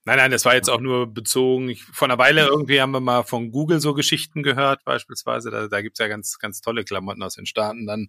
Nein, 0.05 0.17
nein, 0.17 0.31
das 0.33 0.45
war 0.45 0.55
jetzt 0.55 0.69
auch 0.69 0.81
nur 0.81 1.13
bezogen. 1.13 1.69
Ich, 1.69 1.85
vor 1.85 2.09
einer 2.09 2.19
Weile 2.19 2.47
irgendwie 2.47 2.81
haben 2.81 2.91
wir 2.91 3.01
mal 3.01 3.23
von 3.23 3.53
Google 3.53 3.81
so 3.81 3.95
Geschichten 3.95 4.43
gehört, 4.43 4.85
beispielsweise. 4.85 5.51
Da, 5.53 5.69
da 5.69 5.81
gibt's 5.81 6.01
ja 6.01 6.09
ganz, 6.09 6.39
ganz 6.41 6.61
tolle 6.61 6.83
Klamotten 6.85 7.23
aus 7.23 7.37
den 7.37 7.47
Staaten 7.47 7.87
dann, 7.87 8.09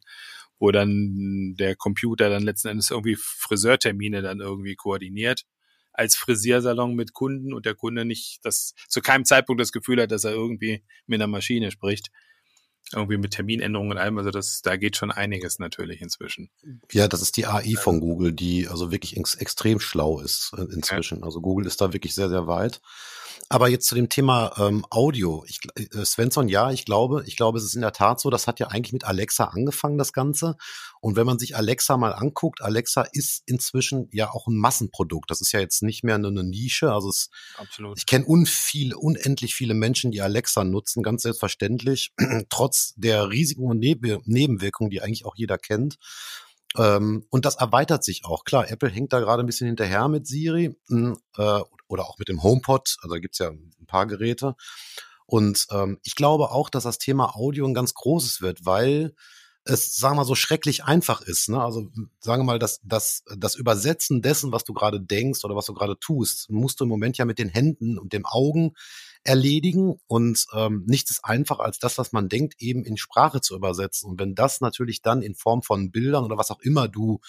wo 0.58 0.72
dann 0.72 1.54
der 1.60 1.76
Computer 1.76 2.30
dann 2.30 2.42
letzten 2.42 2.70
Endes 2.70 2.90
irgendwie 2.90 3.16
Friseurtermine 3.16 4.24
dann 4.24 4.40
irgendwie 4.40 4.76
koordiniert 4.76 5.44
als 5.94 6.16
Frisiersalon 6.16 6.96
mit 6.96 7.14
Kunden 7.14 7.54
und 7.54 7.68
der 7.68 7.76
Kunde 7.76 8.06
nicht 8.06 8.40
das 8.44 8.74
zu 8.88 9.02
keinem 9.02 9.26
Zeitpunkt 9.26 9.62
das 9.62 9.72
Gefühl 9.72 10.02
hat, 10.02 10.12
dass 10.12 10.24
er 10.24 10.32
irgendwie 10.32 10.84
mit 11.06 11.22
einer 11.22 11.28
Maschine 11.28 11.70
spricht 11.70 12.10
irgendwie 12.91 13.17
mit 13.17 13.32
Terminänderungen 13.32 13.93
und 13.93 13.98
allem. 13.98 14.17
Also 14.17 14.32
das, 14.32 14.62
da 14.62 14.76
geht 14.76 14.98
schon 14.98 15.12
einiges 15.12 15.60
natürlich 15.60 16.02
inzwischen. 16.02 16.50
Ja, 16.91 17.08
das 17.08 17.22
ist 17.22 17.38
die 17.38 17.46
AI 17.46 17.76
von 17.76 18.00
Google, 18.00 18.34
die 18.34 18.67
also 18.67 18.91
wirklich 18.91 19.17
ex 19.17 19.36
extrem 19.36 19.80
schlau 19.80 20.19
ist 20.19 20.52
äh, 20.58 20.62
inzwischen. 20.74 21.19
Ja. 21.19 21.26
Also 21.26 21.41
Google 21.41 21.65
ist 21.65 21.82
da 21.82 21.93
wirklich 21.93 22.13
sehr, 22.15 22.30
sehr 22.30 22.48
weit. 22.48 22.82
Aber 23.50 23.67
jetzt 23.67 23.88
zu 23.88 23.96
dem 23.96 24.10
Thema 24.10 24.54
ähm, 24.58 24.86
Audio. 24.89 25.46
Ich, 25.48 25.60
äh, 25.76 26.06
Svensson, 26.06 26.48
ja, 26.48 26.72
ich 26.72 26.86
glaube, 26.86 27.24
ich 27.26 27.36
glaube, 27.36 27.58
es 27.58 27.63
ist 27.63 27.76
in 27.76 27.82
der 27.82 27.93
Tat 27.93 28.19
so, 28.19 28.30
das 28.30 28.48
hat 28.48 28.60
ja 28.60 28.67
eigentlich 28.67 28.93
mit 28.93 29.06
Alexa 29.06 29.46
angefangen, 29.46 29.98
das 29.98 30.13
Ganze. 30.13 30.56
Und 31.02 31.15
wenn 31.15 31.26
man 31.26 31.39
sich 31.39 31.56
Alexa 31.56 31.98
mal 31.98 32.13
anguckt, 32.13 32.62
Alexa 32.62 33.02
ist 33.12 33.43
inzwischen 33.46 34.08
ja 34.12 34.32
auch 34.32 34.48
ein 34.48 34.56
Massenprodukt. 34.56 35.30
Das 35.30 35.41
ist 35.41 35.52
ja 35.52 35.60
jetzt 35.60 35.84
nicht 35.84 36.04
mehr 36.04 36.17
nur 36.17 36.32
eine 36.32 36.43
Nische. 36.43 36.91
Also 36.91 37.10
es, 37.10 37.30
Absolut. 37.58 37.98
ich 37.98 38.06
kenne 38.06 38.26
unviel, 38.26 38.96
unendlich 38.96 39.56
viele 39.56 39.74
Menschen, 39.74 40.12
die 40.12 40.22
Alexa 40.22 40.63
nutzen, 40.63 41.04
ganz 41.04 41.24
selbstverständlich, 41.24 42.13
trotz 42.50 42.93
der 42.96 43.30
Risiken 43.30 43.65
und 43.65 43.80
Nebenwirkungen, 43.80 44.89
die 44.89 45.02
eigentlich 45.02 45.26
auch 45.26 45.36
jeder 45.36 45.58
kennt. 45.58 45.98
Ähm, 46.78 47.26
und 47.30 47.46
das 47.46 47.56
erweitert 47.56 48.04
sich 48.04 48.26
auch. 48.26 48.44
Klar, 48.46 48.70
Apple 48.70 48.90
hängt 48.90 49.14
da 49.14 49.20
gerade 49.20 49.44
ein 49.44 49.46
bisschen 49.46 49.68
hinterher 49.68 50.08
mit 50.08 50.28
Siri 50.28 50.76
hm, 50.88 51.18
äh, 51.38 51.62
oder 51.88 52.06
auch 52.06 52.18
mit 52.18 52.30
dem 52.30 52.42
HomePod. 52.42 52.98
Also 53.02 53.16
da 53.16 53.20
gibt's 53.20 53.40
ja 53.40 53.50
ein 53.50 53.86
paar 53.88 54.08
Geräte. 54.08 54.56
Und 55.26 55.68
ähm, 55.72 56.00
ich 56.04 56.16
glaube 56.16 56.52
auch, 56.52 56.70
dass 56.70 56.84
das 56.84 56.98
Thema 56.98 57.36
Audio 57.36 57.66
ein 57.66 57.74
ganz 57.74 57.94
großes 57.94 58.42
wird, 58.42 58.66
weil 58.66 59.14
es, 59.66 59.96
sagen 59.96 60.16
wir 60.16 60.22
mal, 60.22 60.26
so 60.26 60.36
schrecklich 60.36 60.84
einfach 60.84 61.22
ist. 61.22 61.50
Ne? 61.50 61.62
Also 61.62 61.90
sagen 62.20 62.42
wir 62.42 62.46
mal, 62.46 62.60
das, 62.60 62.82
das, 62.84 63.24
das 63.38 63.56
Übersetzen 63.56 64.22
dessen, 64.22 64.52
was 64.52 64.64
du 64.66 64.74
gerade 64.74 65.00
denkst 65.00 65.44
oder 65.46 65.56
was 65.56 65.66
du 65.68 65.74
gerade 65.74 65.98
tust, 66.00 66.50
musst 66.50 66.80
du 66.80 66.84
im 66.84 66.90
Moment 66.90 67.18
ja 67.18 67.26
mit 67.26 67.40
den 67.40 67.50
Händen 67.50 67.98
und 67.98 68.12
den 68.14 68.26
Augen 68.26 68.74
erledigen. 69.24 69.96
Und 70.08 70.46
ähm, 70.54 70.84
nichts 70.88 71.12
ist 71.12 71.26
einfacher 71.26 71.64
als 71.64 71.80
das, 71.80 71.98
was 71.98 72.12
man 72.12 72.30
denkt, 72.30 72.56
eben 72.60 72.84
in 72.84 72.98
Sprache 72.98 73.42
zu 73.42 73.56
übersetzen. 73.56 74.10
Und 74.10 74.20
wenn 74.20 74.36
das 74.36 74.62
natürlich 74.62 75.02
dann 75.02 75.22
in 75.22 75.36
Form 75.36 75.64
von 75.64 75.92
Bildern 75.92 76.24
oder 76.24 76.38
was 76.38 76.52
auch 76.52 76.60
immer 76.62 76.88
du, 76.88 77.20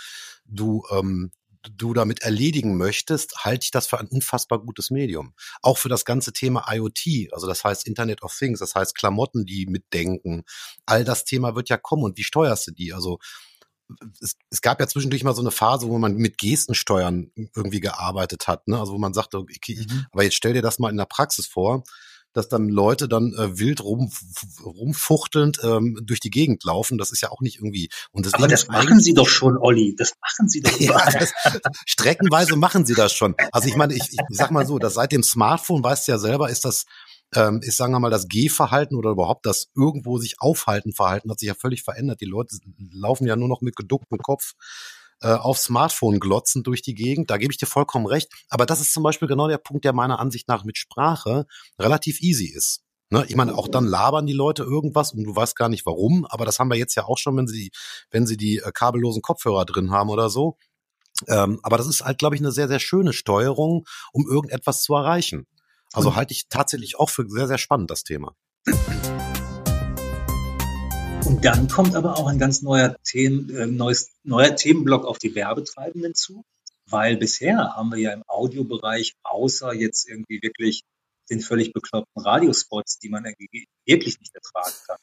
du 0.44 0.82
ähm, 0.90 1.30
du 1.76 1.94
damit 1.94 2.22
erledigen 2.22 2.76
möchtest, 2.76 3.44
halte 3.44 3.64
ich 3.64 3.70
das 3.70 3.86
für 3.86 3.98
ein 3.98 4.06
unfassbar 4.08 4.58
gutes 4.60 4.90
Medium. 4.90 5.34
Auch 5.62 5.78
für 5.78 5.88
das 5.88 6.04
ganze 6.04 6.32
Thema 6.32 6.66
IoT, 6.70 7.32
also 7.32 7.46
das 7.46 7.64
heißt 7.64 7.86
Internet 7.86 8.22
of 8.22 8.36
Things, 8.36 8.60
das 8.60 8.74
heißt 8.74 8.94
Klamotten, 8.94 9.46
die 9.46 9.66
mitdenken. 9.66 10.44
All 10.86 11.04
das 11.04 11.24
Thema 11.24 11.54
wird 11.54 11.68
ja 11.68 11.76
kommen 11.76 12.04
und 12.04 12.18
wie 12.18 12.24
steuerst 12.24 12.66
du 12.66 12.72
die? 12.72 12.92
Also 12.92 13.18
es, 14.20 14.36
es 14.50 14.60
gab 14.60 14.80
ja 14.80 14.86
zwischendurch 14.86 15.24
mal 15.24 15.34
so 15.34 15.42
eine 15.42 15.50
Phase, 15.50 15.88
wo 15.88 15.98
man 15.98 16.16
mit 16.16 16.38
Gestensteuern 16.38 17.30
irgendwie 17.54 17.80
gearbeitet 17.80 18.48
hat, 18.48 18.66
ne? 18.68 18.78
Also 18.78 18.92
wo 18.92 18.98
man 18.98 19.14
sagte, 19.14 19.38
okay, 19.38 19.86
mhm. 19.88 20.06
aber 20.12 20.24
jetzt 20.24 20.34
stell 20.34 20.52
dir 20.52 20.62
das 20.62 20.78
mal 20.78 20.90
in 20.90 20.96
der 20.96 21.04
Praxis 21.04 21.46
vor, 21.46 21.84
dass 22.34 22.48
dann 22.48 22.68
Leute 22.68 23.08
dann 23.08 23.32
äh, 23.34 23.58
wild 23.58 23.82
rum, 23.82 24.12
rumfuchtelnd 24.62 25.60
ähm, 25.62 25.98
durch 26.02 26.20
die 26.20 26.30
Gegend 26.30 26.64
laufen. 26.64 26.98
Das 26.98 27.12
ist 27.12 27.20
ja 27.20 27.30
auch 27.30 27.40
nicht 27.40 27.58
irgendwie. 27.58 27.88
Und 28.10 28.26
das 28.26 28.34
Aber 28.34 28.48
das 28.48 28.66
machen 28.66 29.00
Sie 29.00 29.14
doch 29.14 29.28
schon, 29.28 29.56
Olli. 29.56 29.94
Das 29.96 30.12
machen 30.20 30.48
Sie 30.48 30.60
doch. 30.60 30.72
ja, 30.80 31.10
das, 31.10 31.32
streckenweise 31.86 32.56
machen 32.56 32.84
Sie 32.84 32.94
das 32.94 33.12
schon. 33.12 33.36
Also 33.52 33.68
ich 33.68 33.76
meine, 33.76 33.94
ich, 33.94 34.02
ich 34.10 34.18
sag 34.30 34.50
mal 34.50 34.66
so, 34.66 34.78
dass 34.78 34.94
seit 34.94 35.12
dem 35.12 35.22
Smartphone, 35.22 35.82
weißt 35.82 36.08
du 36.08 36.12
ja 36.12 36.18
selber, 36.18 36.50
ist 36.50 36.64
das 36.64 36.86
ähm, 37.34 37.60
ist, 37.62 37.76
sagen 37.76 37.92
wir 37.92 38.00
mal, 38.00 38.10
das 38.10 38.28
Gehverhalten 38.28 38.96
oder 38.96 39.10
überhaupt 39.10 39.46
das 39.46 39.68
irgendwo 39.74 40.18
sich 40.18 40.36
aufhalten 40.40 40.92
Verhalten 40.92 41.30
hat 41.30 41.38
sich 41.38 41.48
ja 41.48 41.54
völlig 41.54 41.82
verändert. 41.82 42.20
Die 42.20 42.26
Leute 42.26 42.56
laufen 42.92 43.26
ja 43.26 43.36
nur 43.36 43.48
noch 43.48 43.60
mit 43.60 43.76
geducktem 43.76 44.18
Kopf 44.18 44.54
äh, 45.20 45.28
auf 45.28 45.58
Smartphone 45.58 46.20
glotzen 46.20 46.62
durch 46.62 46.82
die 46.82 46.94
Gegend. 46.94 47.30
Da 47.30 47.36
gebe 47.38 47.52
ich 47.52 47.58
dir 47.58 47.66
vollkommen 47.66 48.06
recht. 48.06 48.30
Aber 48.48 48.66
das 48.66 48.80
ist 48.80 48.92
zum 48.92 49.02
Beispiel 49.02 49.28
genau 49.28 49.48
der 49.48 49.58
Punkt, 49.58 49.84
der 49.84 49.92
meiner 49.92 50.18
Ansicht 50.18 50.48
nach 50.48 50.64
mit 50.64 50.78
Sprache 50.78 51.46
relativ 51.78 52.20
easy 52.20 52.46
ist. 52.46 52.82
Ne? 53.10 53.24
Ich 53.28 53.36
meine, 53.36 53.56
auch 53.56 53.68
dann 53.68 53.84
labern 53.84 54.26
die 54.26 54.32
Leute 54.32 54.62
irgendwas 54.62 55.12
und 55.12 55.24
du 55.24 55.34
weißt 55.34 55.56
gar 55.56 55.68
nicht 55.68 55.86
warum, 55.86 56.26
aber 56.26 56.44
das 56.44 56.58
haben 56.58 56.68
wir 56.68 56.76
jetzt 56.76 56.94
ja 56.94 57.04
auch 57.04 57.18
schon, 57.18 57.36
wenn 57.36 57.46
sie, 57.46 57.70
wenn 58.10 58.26
sie 58.26 58.36
die 58.36 58.58
äh, 58.58 58.70
kabellosen 58.72 59.22
Kopfhörer 59.22 59.64
drin 59.64 59.90
haben 59.90 60.10
oder 60.10 60.30
so. 60.30 60.56
Ähm, 61.28 61.60
aber 61.62 61.76
das 61.78 61.86
ist 61.86 62.04
halt, 62.04 62.18
glaube 62.18 62.34
ich, 62.34 62.40
eine 62.40 62.50
sehr, 62.50 62.66
sehr 62.66 62.80
schöne 62.80 63.12
Steuerung, 63.12 63.86
um 64.12 64.26
irgendetwas 64.28 64.82
zu 64.82 64.94
erreichen. 64.94 65.46
Also 65.94 66.16
halte 66.16 66.32
ich 66.32 66.48
tatsächlich 66.48 66.98
auch 66.98 67.08
für 67.08 67.24
sehr, 67.28 67.46
sehr 67.46 67.58
spannend, 67.58 67.90
das 67.90 68.02
Thema. 68.02 68.34
Und 71.24 71.44
dann 71.44 71.68
kommt 71.68 71.94
aber 71.94 72.18
auch 72.18 72.26
ein 72.26 72.38
ganz 72.38 72.62
neuer, 72.62 72.96
Themen, 73.04 73.48
äh, 73.54 73.66
neues, 73.66 74.10
neuer 74.24 74.56
Themenblock 74.56 75.06
auf 75.06 75.18
die 75.18 75.34
Werbetreibenden 75.34 76.14
zu, 76.14 76.44
weil 76.90 77.16
bisher 77.16 77.74
haben 77.76 77.90
wir 77.90 77.98
ja 77.98 78.12
im 78.12 78.24
Audiobereich 78.26 79.14
außer 79.22 79.72
jetzt 79.72 80.08
irgendwie 80.08 80.42
wirklich 80.42 80.82
den 81.30 81.40
völlig 81.40 81.72
bekloppten 81.72 82.22
Radiospots, 82.22 82.98
die 82.98 83.08
man 83.08 83.24
wirklich 83.86 84.18
nicht 84.18 84.34
ertragen 84.34 84.74
kann. 84.86 84.98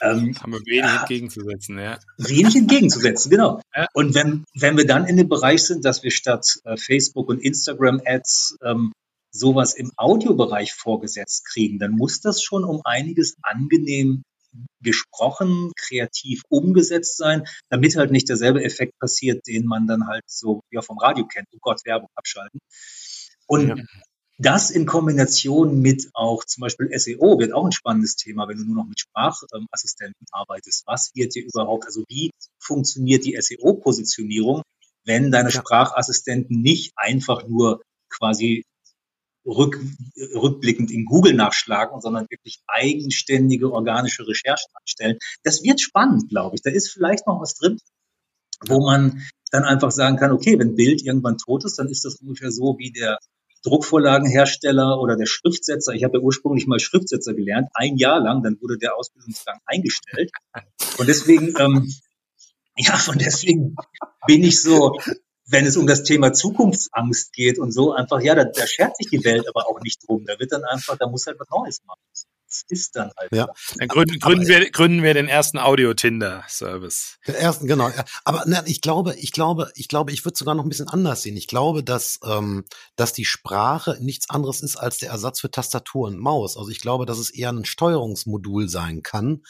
Ähm, 0.00 0.36
haben 0.42 0.52
wir 0.52 0.60
wenig 0.60 0.90
äh, 0.90 0.96
entgegenzusetzen, 0.98 1.78
ja. 1.78 1.98
Wenig 2.18 2.54
entgegenzusetzen, 2.54 3.30
genau. 3.30 3.60
Ja. 3.74 3.86
Und 3.94 4.14
wenn, 4.14 4.44
wenn 4.54 4.76
wir 4.76 4.86
dann 4.86 5.06
in 5.06 5.16
dem 5.16 5.28
Bereich 5.28 5.64
sind, 5.64 5.84
dass 5.84 6.02
wir 6.02 6.10
statt 6.10 6.60
äh, 6.64 6.76
Facebook 6.76 7.28
und 7.28 7.40
Instagram-Ads 7.40 8.58
ähm, 8.62 8.92
sowas 9.30 9.74
im 9.74 9.92
Audiobereich 9.96 10.72
vorgesetzt 10.72 11.44
kriegen, 11.46 11.78
dann 11.78 11.92
muss 11.92 12.20
das 12.20 12.42
schon 12.42 12.64
um 12.64 12.82
einiges 12.84 13.36
angenehm 13.42 14.24
gesprochen, 14.80 15.72
kreativ 15.76 16.42
umgesetzt 16.48 17.16
sein, 17.16 17.44
damit 17.68 17.96
halt 17.96 18.10
nicht 18.10 18.28
derselbe 18.28 18.64
Effekt 18.64 18.98
passiert, 18.98 19.46
den 19.46 19.66
man 19.66 19.86
dann 19.86 20.06
halt 20.06 20.24
so 20.26 20.62
ja 20.70 20.82
vom 20.82 20.98
Radio 20.98 21.26
kennt. 21.26 21.48
Oh 21.52 21.58
Gott, 21.60 21.84
Werbung 21.84 22.08
abschalten. 22.14 22.60
Und 23.46 23.68
ja. 23.68 23.76
das 24.38 24.70
in 24.70 24.86
Kombination 24.86 25.80
mit 25.80 26.08
auch 26.14 26.44
zum 26.44 26.62
Beispiel 26.62 26.90
SEO 26.98 27.38
wird 27.38 27.52
auch 27.52 27.64
ein 27.64 27.72
spannendes 27.72 28.16
Thema, 28.16 28.48
wenn 28.48 28.58
du 28.58 28.64
nur 28.64 28.76
noch 28.76 28.88
mit 28.88 29.00
Sprachassistenten 29.00 30.26
arbeitest. 30.30 30.84
Was 30.86 31.10
wird 31.14 31.34
dir 31.34 31.44
überhaupt, 31.44 31.86
also 31.86 32.04
wie 32.08 32.30
funktioniert 32.58 33.24
die 33.24 33.36
SEO-Positionierung, 33.40 34.62
wenn 35.04 35.30
deine 35.30 35.50
Sprachassistenten 35.50 36.60
nicht 36.60 36.92
einfach 36.96 37.46
nur 37.46 37.82
quasi 38.10 38.64
rück, 39.48 39.80
rückblickend 40.34 40.90
in 40.90 41.04
Google 41.04 41.34
nachschlagen, 41.34 42.00
sondern 42.00 42.26
wirklich 42.30 42.60
eigenständige 42.66 43.72
organische 43.72 44.26
Recherchen 44.26 44.70
anstellen. 44.74 45.18
Das 45.42 45.62
wird 45.62 45.80
spannend, 45.80 46.28
glaube 46.28 46.56
ich. 46.56 46.62
Da 46.62 46.70
ist 46.70 46.90
vielleicht 46.90 47.26
noch 47.26 47.40
was 47.40 47.54
drin, 47.54 47.78
wo 48.66 48.84
man 48.84 49.22
dann 49.50 49.64
einfach 49.64 49.90
sagen 49.90 50.16
kann, 50.16 50.32
okay, 50.32 50.58
wenn 50.58 50.74
Bild 50.74 51.02
irgendwann 51.02 51.38
tot 51.38 51.64
ist, 51.64 51.78
dann 51.78 51.88
ist 51.88 52.04
das 52.04 52.16
ungefähr 52.16 52.50
so 52.50 52.76
wie 52.78 52.92
der 52.92 53.18
Druckvorlagenhersteller 53.64 55.00
oder 55.00 55.16
der 55.16 55.26
Schriftsetzer. 55.26 55.92
Ich 55.92 56.04
habe 56.04 56.18
ja 56.18 56.22
ursprünglich 56.22 56.66
mal 56.66 56.78
Schriftsetzer 56.78 57.34
gelernt, 57.34 57.68
ein 57.74 57.96
Jahr 57.96 58.20
lang, 58.20 58.42
dann 58.42 58.60
wurde 58.60 58.78
der 58.78 58.96
Ausbildungsgang 58.96 59.58
eingestellt. 59.64 60.30
Und 60.98 61.08
deswegen, 61.08 61.54
ähm, 61.58 61.92
ja, 62.76 62.96
von 62.96 63.18
deswegen 63.18 63.74
bin 64.26 64.44
ich 64.44 64.60
so, 64.62 64.98
wenn 65.48 65.66
es 65.66 65.76
um 65.76 65.86
das 65.86 66.04
Thema 66.04 66.32
Zukunftsangst 66.32 67.32
geht 67.32 67.58
und 67.58 67.72
so, 67.72 67.92
einfach, 67.92 68.20
ja, 68.20 68.34
da, 68.34 68.44
da 68.44 68.66
schert 68.66 68.96
sich 68.96 69.08
die 69.08 69.24
Welt 69.24 69.48
aber 69.48 69.66
auch 69.66 69.80
nicht 69.80 70.06
drum. 70.06 70.24
Da 70.26 70.38
wird 70.38 70.52
dann 70.52 70.64
einfach, 70.64 70.96
da 70.98 71.08
muss 71.08 71.26
halt 71.26 71.40
was 71.40 71.48
Neues 71.48 71.80
machen. 71.86 72.00
Das 72.12 72.64
ist 72.68 72.96
dann 72.96 73.10
halt. 73.16 73.30
Ja. 73.32 73.48
Dann 73.76 73.88
gründen, 73.88 74.18
gründen, 74.18 74.46
wir, 74.46 74.70
gründen 74.70 75.02
wir 75.02 75.12
den 75.12 75.28
ersten 75.28 75.58
Audio-Tinder-Service. 75.58 77.18
Den 77.26 77.34
ersten, 77.34 77.66
genau. 77.66 77.90
Aber 78.24 78.44
na, 78.46 78.62
ich 78.66 78.80
glaube, 78.80 79.14
ich 79.16 79.32
glaube, 79.32 79.70
ich 79.74 79.88
glaube, 79.88 80.12
ich 80.12 80.24
würde 80.24 80.36
sogar 80.36 80.54
noch 80.54 80.64
ein 80.64 80.68
bisschen 80.70 80.88
anders 80.88 81.22
sehen. 81.22 81.36
Ich 81.36 81.46
glaube, 81.46 81.84
dass, 81.84 82.18
ähm, 82.24 82.64
dass 82.96 83.12
die 83.12 83.26
Sprache 83.26 83.98
nichts 84.00 84.30
anderes 84.30 84.62
ist 84.62 84.76
als 84.76 84.98
der 84.98 85.10
Ersatz 85.10 85.40
für 85.40 85.50
Tastatur 85.50 86.08
und 86.08 86.18
Maus. 86.18 86.56
Also 86.56 86.70
ich 86.70 86.80
glaube, 86.80 87.04
dass 87.04 87.18
es 87.18 87.30
eher 87.30 87.50
ein 87.50 87.66
Steuerungsmodul 87.66 88.68
sein 88.68 89.02
kann. 89.02 89.42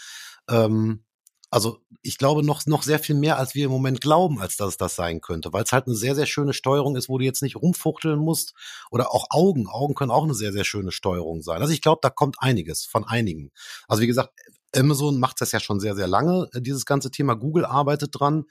Ähm, 0.48 1.04
also 1.50 1.80
ich 2.02 2.18
glaube 2.18 2.42
noch, 2.42 2.66
noch 2.66 2.82
sehr 2.82 2.98
viel 2.98 3.14
mehr, 3.14 3.38
als 3.38 3.54
wir 3.54 3.64
im 3.64 3.70
Moment 3.70 4.00
glauben, 4.00 4.40
als 4.40 4.56
dass 4.56 4.70
es 4.70 4.76
das 4.76 4.96
sein 4.96 5.20
könnte, 5.20 5.52
weil 5.52 5.64
es 5.64 5.72
halt 5.72 5.86
eine 5.86 5.96
sehr, 5.96 6.14
sehr 6.14 6.26
schöne 6.26 6.52
Steuerung 6.52 6.96
ist, 6.96 7.08
wo 7.08 7.18
du 7.18 7.24
jetzt 7.24 7.42
nicht 7.42 7.56
rumfuchteln 7.56 8.18
musst. 8.18 8.54
Oder 8.90 9.12
auch 9.14 9.26
Augen. 9.30 9.66
Augen 9.66 9.94
können 9.94 10.10
auch 10.10 10.24
eine 10.24 10.34
sehr, 10.34 10.52
sehr 10.52 10.64
schöne 10.64 10.92
Steuerung 10.92 11.42
sein. 11.42 11.60
Also 11.60 11.72
ich 11.72 11.80
glaube, 11.80 12.00
da 12.02 12.10
kommt 12.10 12.36
einiges 12.40 12.84
von 12.84 13.04
einigen. 13.04 13.50
Also 13.88 14.02
wie 14.02 14.06
gesagt, 14.06 14.30
Amazon 14.74 15.18
macht 15.18 15.40
das 15.40 15.52
ja 15.52 15.60
schon 15.60 15.80
sehr, 15.80 15.94
sehr 15.94 16.06
lange, 16.06 16.48
äh, 16.52 16.60
dieses 16.60 16.84
ganze 16.84 17.10
Thema. 17.10 17.34
Google 17.34 17.64
arbeitet 17.64 18.10
dran. 18.12 18.44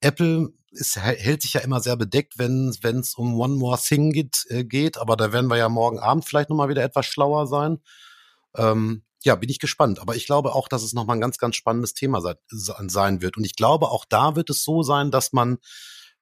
Apple 0.00 0.52
ist, 0.70 0.96
hält 0.96 1.42
sich 1.42 1.54
ja 1.54 1.60
immer 1.60 1.80
sehr 1.80 1.96
bedeckt, 1.96 2.38
wenn 2.38 2.68
es 2.68 3.14
um 3.14 3.38
One 3.38 3.54
More 3.54 3.78
Thing 3.78 4.12
geht, 4.12 4.46
äh, 4.48 4.64
geht, 4.64 4.98
aber 4.98 5.16
da 5.16 5.32
werden 5.32 5.48
wir 5.48 5.56
ja 5.56 5.68
morgen 5.68 5.98
Abend 5.98 6.24
vielleicht 6.24 6.50
nochmal 6.50 6.68
wieder 6.68 6.82
etwas 6.82 7.06
schlauer 7.06 7.46
sein. 7.46 7.80
Ähm, 8.56 9.02
ja, 9.24 9.34
bin 9.34 9.48
ich 9.48 9.58
gespannt. 9.58 10.00
Aber 10.00 10.16
ich 10.16 10.26
glaube 10.26 10.54
auch, 10.54 10.68
dass 10.68 10.82
es 10.82 10.92
nochmal 10.92 11.16
ein 11.16 11.20
ganz, 11.20 11.38
ganz 11.38 11.56
spannendes 11.56 11.94
Thema 11.94 12.20
sein 12.48 13.22
wird. 13.22 13.36
Und 13.36 13.44
ich 13.44 13.56
glaube, 13.56 13.90
auch 13.90 14.04
da 14.04 14.36
wird 14.36 14.50
es 14.50 14.64
so 14.64 14.82
sein, 14.82 15.10
dass 15.10 15.32
man 15.32 15.58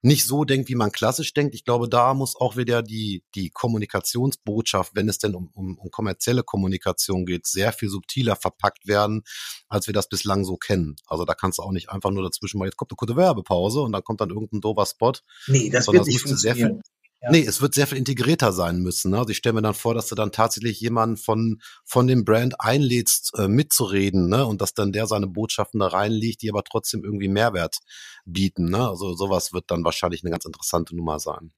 nicht 0.03 0.25
so 0.25 0.45
denkt, 0.45 0.67
wie 0.69 0.75
man 0.75 0.91
klassisch 0.91 1.33
denkt. 1.33 1.53
Ich 1.53 1.63
glaube, 1.63 1.87
da 1.87 2.13
muss 2.13 2.35
auch 2.35 2.57
wieder 2.57 2.81
die, 2.81 3.23
die 3.35 3.51
Kommunikationsbotschaft, 3.51 4.93
wenn 4.95 5.07
es 5.07 5.19
denn 5.19 5.35
um, 5.35 5.49
um, 5.53 5.77
um 5.77 5.91
kommerzielle 5.91 6.43
Kommunikation 6.43 7.25
geht, 7.25 7.45
sehr 7.45 7.71
viel 7.71 7.89
subtiler 7.89 8.35
verpackt 8.35 8.87
werden, 8.87 9.23
als 9.69 9.87
wir 9.87 9.93
das 9.93 10.09
bislang 10.09 10.43
so 10.43 10.57
kennen. 10.57 10.95
Also 11.05 11.23
da 11.25 11.35
kannst 11.35 11.59
du 11.59 11.63
auch 11.63 11.71
nicht 11.71 11.89
einfach 11.89 12.09
nur 12.09 12.23
dazwischen 12.23 12.57
mal, 12.57 12.65
jetzt 12.65 12.77
kommt 12.77 12.91
eine 12.91 12.95
kurze 12.95 13.15
Werbepause 13.15 13.81
und 13.81 13.91
dann 13.91 14.03
kommt 14.03 14.21
dann 14.21 14.29
irgendein 14.29 14.61
doofer 14.61 14.85
Spot. 14.87 15.13
Nee, 15.47 15.69
das 15.69 15.87
wird 15.87 16.05
nicht 16.07 16.21
funktionieren. 16.21 16.39
Sehr 16.39 16.55
viel, 16.55 16.81
ja. 17.21 17.29
Nee, 17.31 17.45
es 17.45 17.61
wird 17.61 17.75
sehr 17.75 17.85
viel 17.85 17.99
integrierter 17.99 18.51
sein 18.51 18.79
müssen. 18.79 19.11
Ne? 19.11 19.19
Also 19.19 19.29
ich 19.29 19.37
stelle 19.37 19.53
mir 19.53 19.61
dann 19.61 19.75
vor, 19.75 19.93
dass 19.93 20.07
du 20.07 20.15
dann 20.15 20.31
tatsächlich 20.31 20.79
jemanden 20.79 21.17
von, 21.17 21.61
von 21.85 22.07
dem 22.07 22.25
Brand 22.25 22.59
einlädst, 22.59 23.33
äh, 23.37 23.47
mitzureden, 23.47 24.27
ne? 24.27 24.45
Und 24.45 24.61
dass 24.61 24.73
dann 24.73 24.91
der 24.91 25.05
seine 25.05 25.27
Botschaften 25.27 25.79
da 25.79 25.87
reinlegt, 25.87 26.41
die 26.41 26.49
aber 26.49 26.63
trotzdem 26.63 27.03
irgendwie 27.03 27.27
Mehrwert 27.27 27.77
bieten. 28.25 28.69
Ne? 28.69 28.87
Also 28.87 29.13
sowas 29.13 29.53
wird 29.53 29.65
dann 29.69 29.83
wahrscheinlich 29.83 30.23
eine 30.23 30.31
ganz 30.31 30.45
interessante 30.45 30.95
Nummer 30.95 31.19
sein. 31.19 31.51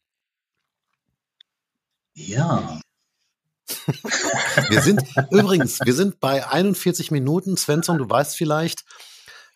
Ja. 2.13 2.81
wir 4.69 4.81
sind 4.81 5.01
übrigens, 5.31 5.79
wir 5.83 5.93
sind 5.93 6.19
bei 6.19 6.45
41 6.45 7.11
Minuten. 7.11 7.57
Svensson, 7.57 7.97
du 7.97 8.09
weißt 8.09 8.35
vielleicht, 8.35 8.83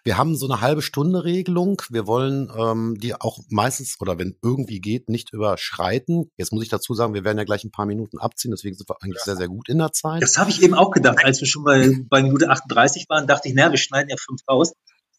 wir 0.08 0.18
haben 0.18 0.38
so 0.38 0.48
eine 0.48 0.62
halbe 0.62 0.82
Stunde 0.82 1.26
Regelung. 1.26 1.82
Wir 1.90 2.08
wollen 2.08 2.50
ähm, 2.58 2.98
die 2.98 3.14
auch 3.14 3.40
meistens 3.50 4.00
oder 4.00 4.18
wenn 4.18 4.38
irgendwie 4.42 4.80
geht, 4.80 5.10
nicht 5.10 5.34
überschreiten. 5.34 6.32
Jetzt 6.38 6.54
muss 6.54 6.64
ich 6.64 6.70
dazu 6.70 6.94
sagen, 6.94 7.14
wir 7.14 7.26
werden 7.26 7.38
ja 7.38 7.44
gleich 7.44 7.66
ein 7.66 7.72
paar 7.72 7.86
Minuten 7.86 8.18
abziehen, 8.18 8.52
deswegen 8.52 8.78
sind 8.78 8.90
wir 8.90 8.96
eigentlich 9.02 9.22
sehr, 9.22 9.36
sehr 9.36 9.50
gut 9.50 9.68
in 9.68 9.80
der 9.80 9.92
Zeit. 9.92 10.24
Das 10.24 10.38
habe 10.38 10.50
ich 10.50 10.64
eben 10.64 10.76
auch 10.76 10.92
gedacht. 10.92 11.26
Als 11.26 11.42
wir 11.42 11.48
schon 11.48 11.66
bei, 11.66 11.92
bei 12.08 12.24
Minute 12.24 12.50
38 12.50 13.10
waren, 13.10 13.28
dachte 13.28 13.50
ich, 13.50 13.54
na, 13.54 13.70
wir 13.70 13.78
schneiden 13.78 14.10
ja 14.10 14.16
fünf 14.18 14.40
raus. 14.50 14.72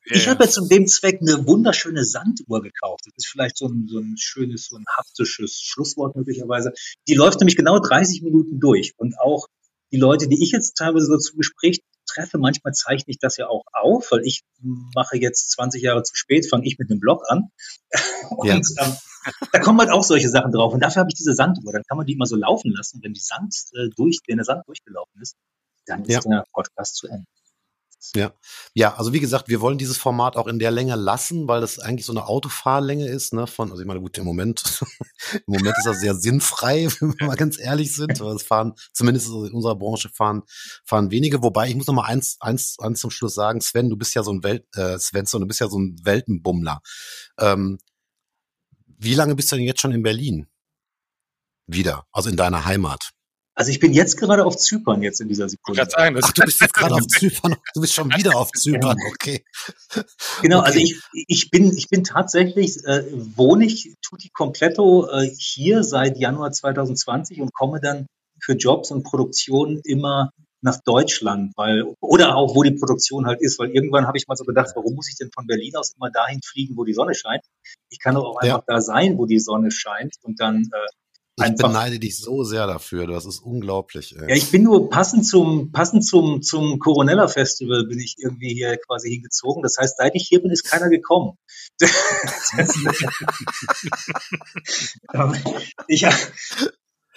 Ja, 0.07 0.17
ich 0.17 0.27
habe 0.27 0.45
ja 0.45 0.51
zu 0.51 0.67
dem 0.67 0.87
Zweck 0.87 1.19
eine 1.21 1.47
wunderschöne 1.47 2.07
Sanduhr 2.07 2.63
gekauft. 2.63 3.03
Das 3.05 3.13
ist 3.19 3.27
vielleicht 3.27 3.59
so 3.59 3.67
ein, 3.67 3.89
so 3.91 3.99
ein 3.99 4.15
schönes, 4.17 4.69
so 4.69 4.77
ein 4.77 4.87
haptisches 4.97 5.61
Schlusswort 5.61 6.17
möglicherweise. 6.17 6.73
Die 7.07 7.15
läuft 7.15 7.41
nämlich 7.41 7.57
genau 7.57 7.79
30 7.79 8.23
Minuten 8.23 8.59
durch. 8.59 8.95
Und 8.97 9.21
auch 9.21 9.49
die 9.93 9.99
Leute, 9.99 10.29
die 10.29 10.43
ich 10.43 10.53
jetzt 10.53 10.79
teilweise 10.79 11.05
so 11.05 11.19
zum 11.19 11.37
Gespräch 11.37 11.83
treffe, 12.09 12.39
manchmal 12.39 12.73
zeichne 12.73 13.11
ich 13.11 13.19
das 13.19 13.37
ja 13.37 13.49
auch 13.49 13.65
auf, 13.73 14.11
weil 14.11 14.21
ich 14.25 14.43
mache 14.61 15.17
jetzt 15.17 15.51
20 15.53 15.83
Jahre 15.83 16.03
zu 16.03 16.15
spät, 16.15 16.49
fange 16.49 16.67
ich 16.67 16.79
mit 16.79 16.91
einem 16.91 17.01
Blog 17.01 17.23
an. 17.29 17.51
Und 18.31 18.49
ja. 18.49 18.57
ähm, 18.57 18.97
da 19.53 19.59
kommen 19.61 19.79
halt 19.81 19.91
auch 19.91 20.03
solche 20.03 20.29
Sachen 20.29 20.53
drauf. 20.53 20.73
Und 20.73 20.81
dafür 20.81 21.01
habe 21.01 21.11
ich 21.11 21.17
diese 21.17 21.35
Sanduhr. 21.35 21.73
Dann 21.73 21.83
kann 21.89 21.97
man 21.97 22.07
die 22.07 22.15
immer 22.15 22.27
so 22.27 22.37
laufen 22.37 22.73
lassen. 22.73 23.01
Wenn 23.03 23.13
die 23.13 23.21
Sand 23.21 23.55
äh, 23.75 23.89
durch, 23.97 24.21
wenn 24.27 24.37
der 24.37 24.45
Sand 24.45 24.67
durchgelaufen 24.67 25.21
ist, 25.21 25.37
dann 25.87 26.03
ist 26.03 26.25
ja. 26.25 26.31
der 26.31 26.45
Podcast 26.53 26.97
zu 26.97 27.09
Ende. 27.09 27.27
Ja, 28.15 28.33
ja, 28.75 28.95
also 28.95 29.13
wie 29.13 29.19
gesagt, 29.19 29.49
wir 29.49 29.61
wollen 29.61 29.77
dieses 29.77 29.99
Format 29.99 30.37
auch 30.37 30.47
in 30.47 30.61
der 30.61 30.71
Länge 30.71 30.95
lassen, 30.95 31.49
weil 31.49 31.61
das 31.61 31.81
eigentlich 31.81 32.07
so 32.07 32.13
eine 32.13 32.27
Autofahrlänge 32.27 33.09
ist, 33.09 33.33
ne, 33.33 33.49
von, 33.49 33.71
also 33.71 33.83
ich 33.83 33.89
meine, 33.89 34.01
gut, 34.01 34.17
im 34.19 34.25
Moment, 34.25 34.63
im 35.33 35.43
Moment 35.47 35.77
ist 35.77 35.87
das 35.87 36.01
sehr 36.01 36.15
sinnfrei, 36.15 36.87
wenn 37.01 37.19
wir 37.19 37.27
mal 37.27 37.37
ganz 37.37 37.59
ehrlich 37.59 37.95
sind, 37.95 38.21
weil 38.21 38.37
es 38.37 38.45
fahren, 38.45 38.75
zumindest 38.93 39.29
in 39.29 39.53
unserer 39.53 39.75
Branche 39.75 40.09
fahren, 40.11 40.43
fahren 40.85 41.11
wenige, 41.11 41.43
wobei 41.43 41.69
ich 41.69 41.75
muss 41.75 41.89
noch 41.89 41.95
mal 41.95 42.07
eins, 42.07 42.37
eins, 42.41 42.77
eins 42.79 43.01
zum 43.01 43.11
Schluss 43.11 43.35
sagen, 43.35 43.61
Sven, 43.61 43.91
du 43.91 43.97
bist 43.97 44.15
ja 44.15 44.23
so 44.23 44.33
ein 44.33 44.45
Welt, 44.45 44.65
äh, 44.77 44.99
Svensson, 44.99 45.41
du 45.41 45.49
bist 45.49 45.61
ja 45.61 45.69
so 45.69 45.79
ein 45.79 45.97
Weltenbummler. 46.03 46.81
Ähm, 47.39 47.79
wie 48.87 49.15
lange 49.15 49.35
bist 49.35 49.51
du 49.51 49.57
denn 49.57 49.65
jetzt 49.65 49.81
schon 49.81 49.93
in 49.93 50.03
Berlin? 50.03 50.47
Wieder, 51.67 52.07
also 52.13 52.31
in 52.31 52.37
deiner 52.37 52.65
Heimat. 52.65 53.11
Also 53.59 53.73
ich 53.73 53.81
bin 53.81 53.93
jetzt 53.93 54.17
gerade 54.17 54.45
auf 54.45 54.57
Zypern 54.57 55.03
jetzt 55.03 55.21
in 55.21 55.27
dieser 55.27 55.49
Sekunde. 55.49 55.83
Ich 55.83 55.91
sagen, 55.91 56.17
Ach, 56.23 56.31
du 56.31 56.43
bist 56.43 56.61
jetzt 56.61 56.75
gerade 56.75 56.95
auf 56.95 57.09
Zypern. 57.09 57.57
Du 57.75 57.81
bist 57.81 57.93
schon 57.93 58.09
wieder 58.15 58.37
auf 58.37 58.53
Zypern, 58.53 58.97
okay. 59.13 59.45
Genau, 60.43 60.61
also 60.61 60.79
okay. 60.79 60.95
also 60.95 61.11
ich, 61.13 61.25
ich 61.27 61.51
bin 61.51 61.77
ich 61.77 61.89
bin 61.89 62.05
tatsächlich 62.05 62.85
äh, 62.85 63.03
wohne 63.11 63.65
ich 63.65 63.97
tutti 64.01 64.29
completo 64.29 65.09
äh, 65.11 65.29
hier 65.37 65.83
seit 65.83 66.19
Januar 66.19 66.53
2020 66.53 67.41
und 67.41 67.53
komme 67.53 67.81
dann 67.81 68.07
für 68.41 68.53
Jobs 68.53 68.93
und 68.93 69.03
Produktion 69.03 69.81
immer 69.83 70.31
nach 70.61 70.81
Deutschland, 70.85 71.53
weil 71.57 71.83
oder 72.01 72.37
auch 72.37 72.55
wo 72.55 72.63
die 72.63 72.79
Produktion 72.79 73.27
halt 73.27 73.41
ist, 73.41 73.59
weil 73.59 73.71
irgendwann 73.71 74.07
habe 74.07 74.19
ich 74.19 74.29
mal 74.29 74.37
so 74.37 74.45
gedacht, 74.45 74.71
warum 74.77 74.95
muss 74.95 75.09
ich 75.09 75.17
denn 75.17 75.33
von 75.35 75.49
Berlin 75.49 75.75
aus 75.75 75.95
immer 75.97 76.13
dahin 76.13 76.41
fliegen, 76.45 76.77
wo 76.77 76.85
die 76.85 76.95
Sonne 76.95 77.17
scheint? 77.17 77.43
Ich 77.91 77.99
kann 77.99 78.15
doch 78.15 78.25
auch 78.25 78.37
einfach 78.37 78.59
ja. 78.59 78.75
da 78.75 78.81
sein, 78.81 79.19
wo 79.19 79.27
die 79.27 79.41
Sonne 79.41 79.73
scheint 79.73 80.15
und 80.23 80.39
dann 80.39 80.63
äh, 80.63 80.87
ich 81.47 81.57
beneide 81.57 81.99
dich 81.99 82.19
so 82.19 82.45
sehr 82.45 82.67
dafür. 82.67 83.07
Das 83.07 83.27
ist 83.27 83.41
unglaublich. 83.41 84.17
Ey. 84.17 84.31
Ja, 84.31 84.37
ich 84.37 84.51
bin 84.51 84.63
nur 84.63 84.91
passend 84.91 85.27
zum 85.27 85.73
passend 85.73 86.07
zum 86.07 86.43
zum 86.43 86.79
Coronella 86.79 87.29
Festival 87.29 87.87
bin 87.87 87.99
ich 87.99 88.17
irgendwie 88.19 88.55
hier 88.55 88.77
quasi 88.79 89.11
hingezogen. 89.11 89.63
Das 89.63 89.77
heißt, 89.79 89.97
seit 89.99 90.15
ich 90.15 90.27
hier 90.29 90.41
bin, 90.43 90.51
ist 90.51 90.65
keiner 90.65 90.89
gekommen. 90.89 91.37
ich, 95.87 96.07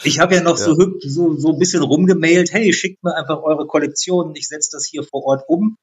Ich 0.03 0.19
habe 0.19 0.35
ja 0.35 0.41
noch 0.41 0.57
ja. 0.57 0.65
So, 0.65 0.75
so, 0.99 1.37
so 1.37 1.53
ein 1.53 1.59
bisschen 1.59 1.83
rumgemailt, 1.83 2.51
hey, 2.51 2.73
schickt 2.73 3.03
mir 3.03 3.15
einfach 3.15 3.41
eure 3.43 3.67
Kollektion, 3.67 4.35
ich 4.35 4.47
setze 4.47 4.69
das 4.73 4.85
hier 4.85 5.03
vor 5.03 5.23
Ort 5.23 5.43
um. 5.47 5.77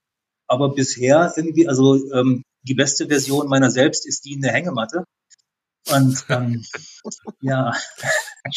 Aber 0.49 0.75
bisher 0.75 1.33
irgendwie, 1.37 1.69
also 1.69 1.97
ähm, 2.13 2.43
die 2.63 2.75
beste 2.75 3.07
Version 3.09 3.49
meiner 3.49 3.71
selbst 3.71 4.07
ist 4.07 4.25
die 4.25 4.33
in 4.33 4.41
der 4.41 4.53
Hängematte. 4.53 5.05
Und 5.91 6.25
ähm, 6.29 6.65
ja. 7.41 7.73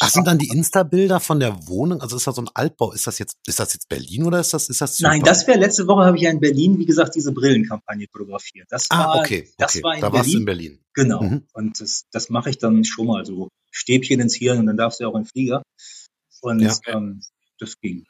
Ach, 0.00 0.10
sind 0.10 0.26
dann 0.26 0.38
die 0.38 0.48
Insta-Bilder 0.48 1.20
von 1.20 1.40
der 1.40 1.66
Wohnung? 1.66 2.00
Also 2.00 2.16
ist 2.16 2.26
das 2.26 2.36
so 2.36 2.42
ein 2.42 2.50
Altbau? 2.54 2.92
Ist 2.92 3.06
das 3.06 3.18
jetzt, 3.18 3.36
ist 3.46 3.58
das 3.58 3.72
jetzt 3.72 3.88
Berlin 3.88 4.24
oder 4.24 4.40
ist 4.40 4.52
das, 4.54 4.68
ist 4.68 4.80
das? 4.80 4.96
Super? 4.96 5.10
Nein, 5.10 5.22
das 5.22 5.46
wäre 5.46 5.58
letzte 5.58 5.86
Woche 5.86 6.04
habe 6.04 6.16
ich 6.16 6.22
ja 6.22 6.30
in 6.30 6.40
Berlin, 6.40 6.78
wie 6.78 6.86
gesagt, 6.86 7.14
diese 7.14 7.32
Brillenkampagne 7.32 8.06
fotografiert. 8.10 8.66
Das 8.70 8.86
ah, 8.90 8.98
war, 8.98 9.16
okay, 9.16 9.42
okay. 9.42 9.54
das 9.58 9.82
war 9.82 9.94
in 9.94 10.00
da 10.00 10.08
Berlin. 10.08 10.18
warst 10.18 10.34
du 10.34 10.38
in 10.38 10.44
Berlin. 10.44 10.84
Genau. 10.94 11.22
Mhm. 11.22 11.46
Und 11.52 11.80
das, 11.80 12.04
das 12.12 12.28
mache 12.28 12.50
ich 12.50 12.58
dann 12.58 12.84
schon 12.84 13.06
mal 13.06 13.24
so 13.24 13.48
Stäbchen 13.70 14.20
ins 14.20 14.34
Hirn 14.34 14.58
und 14.58 14.66
dann 14.66 14.76
darfst 14.76 15.00
du 15.00 15.04
ja 15.04 15.10
auch 15.10 15.16
in 15.16 15.24
Flieger. 15.24 15.62
Und 16.40 16.60
ja. 16.60 16.74
ähm, 16.86 17.22
das 17.58 17.78
ging. 17.80 18.04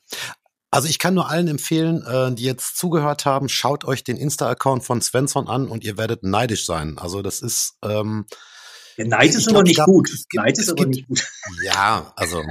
Also 0.71 0.89
ich 0.89 0.99
kann 0.99 1.13
nur 1.13 1.29
allen 1.29 1.49
empfehlen, 1.49 2.03
äh, 2.07 2.35
die 2.35 2.45
jetzt 2.45 2.79
zugehört 2.79 3.27
haben, 3.27 3.51
schaut 3.51 3.85
euch 3.85 4.05
den 4.05 4.17
Insta-Account 4.17 4.83
von 4.83 5.03
Svensson 5.03 5.47
an 5.47 5.69
und 5.69 5.85
ihr 5.85 5.99
werdet 5.99 6.23
neidisch 6.23 6.65
sein. 6.65 6.97
Also 6.99 7.21
das 7.21 7.43
ist 7.43 7.75
ähm, 7.85 8.25
ja, 8.97 9.05
Neid 9.07 9.35
ist 9.35 9.49
aber 9.49 9.63
nicht 9.63 9.77
glaub, 9.77 9.87
gut. 9.87 10.11
Neid 10.35 10.59
ist 10.59 10.71
aber 10.71 10.87
nicht 10.87 11.09
gut. 11.09 11.25
Ja, 11.65 12.13
also 12.17 12.43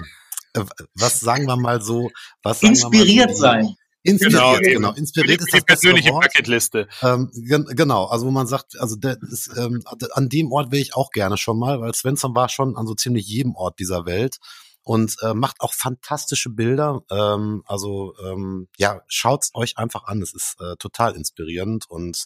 äh, 0.54 0.64
was 0.96 1.20
sagen 1.20 1.46
wir 1.46 1.56
mal 1.56 1.82
so, 1.82 2.12
was 2.44 2.62
inspiriert 2.64 3.30
mal 3.30 3.36
so, 3.36 3.42
sein. 3.42 3.76
Inspiriert, 4.04 4.62
genau. 4.64 4.90
genau. 4.90 4.94
Inspiriert 4.94 5.42
ist 5.42 5.54
die 5.54 5.62
persönliche 5.62 6.10
Bucketliste. 6.10 6.88
Ähm, 7.04 7.30
genau, 7.34 8.06
also 8.06 8.26
wo 8.26 8.32
man 8.32 8.48
sagt, 8.48 8.80
also 8.80 8.96
der 8.96 9.18
ist, 9.22 9.52
ähm, 9.58 9.84
an 10.14 10.28
dem 10.28 10.52
Ort 10.52 10.72
wäre 10.72 10.82
ich 10.82 10.96
auch 10.96 11.12
gerne 11.12 11.38
schon 11.38 11.60
mal, 11.60 11.82
weil 11.82 11.94
Svensson 11.94 12.34
war 12.34 12.50
schon 12.50 12.76
an 12.78 12.88
so 12.88 12.96
ziemlich 12.96 13.28
jedem 13.28 13.56
Ort 13.56 13.78
dieser 13.80 14.06
Welt 14.06 14.38
und 14.84 15.16
äh, 15.22 15.34
macht 15.34 15.62
auch 15.62 15.74
fantastische 15.74 16.50
Bilder. 16.50 17.04
Ähm, 17.12 17.64
also 17.66 18.16
ähm, 18.26 18.68
ja, 18.78 19.02
schaut's 19.08 19.52
euch 19.54 19.78
einfach 19.78 20.06
an. 20.06 20.22
Es 20.22 20.34
ist 20.34 20.56
äh, 20.60 20.76
total 20.78 21.16
inspirierend 21.16 21.90
und 21.90 22.26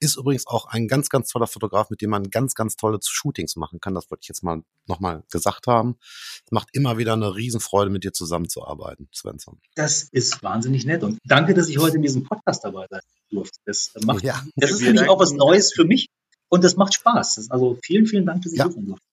ist 0.00 0.16
übrigens 0.16 0.46
auch 0.46 0.66
ein 0.66 0.88
ganz, 0.88 1.08
ganz 1.08 1.28
toller 1.28 1.46
Fotograf, 1.46 1.90
mit 1.90 2.00
dem 2.00 2.10
man 2.10 2.30
ganz, 2.30 2.54
ganz 2.54 2.76
tolle 2.76 2.98
Shootings 3.02 3.56
machen 3.56 3.80
kann. 3.80 3.94
Das 3.94 4.10
wollte 4.10 4.22
ich 4.22 4.28
jetzt 4.28 4.42
mal 4.42 4.62
nochmal 4.86 5.22
gesagt 5.30 5.66
haben. 5.66 5.96
Es 6.44 6.50
macht 6.50 6.68
immer 6.72 6.98
wieder 6.98 7.12
eine 7.12 7.34
Riesenfreude, 7.34 7.90
mit 7.90 8.04
dir 8.04 8.12
zusammenzuarbeiten, 8.12 9.08
Svensson. 9.14 9.60
Das 9.74 10.04
ist 10.04 10.42
wahnsinnig 10.42 10.84
nett 10.84 11.02
und 11.02 11.18
danke, 11.24 11.54
dass 11.54 11.68
ich 11.68 11.78
heute 11.78 11.96
in 11.96 12.02
diesem 12.02 12.24
Podcast 12.24 12.64
dabei 12.64 12.86
sein 12.90 13.00
durfte. 13.30 13.58
Das 13.64 13.92
macht, 14.04 14.24
ja. 14.24 14.42
das 14.56 14.70
ist 14.72 14.82
nämlich 14.82 15.08
auch 15.08 15.20
was 15.20 15.32
Neues 15.32 15.72
für 15.72 15.84
mich 15.84 16.08
und 16.48 16.64
das 16.64 16.76
macht 16.76 16.94
Spaß. 16.94 17.48
Also 17.50 17.78
vielen, 17.84 18.06
vielen 18.06 18.26
Dank, 18.26 18.42
dass 18.42 18.52
ich 18.52 18.58
ja. 18.58 18.68
hier 18.68 18.82
durfte. 18.82 19.04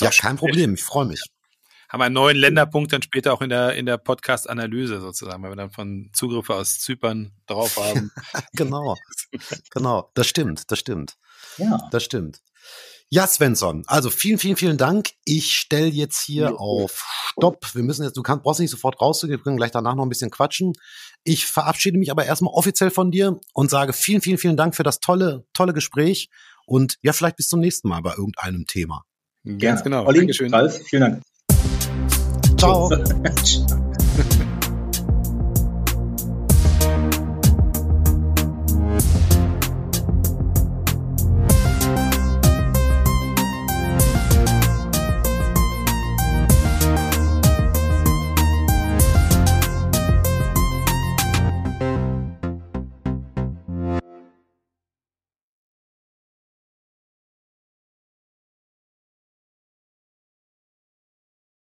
Ja, 0.00 0.10
kein 0.10 0.36
Problem. 0.36 0.74
Ich 0.74 0.82
freue 0.82 1.04
mich 1.04 1.22
haben 1.92 2.00
einen 2.00 2.14
neuen 2.14 2.38
Länderpunkt 2.38 2.92
dann 2.92 3.02
später 3.02 3.34
auch 3.34 3.42
in 3.42 3.50
der, 3.50 3.74
in 3.74 3.84
der 3.84 3.98
Podcast-Analyse 3.98 5.00
sozusagen, 5.00 5.42
weil 5.42 5.50
wir 5.50 5.56
dann 5.56 5.70
von 5.70 6.08
Zugriffe 6.14 6.54
aus 6.54 6.80
Zypern 6.80 7.32
drauf 7.46 7.76
haben. 7.76 8.10
genau, 8.54 8.96
genau, 9.70 10.10
das 10.14 10.26
stimmt, 10.26 10.70
das 10.70 10.78
stimmt. 10.78 11.16
Ja. 11.58 11.78
Das 11.90 12.02
stimmt. 12.02 12.40
Ja, 13.10 13.26
Svensson, 13.26 13.84
also 13.88 14.08
vielen, 14.08 14.38
vielen, 14.38 14.56
vielen 14.56 14.78
Dank. 14.78 15.10
Ich 15.26 15.52
stelle 15.58 15.88
jetzt 15.88 16.22
hier 16.22 16.44
ja. 16.44 16.52
auf 16.54 17.04
Stopp. 17.26 17.74
Wir 17.74 17.82
müssen 17.82 18.04
jetzt, 18.04 18.16
du 18.16 18.22
kannst, 18.22 18.42
brauchst 18.42 18.60
nicht 18.60 18.70
sofort 18.70 18.98
rauszugehen, 19.02 19.38
wir 19.38 19.44
können 19.44 19.58
gleich 19.58 19.70
danach 19.70 19.94
noch 19.94 20.04
ein 20.04 20.08
bisschen 20.08 20.30
quatschen. 20.30 20.72
Ich 21.22 21.44
verabschiede 21.44 21.98
mich 21.98 22.10
aber 22.10 22.24
erstmal 22.24 22.54
offiziell 22.54 22.90
von 22.90 23.10
dir 23.10 23.38
und 23.52 23.68
sage 23.68 23.92
vielen, 23.92 24.22
vielen, 24.22 24.38
vielen 24.38 24.56
Dank 24.56 24.74
für 24.74 24.82
das 24.82 25.00
tolle, 25.00 25.44
tolle 25.52 25.74
Gespräch 25.74 26.30
und 26.64 26.96
ja, 27.02 27.12
vielleicht 27.12 27.36
bis 27.36 27.48
zum 27.48 27.60
nächsten 27.60 27.88
Mal 27.88 28.00
bei 28.00 28.12
irgendeinem 28.12 28.64
Thema. 28.66 29.04
Ganz 29.58 29.82
genau. 29.82 30.06
Olli, 30.06 30.20
Dankeschön. 30.20 30.54
Ralf, 30.54 30.80
vielen 30.88 31.02
Dank. 31.02 31.22
Ciao. 32.62 32.88